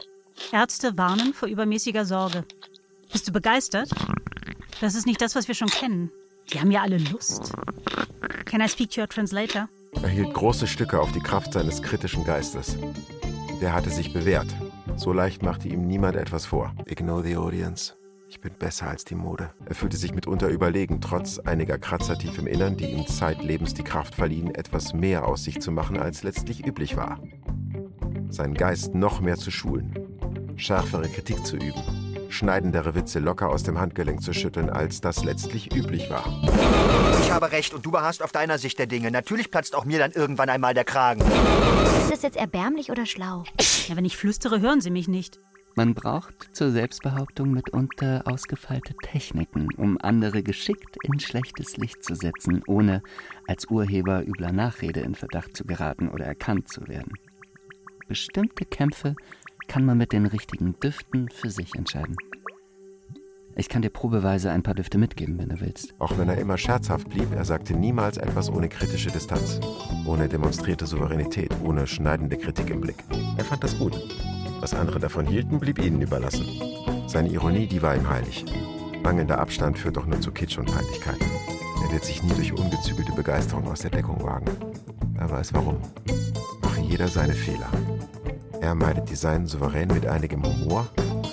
Ärzte 0.52 0.98
warnen 0.98 1.34
vor 1.34 1.48
übermäßiger 1.48 2.06
Sorge. 2.06 2.46
Bist 3.12 3.28
du 3.28 3.32
begeistert? 3.32 3.90
Das 4.82 4.94
ist 4.94 5.08
nicht 5.08 5.22
das, 5.22 5.36
was 5.36 5.48
wir 5.48 5.56
schon 5.56 5.70
kennen. 5.70 6.12
Die 6.52 6.60
haben 6.60 6.72
ja 6.72 6.82
alle 6.82 6.98
Lust. 6.98 7.52
Can 8.46 8.62
I 8.62 8.70
speak 8.70 8.92
to 8.92 9.02
your 9.02 9.10
translator? 9.10 9.68
Er 10.02 10.10
hielt 10.10 10.34
große 10.34 10.68
Stücke 10.68 11.00
auf 11.00 11.12
die 11.12 11.20
Kraft 11.20 11.54
seines 11.54 11.82
kritischen 11.82 12.24
Geistes. 12.24 12.78
Der 13.62 13.74
hatte 13.74 13.90
sich 13.90 14.14
bewährt. 14.14 14.48
So 14.98 15.14
leicht 15.14 15.44
machte 15.44 15.68
ihm 15.68 15.86
niemand 15.86 16.16
etwas 16.16 16.48
vor. 16.48 16.74
Ignore 16.86 17.24
the 17.24 17.38
audience. 17.38 17.94
Ich 18.30 18.42
bin 18.42 18.52
besser 18.58 18.88
als 18.88 19.06
die 19.06 19.14
Mode. 19.14 19.52
Er 19.66 19.76
fühlte 19.76 19.96
sich 19.96 20.12
mitunter 20.14 20.50
überlegen, 20.50 21.00
trotz 21.02 21.38
einiger 21.38 21.78
Kratzer 21.78 22.18
tief 22.18 22.40
im 22.40 22.48
Innern, 22.48 22.76
die 22.76 22.88
ihm 22.88 23.06
zeitlebens 23.06 23.76
die 23.76 23.84
Kraft 23.84 24.16
verliehen, 24.16 24.54
etwas 24.56 24.94
mehr 24.94 25.28
aus 25.28 25.44
sich 25.44 25.62
zu 25.62 25.72
machen, 25.72 26.00
als 26.00 26.24
letztlich 26.24 26.66
üblich 26.66 26.98
war. 26.98 27.20
Seinen 28.30 28.56
Geist 28.56 28.96
noch 28.96 29.22
mehr 29.22 29.38
zu 29.38 29.52
schulen, 29.52 29.94
schärfere 30.56 31.08
Kritik 31.08 31.46
zu 31.46 31.58
üben, 31.58 32.28
schneidendere 32.30 32.96
Witze 32.96 33.20
locker 33.20 33.50
aus 33.50 33.62
dem 33.62 33.80
Handgelenk 33.80 34.24
zu 34.24 34.34
schütteln, 34.34 34.72
als 34.72 35.00
das 35.00 35.24
letztlich 35.24 35.74
üblich 35.76 36.10
war. 36.10 36.26
Ich 37.22 37.32
habe 37.32 37.52
recht 37.52 37.74
und 37.76 37.86
du 37.86 37.92
beharrst 37.92 38.24
auf 38.24 38.32
deiner 38.32 38.58
Sicht 38.58 38.80
der 38.80 38.88
Dinge. 38.88 39.12
Natürlich 39.12 39.52
platzt 39.52 39.76
auch 39.76 39.86
mir 39.86 40.00
dann 40.00 40.12
irgendwann 40.12 40.50
einmal 40.50 40.74
der 40.74 40.86
Kragen. 40.86 41.22
Ist 42.18 42.24
das 42.24 42.34
jetzt 42.34 42.42
erbärmlich 42.42 42.90
oder 42.90 43.06
schlau? 43.06 43.44
Ja, 43.88 43.96
wenn 43.96 44.04
ich 44.04 44.18
flüstere, 44.18 44.60
hören 44.60 44.82
sie 44.82 44.90
mich 44.90 45.08
nicht. 45.08 45.40
Man 45.76 45.94
braucht 45.94 46.50
zur 46.52 46.72
Selbstbehauptung 46.72 47.52
mitunter 47.52 48.24
ausgefeilte 48.26 48.96
Techniken, 49.04 49.70
um 49.78 50.00
andere 50.02 50.42
geschickt 50.42 50.98
in 51.04 51.20
schlechtes 51.20 51.78
Licht 51.78 52.04
zu 52.04 52.16
setzen, 52.16 52.64
ohne 52.66 53.04
als 53.46 53.70
Urheber 53.70 54.28
übler 54.28 54.52
Nachrede 54.52 55.02
in 55.02 55.14
Verdacht 55.14 55.56
zu 55.56 55.64
geraten 55.64 56.10
oder 56.10 56.26
erkannt 56.26 56.70
zu 56.70 56.88
werden. 56.88 57.14
Bestimmte 58.08 58.66
Kämpfe 58.66 59.16
kann 59.68 59.86
man 59.86 60.00
mit 60.00 60.12
den 60.12 60.26
richtigen 60.26 60.74
Düften 60.80 61.30
für 61.30 61.52
sich 61.52 61.76
entscheiden. 61.76 62.16
Ich 63.60 63.70
kann 63.70 63.82
dir 63.82 63.90
probeweise 63.90 64.52
ein 64.52 64.62
paar 64.62 64.76
Düfte 64.76 65.00
mitgeben, 65.00 65.40
wenn 65.40 65.50
du 65.50 65.60
willst. 65.60 65.96
Auch 65.98 66.16
wenn 66.20 66.30
er 66.30 66.38
immer 66.38 66.60
scherzhaft 66.60 67.10
blieb, 67.10 67.34
er 67.34 67.44
sagte 67.44 67.74
niemals 67.74 68.18
etwas 68.18 68.52
ohne 68.52 68.70
kritische 68.70 69.10
Distanz, 69.10 69.60
ohne 70.06 70.28
demonstrierte 70.28 70.86
Souveränität, 70.86 71.50
ohne 71.64 71.88
schneidende 71.88 72.38
Kritik 72.38 72.70
im 72.70 72.82
Blick. 72.82 73.04
Er 73.36 73.44
fand 73.44 73.64
das 73.64 73.80
gut. 73.80 74.00
Was 74.60 74.76
andere 74.76 75.00
davon 75.00 75.26
hielten, 75.26 75.60
blieb 75.60 75.80
ihnen 75.80 76.04
überlassen. 76.04 76.46
Seine 77.08 77.30
Ironie, 77.30 77.66
die 77.66 77.82
war 77.82 77.96
ihm 77.96 78.08
heilig. 78.08 78.46
Mangelnder 79.02 79.40
Abstand 79.40 79.80
führt 79.80 79.98
doch 79.98 80.06
nur 80.06 80.22
zu 80.22 80.32
Kitsch 80.32 80.60
und 80.60 80.72
Peinlichkeit. 80.72 81.20
Er 81.84 81.92
wird 81.92 82.06
sich 82.06 82.22
nie 82.22 82.34
durch 82.34 82.54
ungezügelte 82.54 83.12
Begeisterung 83.12 83.68
aus 83.68 83.80
der 83.80 83.90
Deckung 83.90 84.22
wagen. 84.22 84.52
Er 85.18 85.32
weiß 85.32 85.56
warum. 85.56 85.78
Mache 86.62 86.82
jeder 86.82 87.08
seine 87.08 87.34
Fehler. 87.34 87.72
Er 88.62 88.76
meidet 88.76 89.10
die 89.10 89.16
Seinen 89.16 89.48
souverän 89.48 89.88
mit 89.88 90.06
einigem 90.06 90.44
Humor, 90.44 90.88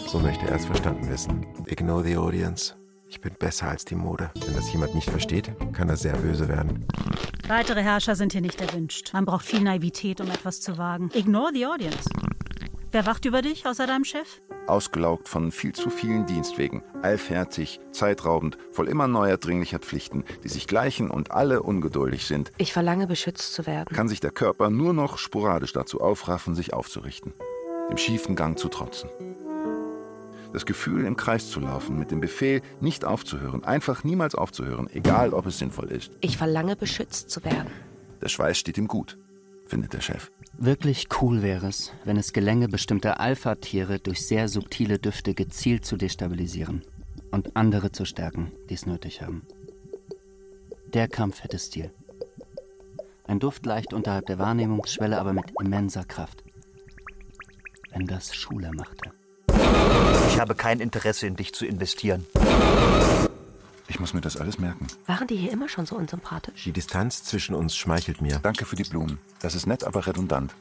So 0.07 0.19
möchte 0.19 0.47
er 0.47 0.57
es 0.57 0.67
verstanden 0.67 1.09
wissen. 1.09 1.47
Ignore 1.67 2.05
the 2.05 2.17
audience. 2.17 2.75
Ich 3.09 3.21
bin 3.21 3.35
besser 3.39 3.69
als 3.69 3.85
die 3.85 3.95
Mode. 3.95 4.31
Wenn 4.45 4.55
das 4.55 4.73
jemand 4.73 4.95
nicht 4.95 5.11
versteht, 5.11 5.53
kann 5.73 5.89
er 5.89 5.97
sehr 5.97 6.15
böse 6.17 6.49
werden. 6.49 6.87
Weitere 7.49 7.83
Herrscher 7.83 8.17
sind 8.17 8.33
hier 8.33 8.41
nicht 8.41 8.61
erwünscht. 8.61 9.13
Man 9.13 9.25
braucht 9.25 9.45
viel 9.45 9.61
Naivität, 9.61 10.21
um 10.21 10.29
etwas 10.31 10.61
zu 10.61 10.79
wagen. 10.79 11.11
Ignore 11.15 11.51
the 11.53 11.67
audience. 11.67 12.09
Wer 12.91 13.07
wacht 13.07 13.25
über 13.25 13.43
dich 13.43 13.67
außer 13.67 13.87
deinem 13.87 14.05
Chef? 14.05 14.41
Ausgelaugt 14.67 15.29
von 15.29 15.53
viel 15.53 15.73
zu 15.75 15.91
vielen 15.91 16.25
Dienstwegen, 16.27 16.83
allfertig, 17.03 17.81
zeitraubend, 17.93 18.57
voll 18.73 18.89
immer 18.89 19.07
neuer 19.09 19.37
dringlicher 19.37 19.79
Pflichten, 19.79 20.25
die 20.43 20.49
sich 20.49 20.67
gleichen 20.67 21.11
und 21.11 21.33
alle 21.33 21.63
ungeduldig 21.63 22.25
sind, 22.27 22.51
Ich 22.57 22.73
verlange, 22.73 23.07
beschützt 23.07 23.53
zu 23.53 23.67
werden. 23.67 23.95
kann 23.95 24.09
sich 24.09 24.21
der 24.21 24.31
Körper 24.31 24.71
nur 24.71 24.95
noch 24.95 25.19
sporadisch 25.19 25.75
dazu 25.75 26.01
aufraffen, 26.01 26.55
sich 26.55 26.73
aufzurichten, 26.73 27.35
dem 27.91 27.99
schiefen 27.99 28.37
Gang 28.37 28.59
zu 28.59 28.69
trotzen. 28.69 29.11
Das 30.55 30.67
Gefühl, 30.67 31.05
im 31.05 31.17
Kreis 31.17 31.51
zu 31.51 31.59
laufen, 31.59 31.99
mit 31.99 32.13
dem 32.13 32.21
Befehl, 32.21 32.63
nicht 32.81 33.05
aufzuhören, 33.05 33.65
einfach 33.65 34.05
niemals 34.05 34.37
aufzuhören, 34.37 34.89
egal 34.89 35.35
ob 35.35 35.47
es 35.47 35.59
sinnvoll 35.59 35.91
ist. 35.91 36.13
Ich 36.21 36.37
verlange, 36.37 36.77
beschützt 36.77 37.29
zu 37.29 37.43
werden. 37.43 37.73
Der 38.23 38.29
Schweiß 38.29 38.57
steht 38.57 38.79
ihm 38.79 38.87
gut, 38.87 39.19
findet 39.67 39.95
der 39.95 40.01
Chef. 40.01 40.31
Wirklich 40.57 41.09
cool 41.21 41.43
wäre 41.43 41.67
es, 41.67 41.93
wenn 42.05 42.17
es 42.17 42.33
gelänge, 42.33 42.69
bestimmte 42.69 43.19
Alpha-Tiere 43.19 43.99
durch 43.99 44.25
sehr 44.25 44.47
subtile 44.47 45.01
Düfte 45.01 45.35
gezielt 45.35 45.85
zu 45.85 45.97
destabilisieren 45.97 46.85
und 47.33 47.57
andere 47.57 47.91
zu 47.91 48.05
stärken, 48.05 48.53
die 48.71 48.75
es 48.75 48.87
nötig 48.87 49.23
haben. 49.23 49.43
Der 50.87 51.09
Kampf 51.09 51.43
hätte 51.43 51.59
Stil. 51.59 51.91
Ein 53.27 53.41
Duft 53.41 53.67
leicht 53.67 53.93
unterhalb 53.93 54.27
der 54.27 54.39
Wahrnehmungsschwelle, 54.39 55.19
aber 55.19 55.33
mit 55.33 55.47
immenser 55.61 56.05
Kraft. 56.05 56.45
Wenn 57.91 58.07
das 58.07 58.37
Schule 58.37 58.71
machte. 58.71 59.11
Ich 60.35 60.41
habe 60.41 60.57
kein 60.57 60.81
Interesse 60.81 61.29
in 61.29 61.37
dich 61.37 61.55
zu 61.55 61.65
investieren. 61.65 62.27
Ich 63.87 64.01
muss 64.01 64.15
mir 64.15 64.21
das 64.21 64.37
alles 64.37 64.59
merken. 64.59 64.89
Waren 65.07 65.29
die 65.29 65.37
hier 65.37 65.53
immer 65.53 65.69
schon 65.69 65.87
so 65.87 65.95
unsympathisch? 65.95 66.65
Die 66.65 66.73
Distanz 66.73 67.23
zwischen 67.23 67.55
uns 67.55 67.77
schmeichelt 67.77 68.21
mir. 68.21 68.41
Danke 68.43 68.65
für 68.65 68.75
die 68.75 68.83
Blumen. 68.83 69.21
Das 69.39 69.55
ist 69.55 69.67
nett, 69.69 69.85
aber 69.85 70.09
redundant. 70.09 70.53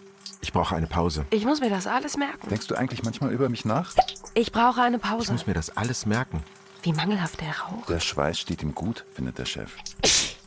Ich 0.41 0.53
brauche 0.53 0.75
eine 0.75 0.85
Pause. 0.85 1.25
Ich 1.31 1.43
muss 1.43 1.59
mir 1.59 1.71
das 1.71 1.87
alles 1.87 2.17
merken. 2.17 2.49
Denkst 2.49 2.67
du 2.67 2.75
eigentlich 2.75 3.01
manchmal 3.03 3.31
über 3.33 3.49
mich 3.49 3.65
nach? 3.65 3.93
Ich 4.35 4.51
brauche 4.51 4.79
eine 4.83 4.97
Ich 4.97 5.01
Pause. 5.01 5.31
muss 5.31 5.47
mir 5.47 5.55
das 5.55 5.75
alles 5.75 6.05
merken. 6.05 6.43
Wie 6.83 6.93
mangelhaft 6.93 7.41
der 7.41 7.57
Rauch. 7.57 7.87
Der 7.87 7.99
Schweiß 7.99 8.39
steht 8.39 8.61
ihm 8.61 8.75
gut, 8.75 9.05
findet 9.15 9.39
der 9.39 9.45
Chef. 9.45 9.71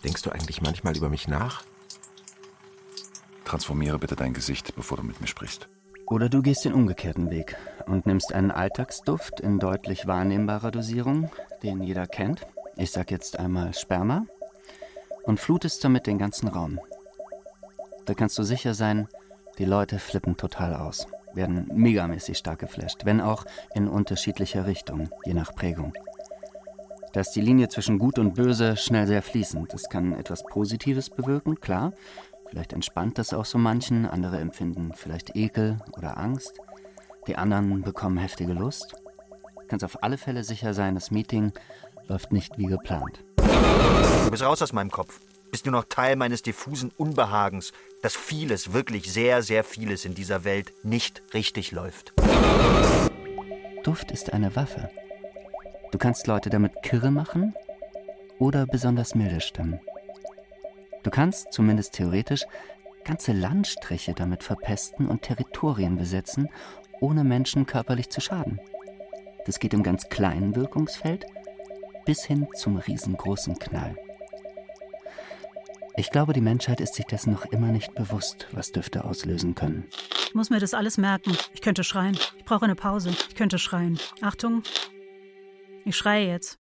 Denkst 0.05 0.23
du 0.23 0.31
eigentlich 0.31 0.63
manchmal 0.63 0.97
über 0.97 1.09
mich 1.09 1.27
nach? 1.27 1.63
Transformiere 3.45 3.99
bitte 3.99 4.15
dein 4.15 4.35
Gesicht, 4.35 4.73
bevor 4.77 4.99
du 4.99 5.03
mit 5.03 5.21
mir 5.21 5.27
sprichst. 5.27 5.67
Oder 6.07 6.29
du 6.29 6.41
gehst 6.41 6.65
den 6.65 6.73
umgekehrten 6.73 7.31
Weg 7.31 7.57
und 7.87 8.07
nimmst 8.07 8.33
einen 8.33 8.53
Alltagsduft 8.53 9.41
in 9.41 9.59
deutlich 9.59 10.07
wahrnehmbarer 10.07 10.71
Dosierung, 10.71 11.31
den 11.63 11.83
jeder 11.83 12.07
kennt. 12.07 12.47
Ich 12.77 12.93
sag 12.93 13.11
jetzt 13.11 13.39
einmal 13.39 13.75
Sperma. 13.75 14.27
Und 15.25 15.41
flutest 15.41 15.83
damit 15.83 16.07
den 16.07 16.19
ganzen 16.19 16.47
Raum. 16.47 16.79
Da 18.05 18.15
kannst 18.15 18.39
du 18.39 18.45
sicher 18.45 18.75
sein, 18.75 19.09
die 19.59 19.65
Leute 19.65 19.99
flippen 19.99 20.37
total 20.37 20.77
aus, 20.77 21.09
werden 21.35 21.69
megamäßig 21.75 22.39
stark 22.39 22.61
geflasht, 22.61 23.05
wenn 23.05 23.21
auch 23.21 23.45
in 23.75 23.89
unterschiedlicher 23.89 24.67
Richtung, 24.67 25.11
je 25.25 25.35
nach 25.35 25.53
Prägung. 25.55 25.93
Da 27.13 27.21
ist 27.21 27.33
die 27.33 27.41
Linie 27.41 27.69
zwischen 27.69 27.99
Gut 27.99 28.19
und 28.19 28.35
Böse 28.35 28.77
schnell 28.77 29.07
sehr 29.07 29.23
fließend. 29.23 29.73
Das 29.73 29.89
kann 29.89 30.13
etwas 30.13 30.45
Positives 30.45 31.11
bewirken, 31.11 31.59
klar. 31.61 31.95
Vielleicht 32.49 32.73
entspannt 32.73 33.19
das 33.19 33.33
auch 33.33 33.45
so 33.45 33.59
manchen, 33.59 34.07
andere 34.07 34.39
empfinden 34.39 34.93
vielleicht 34.95 35.37
Ekel 35.37 35.79
oder 35.97 36.17
Angst. 36.17 36.59
Die 37.27 37.37
anderen 37.37 37.83
bekommen 37.83 38.19
heftige 38.19 38.53
Lust. 38.53 38.95
Kannst 39.69 39.85
auf 39.85 40.03
alle 40.03 40.17
Fälle 40.17 40.45
sicher 40.45 40.75
sein, 40.75 40.95
das 40.95 41.11
Meeting 41.11 41.53
läuft 42.09 42.33
nicht 42.33 42.57
wie 42.57 42.67
geplant. 42.67 43.25
Du 43.37 44.31
bist 44.31 44.43
raus 44.43 44.63
aus 44.63 44.73
meinem 44.73 44.91
Kopf. 44.91 45.21
Bist 45.51 45.67
nur 45.67 45.73
noch 45.73 45.85
Teil 45.89 46.17
meines 46.17 46.43
diffusen 46.43 46.93
Unbehagens, 46.97 47.73
dass 48.03 48.15
vieles, 48.15 48.73
wirklich 48.73 49.13
sehr, 49.13 49.43
sehr 49.43 49.65
vieles 49.65 50.05
in 50.05 50.15
dieser 50.15 50.45
Welt 50.45 50.73
nicht 50.83 51.23
richtig 51.35 51.73
läuft. 51.73 52.13
Duft 53.83 54.11
ist 54.11 54.33
eine 54.33 54.55
Waffe. 54.57 54.91
Du 55.93 55.99
kannst 55.99 56.27
Leute 56.27 56.51
damit 56.51 56.83
kirre 56.83 57.11
machen 57.11 57.55
oder 58.39 58.67
besonders 58.67 59.15
milde 59.15 59.41
stimmen. 59.41 59.81
Du 61.07 61.13
kannst, 61.13 61.53
zumindest 61.53 61.93
theoretisch, 61.93 62.43
ganze 63.05 63.31
Landstriche 63.31 64.13
damit 64.13 64.43
verpesten 64.43 65.07
und 65.07 65.23
Territorien 65.23 65.97
besetzen, 65.97 66.49
ohne 67.01 67.23
Menschen 67.23 67.65
körperlich 67.65 68.11
zu 68.11 68.21
schaden. 68.21 68.59
Das 69.45 69.61
geht 69.61 69.73
im 69.73 69.85
ganz 69.85 70.09
kleinen 70.09 70.57
Wirkungsfeld 70.57 71.25
bis 72.07 72.25
hin 72.25 72.49
zum 72.57 72.79
riesengroßen 72.79 73.57
Knall. 73.57 73.95
Ich 75.97 76.11
glaube, 76.11 76.33
die 76.33 76.41
Menschheit 76.41 76.81
ist 76.81 76.95
sich 76.95 77.05
dessen 77.05 77.33
noch 77.35 77.45
immer 77.45 77.69
nicht 77.69 77.95
bewusst, 77.95 78.49
was 78.51 78.73
Düfte 78.73 79.05
auslösen 79.05 79.55
können. 79.55 79.87
Ich 80.27 80.35
muss 80.35 80.51
mir 80.51 80.59
das 80.59 80.75
alles 80.75 80.99
merken. 80.99 81.37
Ich 81.55 81.61
könnte 81.61 81.85
schreien. 81.85 82.19
Ich 82.37 82.45
brauche 82.45 82.65
eine 82.65 82.75
Pause. 82.75 83.11
Ich 83.29 83.37
könnte 83.37 83.61
schreien. 83.61 84.01
Achtung. 84.23 84.65
Ich 85.85 85.97
schreie 85.97 86.27
jetzt. 86.27 86.59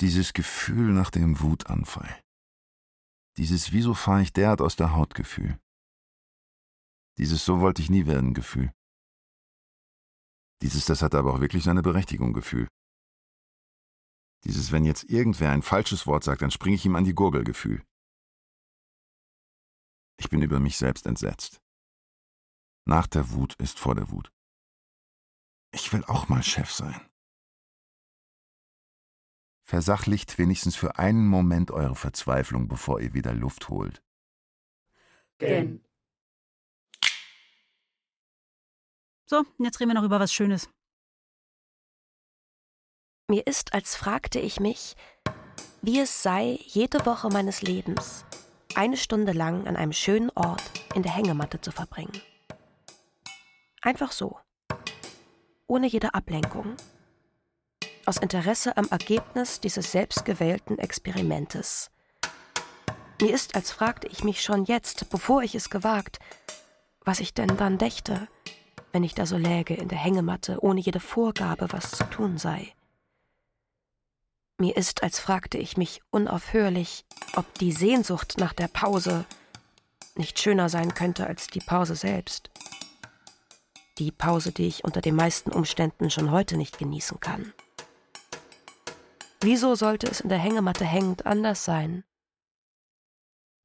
Dieses 0.00 0.32
Gefühl 0.32 0.92
nach 0.92 1.10
dem 1.10 1.40
Wutanfall. 1.40 2.22
Dieses 3.36 3.72
Wieso 3.72 3.94
fahre 3.94 4.22
ich 4.22 4.32
derart 4.32 4.60
aus 4.60 4.76
der 4.76 4.94
Haut 4.94 5.14
Gefühl. 5.14 5.58
Dieses 7.18 7.44
So 7.44 7.60
wollte 7.60 7.82
ich 7.82 7.90
nie 7.90 8.06
werden 8.06 8.32
Gefühl. 8.32 8.72
Dieses 10.62 10.84
Das 10.84 11.02
hat 11.02 11.16
aber 11.16 11.34
auch 11.34 11.40
wirklich 11.40 11.64
seine 11.64 11.82
Berechtigung 11.82 12.32
Gefühl. 12.32 12.68
Dieses 14.44 14.70
Wenn 14.70 14.84
jetzt 14.84 15.04
irgendwer 15.04 15.50
ein 15.50 15.62
falsches 15.62 16.06
Wort 16.06 16.22
sagt, 16.22 16.42
dann 16.42 16.52
springe 16.52 16.76
ich 16.76 16.86
ihm 16.86 16.94
an 16.94 17.04
die 17.04 17.14
Gurgel 17.14 17.42
Gefühl. 17.42 17.84
Ich 20.16 20.30
bin 20.30 20.42
über 20.42 20.60
mich 20.60 20.78
selbst 20.78 21.06
entsetzt. 21.06 21.60
Nach 22.86 23.06
der 23.08 23.30
Wut 23.30 23.54
ist 23.54 23.78
vor 23.78 23.94
der 23.96 24.10
Wut. 24.10 24.30
Ich 25.72 25.92
will 25.92 26.04
auch 26.04 26.28
mal 26.28 26.42
Chef 26.42 26.72
sein. 26.72 27.07
Versachlicht 29.68 30.38
wenigstens 30.38 30.76
für 30.76 30.98
einen 30.98 31.26
Moment 31.26 31.70
eure 31.70 31.94
Verzweiflung, 31.94 32.68
bevor 32.68 33.00
ihr 33.02 33.12
wieder 33.12 33.34
Luft 33.34 33.68
holt. 33.68 34.02
Gen. 35.36 35.84
So, 39.26 39.44
jetzt 39.58 39.78
reden 39.78 39.90
wir 39.90 39.94
noch 39.94 40.04
über 40.04 40.20
was 40.20 40.32
Schönes. 40.32 40.70
Mir 43.28 43.46
ist, 43.46 43.74
als 43.74 43.94
fragte 43.94 44.40
ich 44.40 44.58
mich, 44.58 44.96
wie 45.82 46.00
es 46.00 46.22
sei, 46.22 46.58
jede 46.64 47.04
Woche 47.04 47.28
meines 47.28 47.60
Lebens 47.60 48.24
eine 48.74 48.96
Stunde 48.96 49.32
lang 49.32 49.66
an 49.66 49.76
einem 49.76 49.92
schönen 49.92 50.30
Ort 50.30 50.62
in 50.94 51.02
der 51.02 51.12
Hängematte 51.12 51.60
zu 51.60 51.72
verbringen. 51.72 52.22
Einfach 53.82 54.12
so. 54.12 54.38
Ohne 55.66 55.88
jede 55.88 56.14
Ablenkung. 56.14 56.74
Aus 58.08 58.16
Interesse 58.16 58.74
am 58.78 58.88
Ergebnis 58.88 59.60
dieses 59.60 59.92
selbstgewählten 59.92 60.78
Experimentes. 60.78 61.90
Mir 63.20 63.34
ist, 63.34 63.54
als 63.54 63.70
fragte 63.70 64.06
ich 64.06 64.24
mich 64.24 64.40
schon 64.40 64.64
jetzt, 64.64 65.10
bevor 65.10 65.42
ich 65.42 65.54
es 65.54 65.68
gewagt, 65.68 66.18
was 67.04 67.20
ich 67.20 67.34
denn 67.34 67.58
dann 67.58 67.76
dächte, 67.76 68.26
wenn 68.92 69.04
ich 69.04 69.14
da 69.14 69.26
so 69.26 69.36
läge 69.36 69.74
in 69.74 69.88
der 69.88 69.98
Hängematte, 69.98 70.64
ohne 70.64 70.80
jede 70.80 71.00
Vorgabe, 71.00 71.66
was 71.70 71.90
zu 71.90 72.04
tun 72.04 72.38
sei. 72.38 72.72
Mir 74.56 74.74
ist, 74.78 75.02
als 75.02 75.18
fragte 75.18 75.58
ich 75.58 75.76
mich 75.76 76.00
unaufhörlich, 76.08 77.04
ob 77.36 77.58
die 77.58 77.72
Sehnsucht 77.72 78.36
nach 78.38 78.54
der 78.54 78.68
Pause 78.68 79.26
nicht 80.14 80.38
schöner 80.38 80.70
sein 80.70 80.94
könnte 80.94 81.26
als 81.26 81.48
die 81.48 81.60
Pause 81.60 81.94
selbst. 81.94 82.48
Die 83.98 84.12
Pause, 84.12 84.50
die 84.50 84.66
ich 84.66 84.84
unter 84.84 85.02
den 85.02 85.14
meisten 85.14 85.52
Umständen 85.52 86.08
schon 86.08 86.30
heute 86.30 86.56
nicht 86.56 86.78
genießen 86.78 87.20
kann. 87.20 87.52
Wieso 89.40 89.76
sollte 89.76 90.08
es 90.08 90.20
in 90.20 90.28
der 90.28 90.38
Hängematte 90.38 90.84
hängend 90.84 91.24
anders 91.24 91.64
sein? 91.64 92.02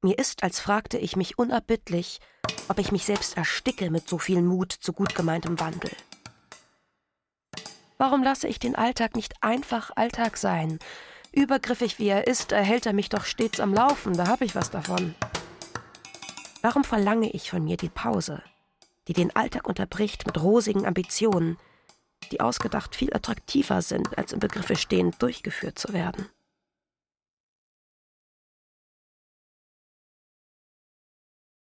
Mir 0.02 0.18
ist, 0.18 0.44
als 0.44 0.60
fragte 0.60 0.98
ich 0.98 1.16
mich 1.16 1.36
unerbittlich, 1.36 2.20
ob 2.68 2.78
ich 2.78 2.92
mich 2.92 3.04
selbst 3.04 3.36
ersticke 3.36 3.90
mit 3.90 4.08
so 4.08 4.18
viel 4.18 4.40
Mut 4.40 4.70
zu 4.70 4.92
gut 4.92 5.14
gemeintem 5.16 5.58
Wandel. 5.58 5.90
Warum 7.98 8.22
lasse 8.22 8.46
ich 8.46 8.58
den 8.58 8.76
Alltag 8.76 9.16
nicht 9.16 9.42
einfach 9.42 9.90
Alltag 9.96 10.36
sein? 10.36 10.78
Übergriffig 11.32 11.98
wie 11.98 12.08
er 12.08 12.28
ist, 12.28 12.52
erhält 12.52 12.86
er 12.86 12.92
mich 12.92 13.08
doch 13.08 13.24
stets 13.24 13.58
am 13.58 13.74
Laufen, 13.74 14.16
da 14.16 14.28
habe 14.28 14.44
ich 14.44 14.54
was 14.54 14.70
davon. 14.70 15.16
Warum 16.62 16.84
verlange 16.84 17.30
ich 17.30 17.50
von 17.50 17.64
mir 17.64 17.76
die 17.76 17.88
Pause, 17.88 18.42
die 19.08 19.12
den 19.12 19.34
Alltag 19.34 19.66
unterbricht 19.66 20.26
mit 20.26 20.40
rosigen 20.40 20.86
Ambitionen, 20.86 21.58
die 22.34 22.40
ausgedacht 22.40 22.96
viel 22.96 23.14
attraktiver 23.14 23.80
sind, 23.80 24.18
als 24.18 24.32
im 24.32 24.40
Begriffe 24.40 24.74
stehen, 24.74 25.12
durchgeführt 25.20 25.78
zu 25.78 25.92
werden. 25.92 26.28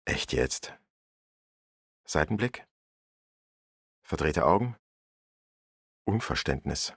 Echt 0.05 0.33
jetzt? 0.33 0.75
Seitenblick? 2.05 2.67
Verdrehte 4.03 4.45
Augen? 4.45 4.77
Unverständnis. 6.05 6.95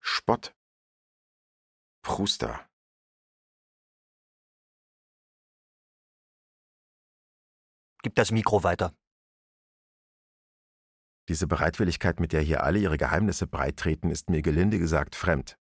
Spott. 0.00 0.54
Pruster. 2.02 2.68
Gib 8.02 8.14
das 8.16 8.30
Mikro 8.30 8.62
weiter. 8.62 8.94
Diese 11.30 11.46
Bereitwilligkeit, 11.46 12.18
mit 12.18 12.32
der 12.32 12.40
hier 12.40 12.64
alle 12.64 12.80
ihre 12.80 12.98
Geheimnisse 12.98 13.46
breittreten, 13.46 14.10
ist 14.10 14.30
mir 14.30 14.42
gelinde 14.42 14.80
gesagt 14.80 15.14
fremd. 15.14 15.56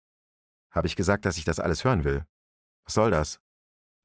Habe 0.70 0.86
ich 0.86 0.96
gesagt, 0.96 1.26
dass 1.26 1.40
ich 1.40 1.44
das 1.44 1.60
alles 1.60 1.84
hören 1.84 2.04
will? 2.04 2.24
Was 2.84 2.94
soll 2.94 3.10
das? 3.10 3.40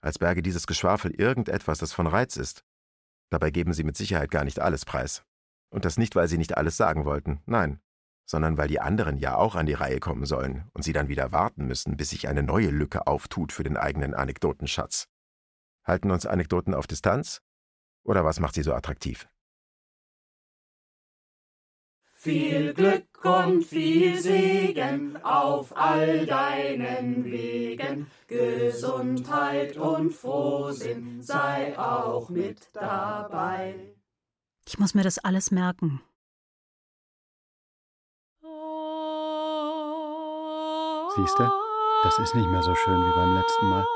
Als 0.00 0.18
berge 0.18 0.40
dieses 0.40 0.66
Geschwafel 0.66 1.10
irgendetwas, 1.10 1.76
das 1.76 1.92
von 1.92 2.06
Reiz 2.06 2.38
ist. 2.38 2.64
Dabei 3.28 3.50
geben 3.50 3.74
sie 3.74 3.84
mit 3.84 3.94
Sicherheit 3.94 4.30
gar 4.30 4.44
nicht 4.44 4.58
alles 4.58 4.86
preis. 4.86 5.22
Und 5.68 5.84
das 5.84 5.98
nicht, 5.98 6.16
weil 6.16 6.28
sie 6.28 6.38
nicht 6.38 6.56
alles 6.56 6.78
sagen 6.78 7.04
wollten, 7.04 7.42
nein, 7.44 7.78
sondern 8.24 8.56
weil 8.56 8.68
die 8.68 8.80
anderen 8.80 9.18
ja 9.18 9.36
auch 9.36 9.54
an 9.54 9.66
die 9.66 9.74
Reihe 9.74 10.00
kommen 10.00 10.24
sollen 10.24 10.66
und 10.72 10.82
sie 10.82 10.94
dann 10.94 11.08
wieder 11.08 11.30
warten 11.30 11.66
müssen, 11.66 11.98
bis 11.98 12.08
sich 12.08 12.26
eine 12.26 12.42
neue 12.42 12.70
Lücke 12.70 13.06
auftut 13.06 13.52
für 13.52 13.64
den 13.64 13.76
eigenen 13.76 14.14
Anekdotenschatz. 14.14 15.08
Halten 15.84 16.10
uns 16.10 16.24
Anekdoten 16.24 16.72
auf 16.72 16.86
Distanz? 16.86 17.42
Oder 18.02 18.24
was 18.24 18.40
macht 18.40 18.54
sie 18.54 18.62
so 18.62 18.72
attraktiv? 18.72 19.28
Viel 22.22 22.74
Glück 22.74 23.24
und 23.24 23.64
viel 23.64 24.20
Segen 24.20 25.16
auf 25.24 25.74
all 25.74 26.26
deinen 26.26 27.24
Wegen, 27.24 28.10
Gesundheit 28.26 29.78
und 29.78 30.10
Frohsinn 30.10 31.22
sei 31.22 31.78
auch 31.78 32.28
mit 32.28 32.68
dabei. 32.74 33.94
Ich 34.68 34.78
muss 34.78 34.92
mir 34.92 35.02
das 35.02 35.16
alles 35.16 35.50
merken. 35.50 36.02
Siehst 41.16 41.38
du? 41.38 41.50
Das 42.02 42.18
ist 42.18 42.34
nicht 42.34 42.48
mehr 42.48 42.62
so 42.62 42.74
schön 42.74 43.00
wie 43.00 43.14
beim 43.14 43.34
letzten 43.34 43.68
Mal. 43.70 43.86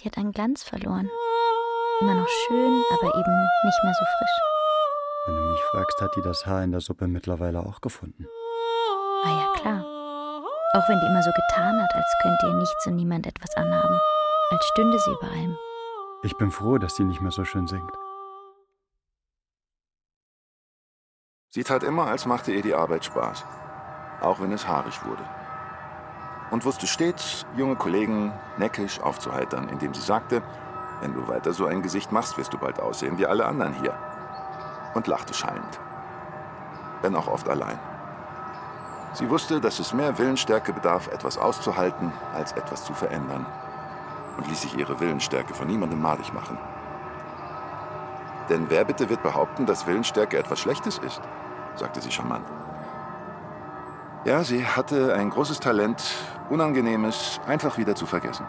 Die 0.00 0.06
hat 0.06 0.18
einen 0.18 0.32
Glanz 0.32 0.64
verloren. 0.64 1.08
Immer 2.00 2.16
noch 2.16 2.28
schön, 2.48 2.82
aber 2.94 3.14
eben 3.14 3.48
nicht 3.64 3.84
mehr 3.84 3.94
so 3.94 4.04
frisch. 4.18 4.59
Wenn 5.26 5.36
du 5.36 5.42
mich 5.42 5.62
fragst, 5.64 6.00
hat 6.00 6.16
die 6.16 6.22
das 6.22 6.46
Haar 6.46 6.64
in 6.64 6.72
der 6.72 6.80
Suppe 6.80 7.06
mittlerweile 7.06 7.60
auch 7.60 7.82
gefunden. 7.82 8.26
War 9.22 9.38
ja 9.38 9.52
klar. 9.54 9.84
Auch 10.72 10.88
wenn 10.88 10.98
die 10.98 11.06
immer 11.06 11.22
so 11.22 11.30
getan 11.30 11.82
hat, 11.82 11.94
als 11.94 12.06
könnte 12.22 12.46
ihr 12.46 12.54
nichts 12.54 12.86
und 12.86 12.96
niemand 12.96 13.26
etwas 13.26 13.54
anhaben. 13.54 14.00
Als 14.50 14.64
stünde 14.68 14.98
sie 14.98 15.10
über 15.10 15.30
allem. 15.30 15.58
Ich 16.22 16.36
bin 16.38 16.50
froh, 16.50 16.78
dass 16.78 16.96
sie 16.96 17.04
nicht 17.04 17.20
mehr 17.20 17.32
so 17.32 17.44
schön 17.44 17.66
singt. 17.66 17.92
Sie 21.50 21.64
tat 21.64 21.82
immer, 21.82 22.06
als 22.06 22.24
machte 22.24 22.52
ihr 22.52 22.62
die 22.62 22.74
Arbeit 22.74 23.04
Spaß. 23.04 23.44
Auch 24.22 24.40
wenn 24.40 24.52
es 24.52 24.66
haarig 24.66 25.04
wurde. 25.04 25.24
Und 26.50 26.64
wusste 26.64 26.86
stets, 26.86 27.44
junge 27.56 27.76
Kollegen 27.76 28.32
neckisch 28.56 29.00
aufzuheitern, 29.00 29.68
indem 29.68 29.92
sie 29.92 30.00
sagte, 30.00 30.42
wenn 31.00 31.12
du 31.12 31.28
weiter 31.28 31.52
so 31.52 31.66
ein 31.66 31.82
Gesicht 31.82 32.10
machst, 32.10 32.38
wirst 32.38 32.52
du 32.54 32.58
bald 32.58 32.80
aussehen 32.80 33.18
wie 33.18 33.26
alle 33.26 33.44
anderen 33.44 33.74
hier 33.74 33.98
und 34.94 35.06
lachte 35.06 35.34
schallend. 35.34 35.80
Wenn 37.02 37.16
auch 37.16 37.28
oft 37.28 37.48
allein. 37.48 37.78
Sie 39.12 39.28
wusste, 39.28 39.60
dass 39.60 39.78
es 39.78 39.92
mehr 39.92 40.18
Willensstärke 40.18 40.72
bedarf, 40.72 41.08
etwas 41.08 41.36
auszuhalten, 41.36 42.12
als 42.34 42.52
etwas 42.52 42.84
zu 42.84 42.94
verändern. 42.94 43.44
Und 44.36 44.46
ließ 44.48 44.62
sich 44.62 44.78
ihre 44.78 45.00
Willensstärke 45.00 45.54
von 45.54 45.66
niemandem 45.66 46.00
malig 46.00 46.32
machen. 46.32 46.58
Denn 48.48 48.66
wer 48.68 48.84
bitte 48.84 49.08
wird 49.08 49.22
behaupten, 49.22 49.66
dass 49.66 49.86
Willensstärke 49.86 50.38
etwas 50.38 50.60
Schlechtes 50.60 50.98
ist? 50.98 51.20
sagte 51.76 52.00
sie 52.00 52.10
charmant. 52.10 52.46
Ja, 54.24 54.44
sie 54.44 54.66
hatte 54.66 55.14
ein 55.14 55.30
großes 55.30 55.60
Talent, 55.60 56.02
Unangenehmes 56.50 57.40
einfach 57.46 57.78
wieder 57.78 57.94
zu 57.94 58.06
vergessen. 58.06 58.44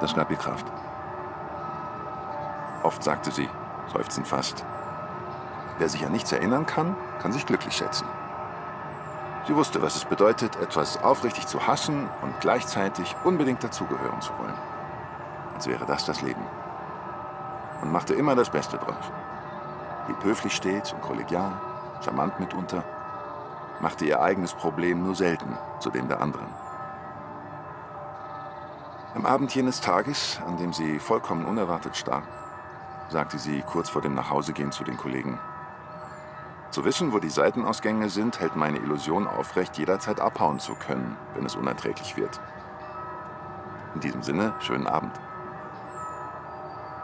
Das 0.00 0.14
gab 0.14 0.30
ihr 0.30 0.36
Kraft. 0.36 0.66
Oft 2.82 3.02
sagte 3.02 3.30
sie, 3.30 3.48
seufzend 3.92 4.26
fast, 4.26 4.64
Wer 5.80 5.88
sich 5.88 6.04
an 6.04 6.12
nichts 6.12 6.30
erinnern 6.30 6.66
kann, 6.66 6.94
kann 7.22 7.32
sich 7.32 7.46
glücklich 7.46 7.74
schätzen. 7.74 8.06
Sie 9.46 9.56
wusste, 9.56 9.80
was 9.80 9.96
es 9.96 10.04
bedeutet, 10.04 10.56
etwas 10.56 11.02
aufrichtig 11.02 11.46
zu 11.46 11.66
hassen 11.66 12.06
und 12.20 12.38
gleichzeitig 12.38 13.16
unbedingt 13.24 13.64
dazugehören 13.64 14.20
zu 14.20 14.30
wollen. 14.38 14.52
Als 15.54 15.66
wäre 15.66 15.86
das 15.86 16.04
das 16.04 16.20
Leben. 16.20 16.42
Und 17.80 17.92
machte 17.92 18.12
immer 18.12 18.36
das 18.36 18.50
Beste 18.50 18.76
draus. 18.76 19.10
Blieb 20.04 20.22
höflich 20.22 20.54
stets 20.54 20.92
und 20.92 21.00
kollegial, 21.00 21.52
charmant 22.04 22.38
mitunter, 22.38 22.84
machte 23.80 24.04
ihr 24.04 24.20
eigenes 24.20 24.52
Problem 24.52 25.02
nur 25.02 25.14
selten 25.14 25.56
zu 25.78 25.88
dem 25.88 26.08
der 26.08 26.20
anderen. 26.20 26.48
Am 29.14 29.24
Abend 29.24 29.54
jenes 29.54 29.80
Tages, 29.80 30.42
an 30.46 30.58
dem 30.58 30.74
sie 30.74 30.98
vollkommen 30.98 31.46
unerwartet 31.46 31.96
starb, 31.96 32.24
sagte 33.08 33.38
sie 33.38 33.62
kurz 33.62 33.88
vor 33.88 34.02
dem 34.02 34.14
Nachhausegehen 34.14 34.72
zu 34.72 34.84
den 34.84 34.98
Kollegen, 34.98 35.38
zu 36.70 36.84
wissen, 36.84 37.12
wo 37.12 37.18
die 37.18 37.30
Seitenausgänge 37.30 38.08
sind, 38.08 38.40
hält 38.40 38.56
meine 38.56 38.78
Illusion 38.78 39.26
aufrecht, 39.26 39.76
jederzeit 39.78 40.20
abhauen 40.20 40.60
zu 40.60 40.74
können, 40.74 41.16
wenn 41.34 41.44
es 41.44 41.56
unerträglich 41.56 42.16
wird. 42.16 42.40
In 43.94 44.00
diesem 44.00 44.22
Sinne, 44.22 44.54
schönen 44.60 44.86
Abend. 44.86 45.12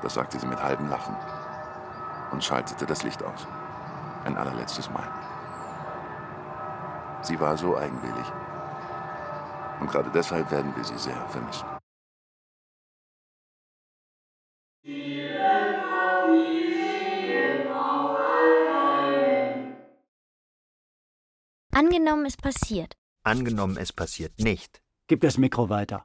Das 0.02 0.14
sagte 0.14 0.38
sie 0.38 0.46
mit 0.46 0.62
halbem 0.62 0.88
Lachen 0.88 1.16
und 2.30 2.44
schaltete 2.44 2.86
das 2.86 3.02
Licht 3.02 3.24
aus. 3.24 3.46
Ein 4.24 4.36
allerletztes 4.36 4.90
Mal. 4.90 5.08
Sie 7.22 7.40
war 7.40 7.56
so 7.56 7.76
eigenwillig. 7.76 8.32
Und 9.80 9.90
gerade 9.90 10.10
deshalb 10.10 10.50
werden 10.50 10.72
wir 10.76 10.84
sie 10.84 10.98
sehr 10.98 11.20
vermissen. 11.28 11.75
Angenommen, 21.96 22.26
es 22.26 22.36
passiert. 22.36 22.94
Angenommen, 23.22 23.78
es 23.78 23.90
passiert 23.90 24.38
nicht. 24.38 24.82
Gib 25.06 25.22
das 25.22 25.38
Mikro 25.38 25.70
weiter. 25.70 26.04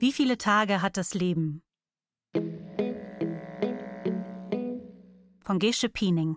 Wie 0.00 0.12
viele 0.12 0.36
Tage 0.36 0.82
hat 0.82 0.96
das 0.96 1.14
Leben? 1.14 1.62
Von 5.44 5.60
Gesche 5.60 5.88
Piening. 5.88 6.36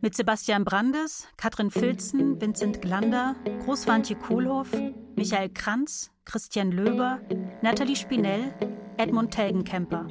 Mit 0.00 0.16
Sebastian 0.16 0.64
Brandes, 0.64 1.28
Katrin 1.36 1.70
Filzen, 1.70 2.40
Vincent 2.40 2.82
Glander, 2.82 3.36
Großwantje 3.64 4.16
Kohlhoff, 4.16 4.72
Michael 5.14 5.50
Kranz, 5.50 6.10
Christian 6.24 6.72
Löber, 6.72 7.20
Nathalie 7.64 7.96
Spinell, 7.96 8.52
Edmund 8.98 9.32
Telgenkemper. 9.32 10.06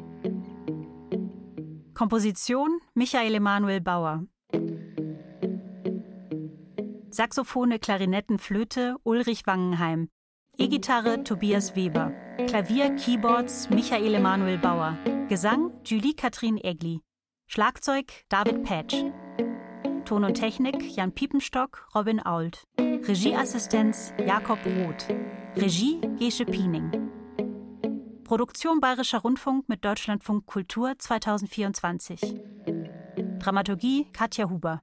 Komposition 1.93 2.80
Michael 2.95 3.36
Emanuel 3.36 3.80
Bauer. 3.80 4.24
Saxophone, 7.12 7.78
Klarinetten, 7.78 8.39
Flöte 8.39 8.95
Ulrich 9.04 9.45
Wangenheim. 9.45 10.10
E-Gitarre 10.58 11.24
Tobias 11.24 11.76
Weber. 11.76 12.12
Klavier, 12.47 12.89
Keyboards 12.95 13.70
Michael 13.70 14.16
Emanuel 14.16 14.58
Bauer. 14.58 14.97
Gesang 15.30 15.74
Julie 15.84 16.16
Katrin 16.16 16.58
Egli. 16.58 17.01
Schlagzeug 17.45 18.08
David 18.30 18.64
Patch. 18.64 18.95
Ton 20.06 20.24
und 20.24 20.34
Technik 20.34 20.82
Jan 20.95 21.12
Piepenstock, 21.12 21.88
Robin 21.93 22.20
Ault. 22.26 22.64
Regieassistenz 22.80 24.12
Jakob 24.26 24.58
Roth. 24.66 25.08
Regie 25.56 26.01
Gesche 26.18 26.45
Piening. 26.45 27.14
Produktion 28.34 28.80
Bayerischer 28.80 29.20
Rundfunk 29.20 29.70
mit 29.70 29.86
Deutschlandfunk 29.86 30.48
Kultur 30.48 30.98
2024. 30.98 32.20
Dramaturgie 33.38 34.12
Katja 34.12 34.50
Huber. 34.50 34.82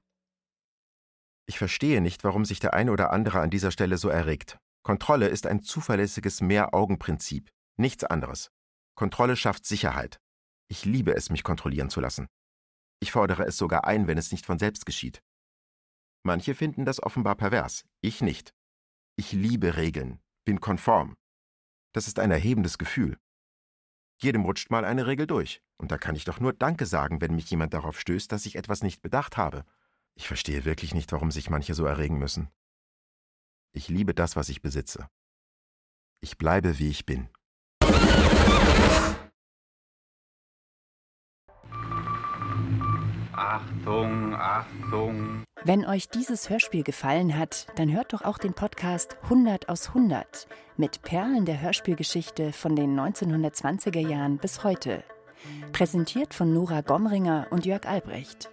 Ich 1.47 1.57
verstehe 1.57 1.99
nicht, 1.99 2.23
warum 2.23 2.45
sich 2.45 2.61
der 2.61 2.73
eine 2.73 2.93
oder 2.93 3.11
andere 3.11 3.41
an 3.41 3.49
dieser 3.49 3.71
Stelle 3.71 3.97
so 3.97 4.07
erregt. 4.07 4.57
Kontrolle 4.83 5.27
ist 5.27 5.47
ein 5.47 5.63
zuverlässiges 5.63 6.39
Mehr-Augen-Prinzip. 6.39 7.49
Nichts 7.75 8.05
anderes. 8.05 8.51
Kontrolle 8.95 9.35
schafft 9.35 9.65
Sicherheit. 9.65 10.21
Ich 10.69 10.85
liebe 10.85 11.13
es, 11.13 11.29
mich 11.29 11.43
kontrollieren 11.43 11.89
zu 11.89 11.99
lassen. 11.99 12.27
Ich 13.01 13.11
fordere 13.11 13.45
es 13.45 13.57
sogar 13.57 13.83
ein, 13.83 14.07
wenn 14.07 14.17
es 14.17 14.31
nicht 14.31 14.45
von 14.45 14.59
selbst 14.59 14.85
geschieht. 14.85 15.21
Manche 16.23 16.55
finden 16.55 16.85
das 16.85 17.03
offenbar 17.03 17.35
pervers, 17.35 17.83
ich 17.99 18.21
nicht. 18.21 18.53
Ich 19.17 19.33
liebe 19.33 19.75
Regeln, 19.75 20.21
bin 20.45 20.61
konform. 20.61 21.15
Das 21.93 22.07
ist 22.07 22.17
ein 22.17 22.31
erhebendes 22.31 22.77
Gefühl. 22.77 23.17
Jedem 24.23 24.43
rutscht 24.43 24.69
mal 24.69 24.85
eine 24.85 25.07
Regel 25.07 25.25
durch, 25.25 25.63
und 25.77 25.91
da 25.91 25.97
kann 25.97 26.15
ich 26.15 26.25
doch 26.25 26.39
nur 26.39 26.53
Danke 26.53 26.85
sagen, 26.85 27.21
wenn 27.21 27.33
mich 27.33 27.49
jemand 27.49 27.73
darauf 27.73 27.99
stößt, 27.99 28.31
dass 28.31 28.45
ich 28.45 28.55
etwas 28.55 28.83
nicht 28.83 29.01
bedacht 29.01 29.35
habe. 29.35 29.65
Ich 30.13 30.27
verstehe 30.27 30.63
wirklich 30.63 30.93
nicht, 30.93 31.11
warum 31.11 31.31
sich 31.31 31.49
manche 31.49 31.73
so 31.73 31.85
erregen 31.85 32.19
müssen. 32.19 32.49
Ich 33.73 33.87
liebe 33.87 34.13
das, 34.13 34.35
was 34.35 34.49
ich 34.49 34.61
besitze. 34.61 35.09
Ich 36.19 36.37
bleibe, 36.37 36.77
wie 36.77 36.89
ich 36.89 37.05
bin. 37.05 37.29
Achtung, 43.41 44.35
Achtung. 44.35 45.43
Wenn 45.63 45.83
euch 45.83 46.09
dieses 46.09 46.51
Hörspiel 46.51 46.83
gefallen 46.83 47.35
hat, 47.35 47.65
dann 47.75 47.91
hört 47.91 48.13
doch 48.13 48.21
auch 48.21 48.37
den 48.37 48.53
Podcast 48.53 49.17
100 49.23 49.67
aus 49.67 49.87
100 49.89 50.47
mit 50.77 51.01
Perlen 51.01 51.45
der 51.45 51.59
Hörspielgeschichte 51.59 52.53
von 52.53 52.75
den 52.75 52.95
1920er 52.99 54.07
Jahren 54.07 54.37
bis 54.37 54.63
heute. 54.63 55.03
Präsentiert 55.73 56.35
von 56.35 56.53
Nora 56.53 56.81
Gomringer 56.81 57.47
und 57.49 57.65
Jörg 57.65 57.87
Albrecht. 57.87 58.51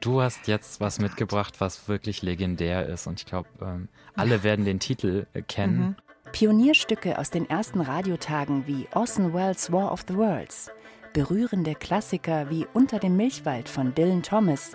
Du 0.00 0.20
hast 0.20 0.48
jetzt 0.48 0.80
was 0.80 0.98
mitgebracht, 0.98 1.60
was 1.60 1.88
wirklich 1.88 2.22
legendär 2.22 2.86
ist 2.86 3.06
und 3.06 3.20
ich 3.20 3.26
glaube, 3.26 3.48
ähm, 3.62 3.88
alle 4.16 4.42
werden 4.42 4.64
den 4.64 4.80
Titel 4.80 5.26
äh, 5.32 5.42
kennen. 5.42 5.78
Mhm. 5.78 5.96
Pionierstücke 6.32 7.18
aus 7.20 7.30
den 7.30 7.48
ersten 7.48 7.80
Radiotagen 7.80 8.66
wie 8.66 8.88
Orson 8.94 9.32
Welles' 9.32 9.70
War 9.70 9.92
of 9.92 10.04
the 10.08 10.16
Worlds, 10.16 10.72
berührende 11.14 11.76
Klassiker 11.76 12.50
wie 12.50 12.66
Unter 12.74 12.98
dem 12.98 13.16
Milchwald 13.16 13.68
von 13.68 13.94
Dylan 13.94 14.22
Thomas, 14.22 14.72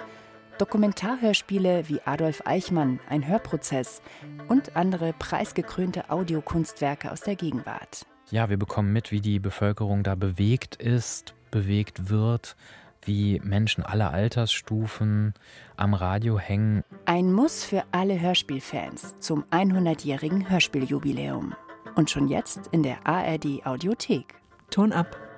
Dokumentarhörspiele 0.57 1.87
wie 1.87 2.01
Adolf 2.05 2.41
Eichmann, 2.45 2.99
ein 3.09 3.27
Hörprozess 3.27 4.01
und 4.47 4.75
andere 4.75 5.13
preisgekrönte 5.13 6.09
Audiokunstwerke 6.09 7.11
aus 7.11 7.21
der 7.21 7.35
Gegenwart. 7.35 8.05
Ja, 8.31 8.49
wir 8.49 8.57
bekommen 8.57 8.93
mit, 8.93 9.11
wie 9.11 9.21
die 9.21 9.39
Bevölkerung 9.39 10.01
da 10.03 10.15
bewegt 10.15 10.75
ist, 10.77 11.35
bewegt 11.51 12.09
wird, 12.09 12.55
wie 13.03 13.41
Menschen 13.43 13.83
aller 13.83 14.11
Altersstufen 14.11 15.33
am 15.75 15.93
Radio 15.93 16.39
hängen. 16.39 16.83
Ein 17.05 17.33
Muss 17.33 17.65
für 17.65 17.83
alle 17.91 18.19
Hörspielfans 18.19 19.19
zum 19.19 19.43
100-jährigen 19.51 20.49
Hörspieljubiläum. 20.49 21.53
Und 21.95 22.09
schon 22.09 22.29
jetzt 22.29 22.67
in 22.71 22.83
der 22.83 23.05
ARD 23.05 23.65
Audiothek. 23.65 24.35
Ton 24.69 24.93
ab. 24.93 25.28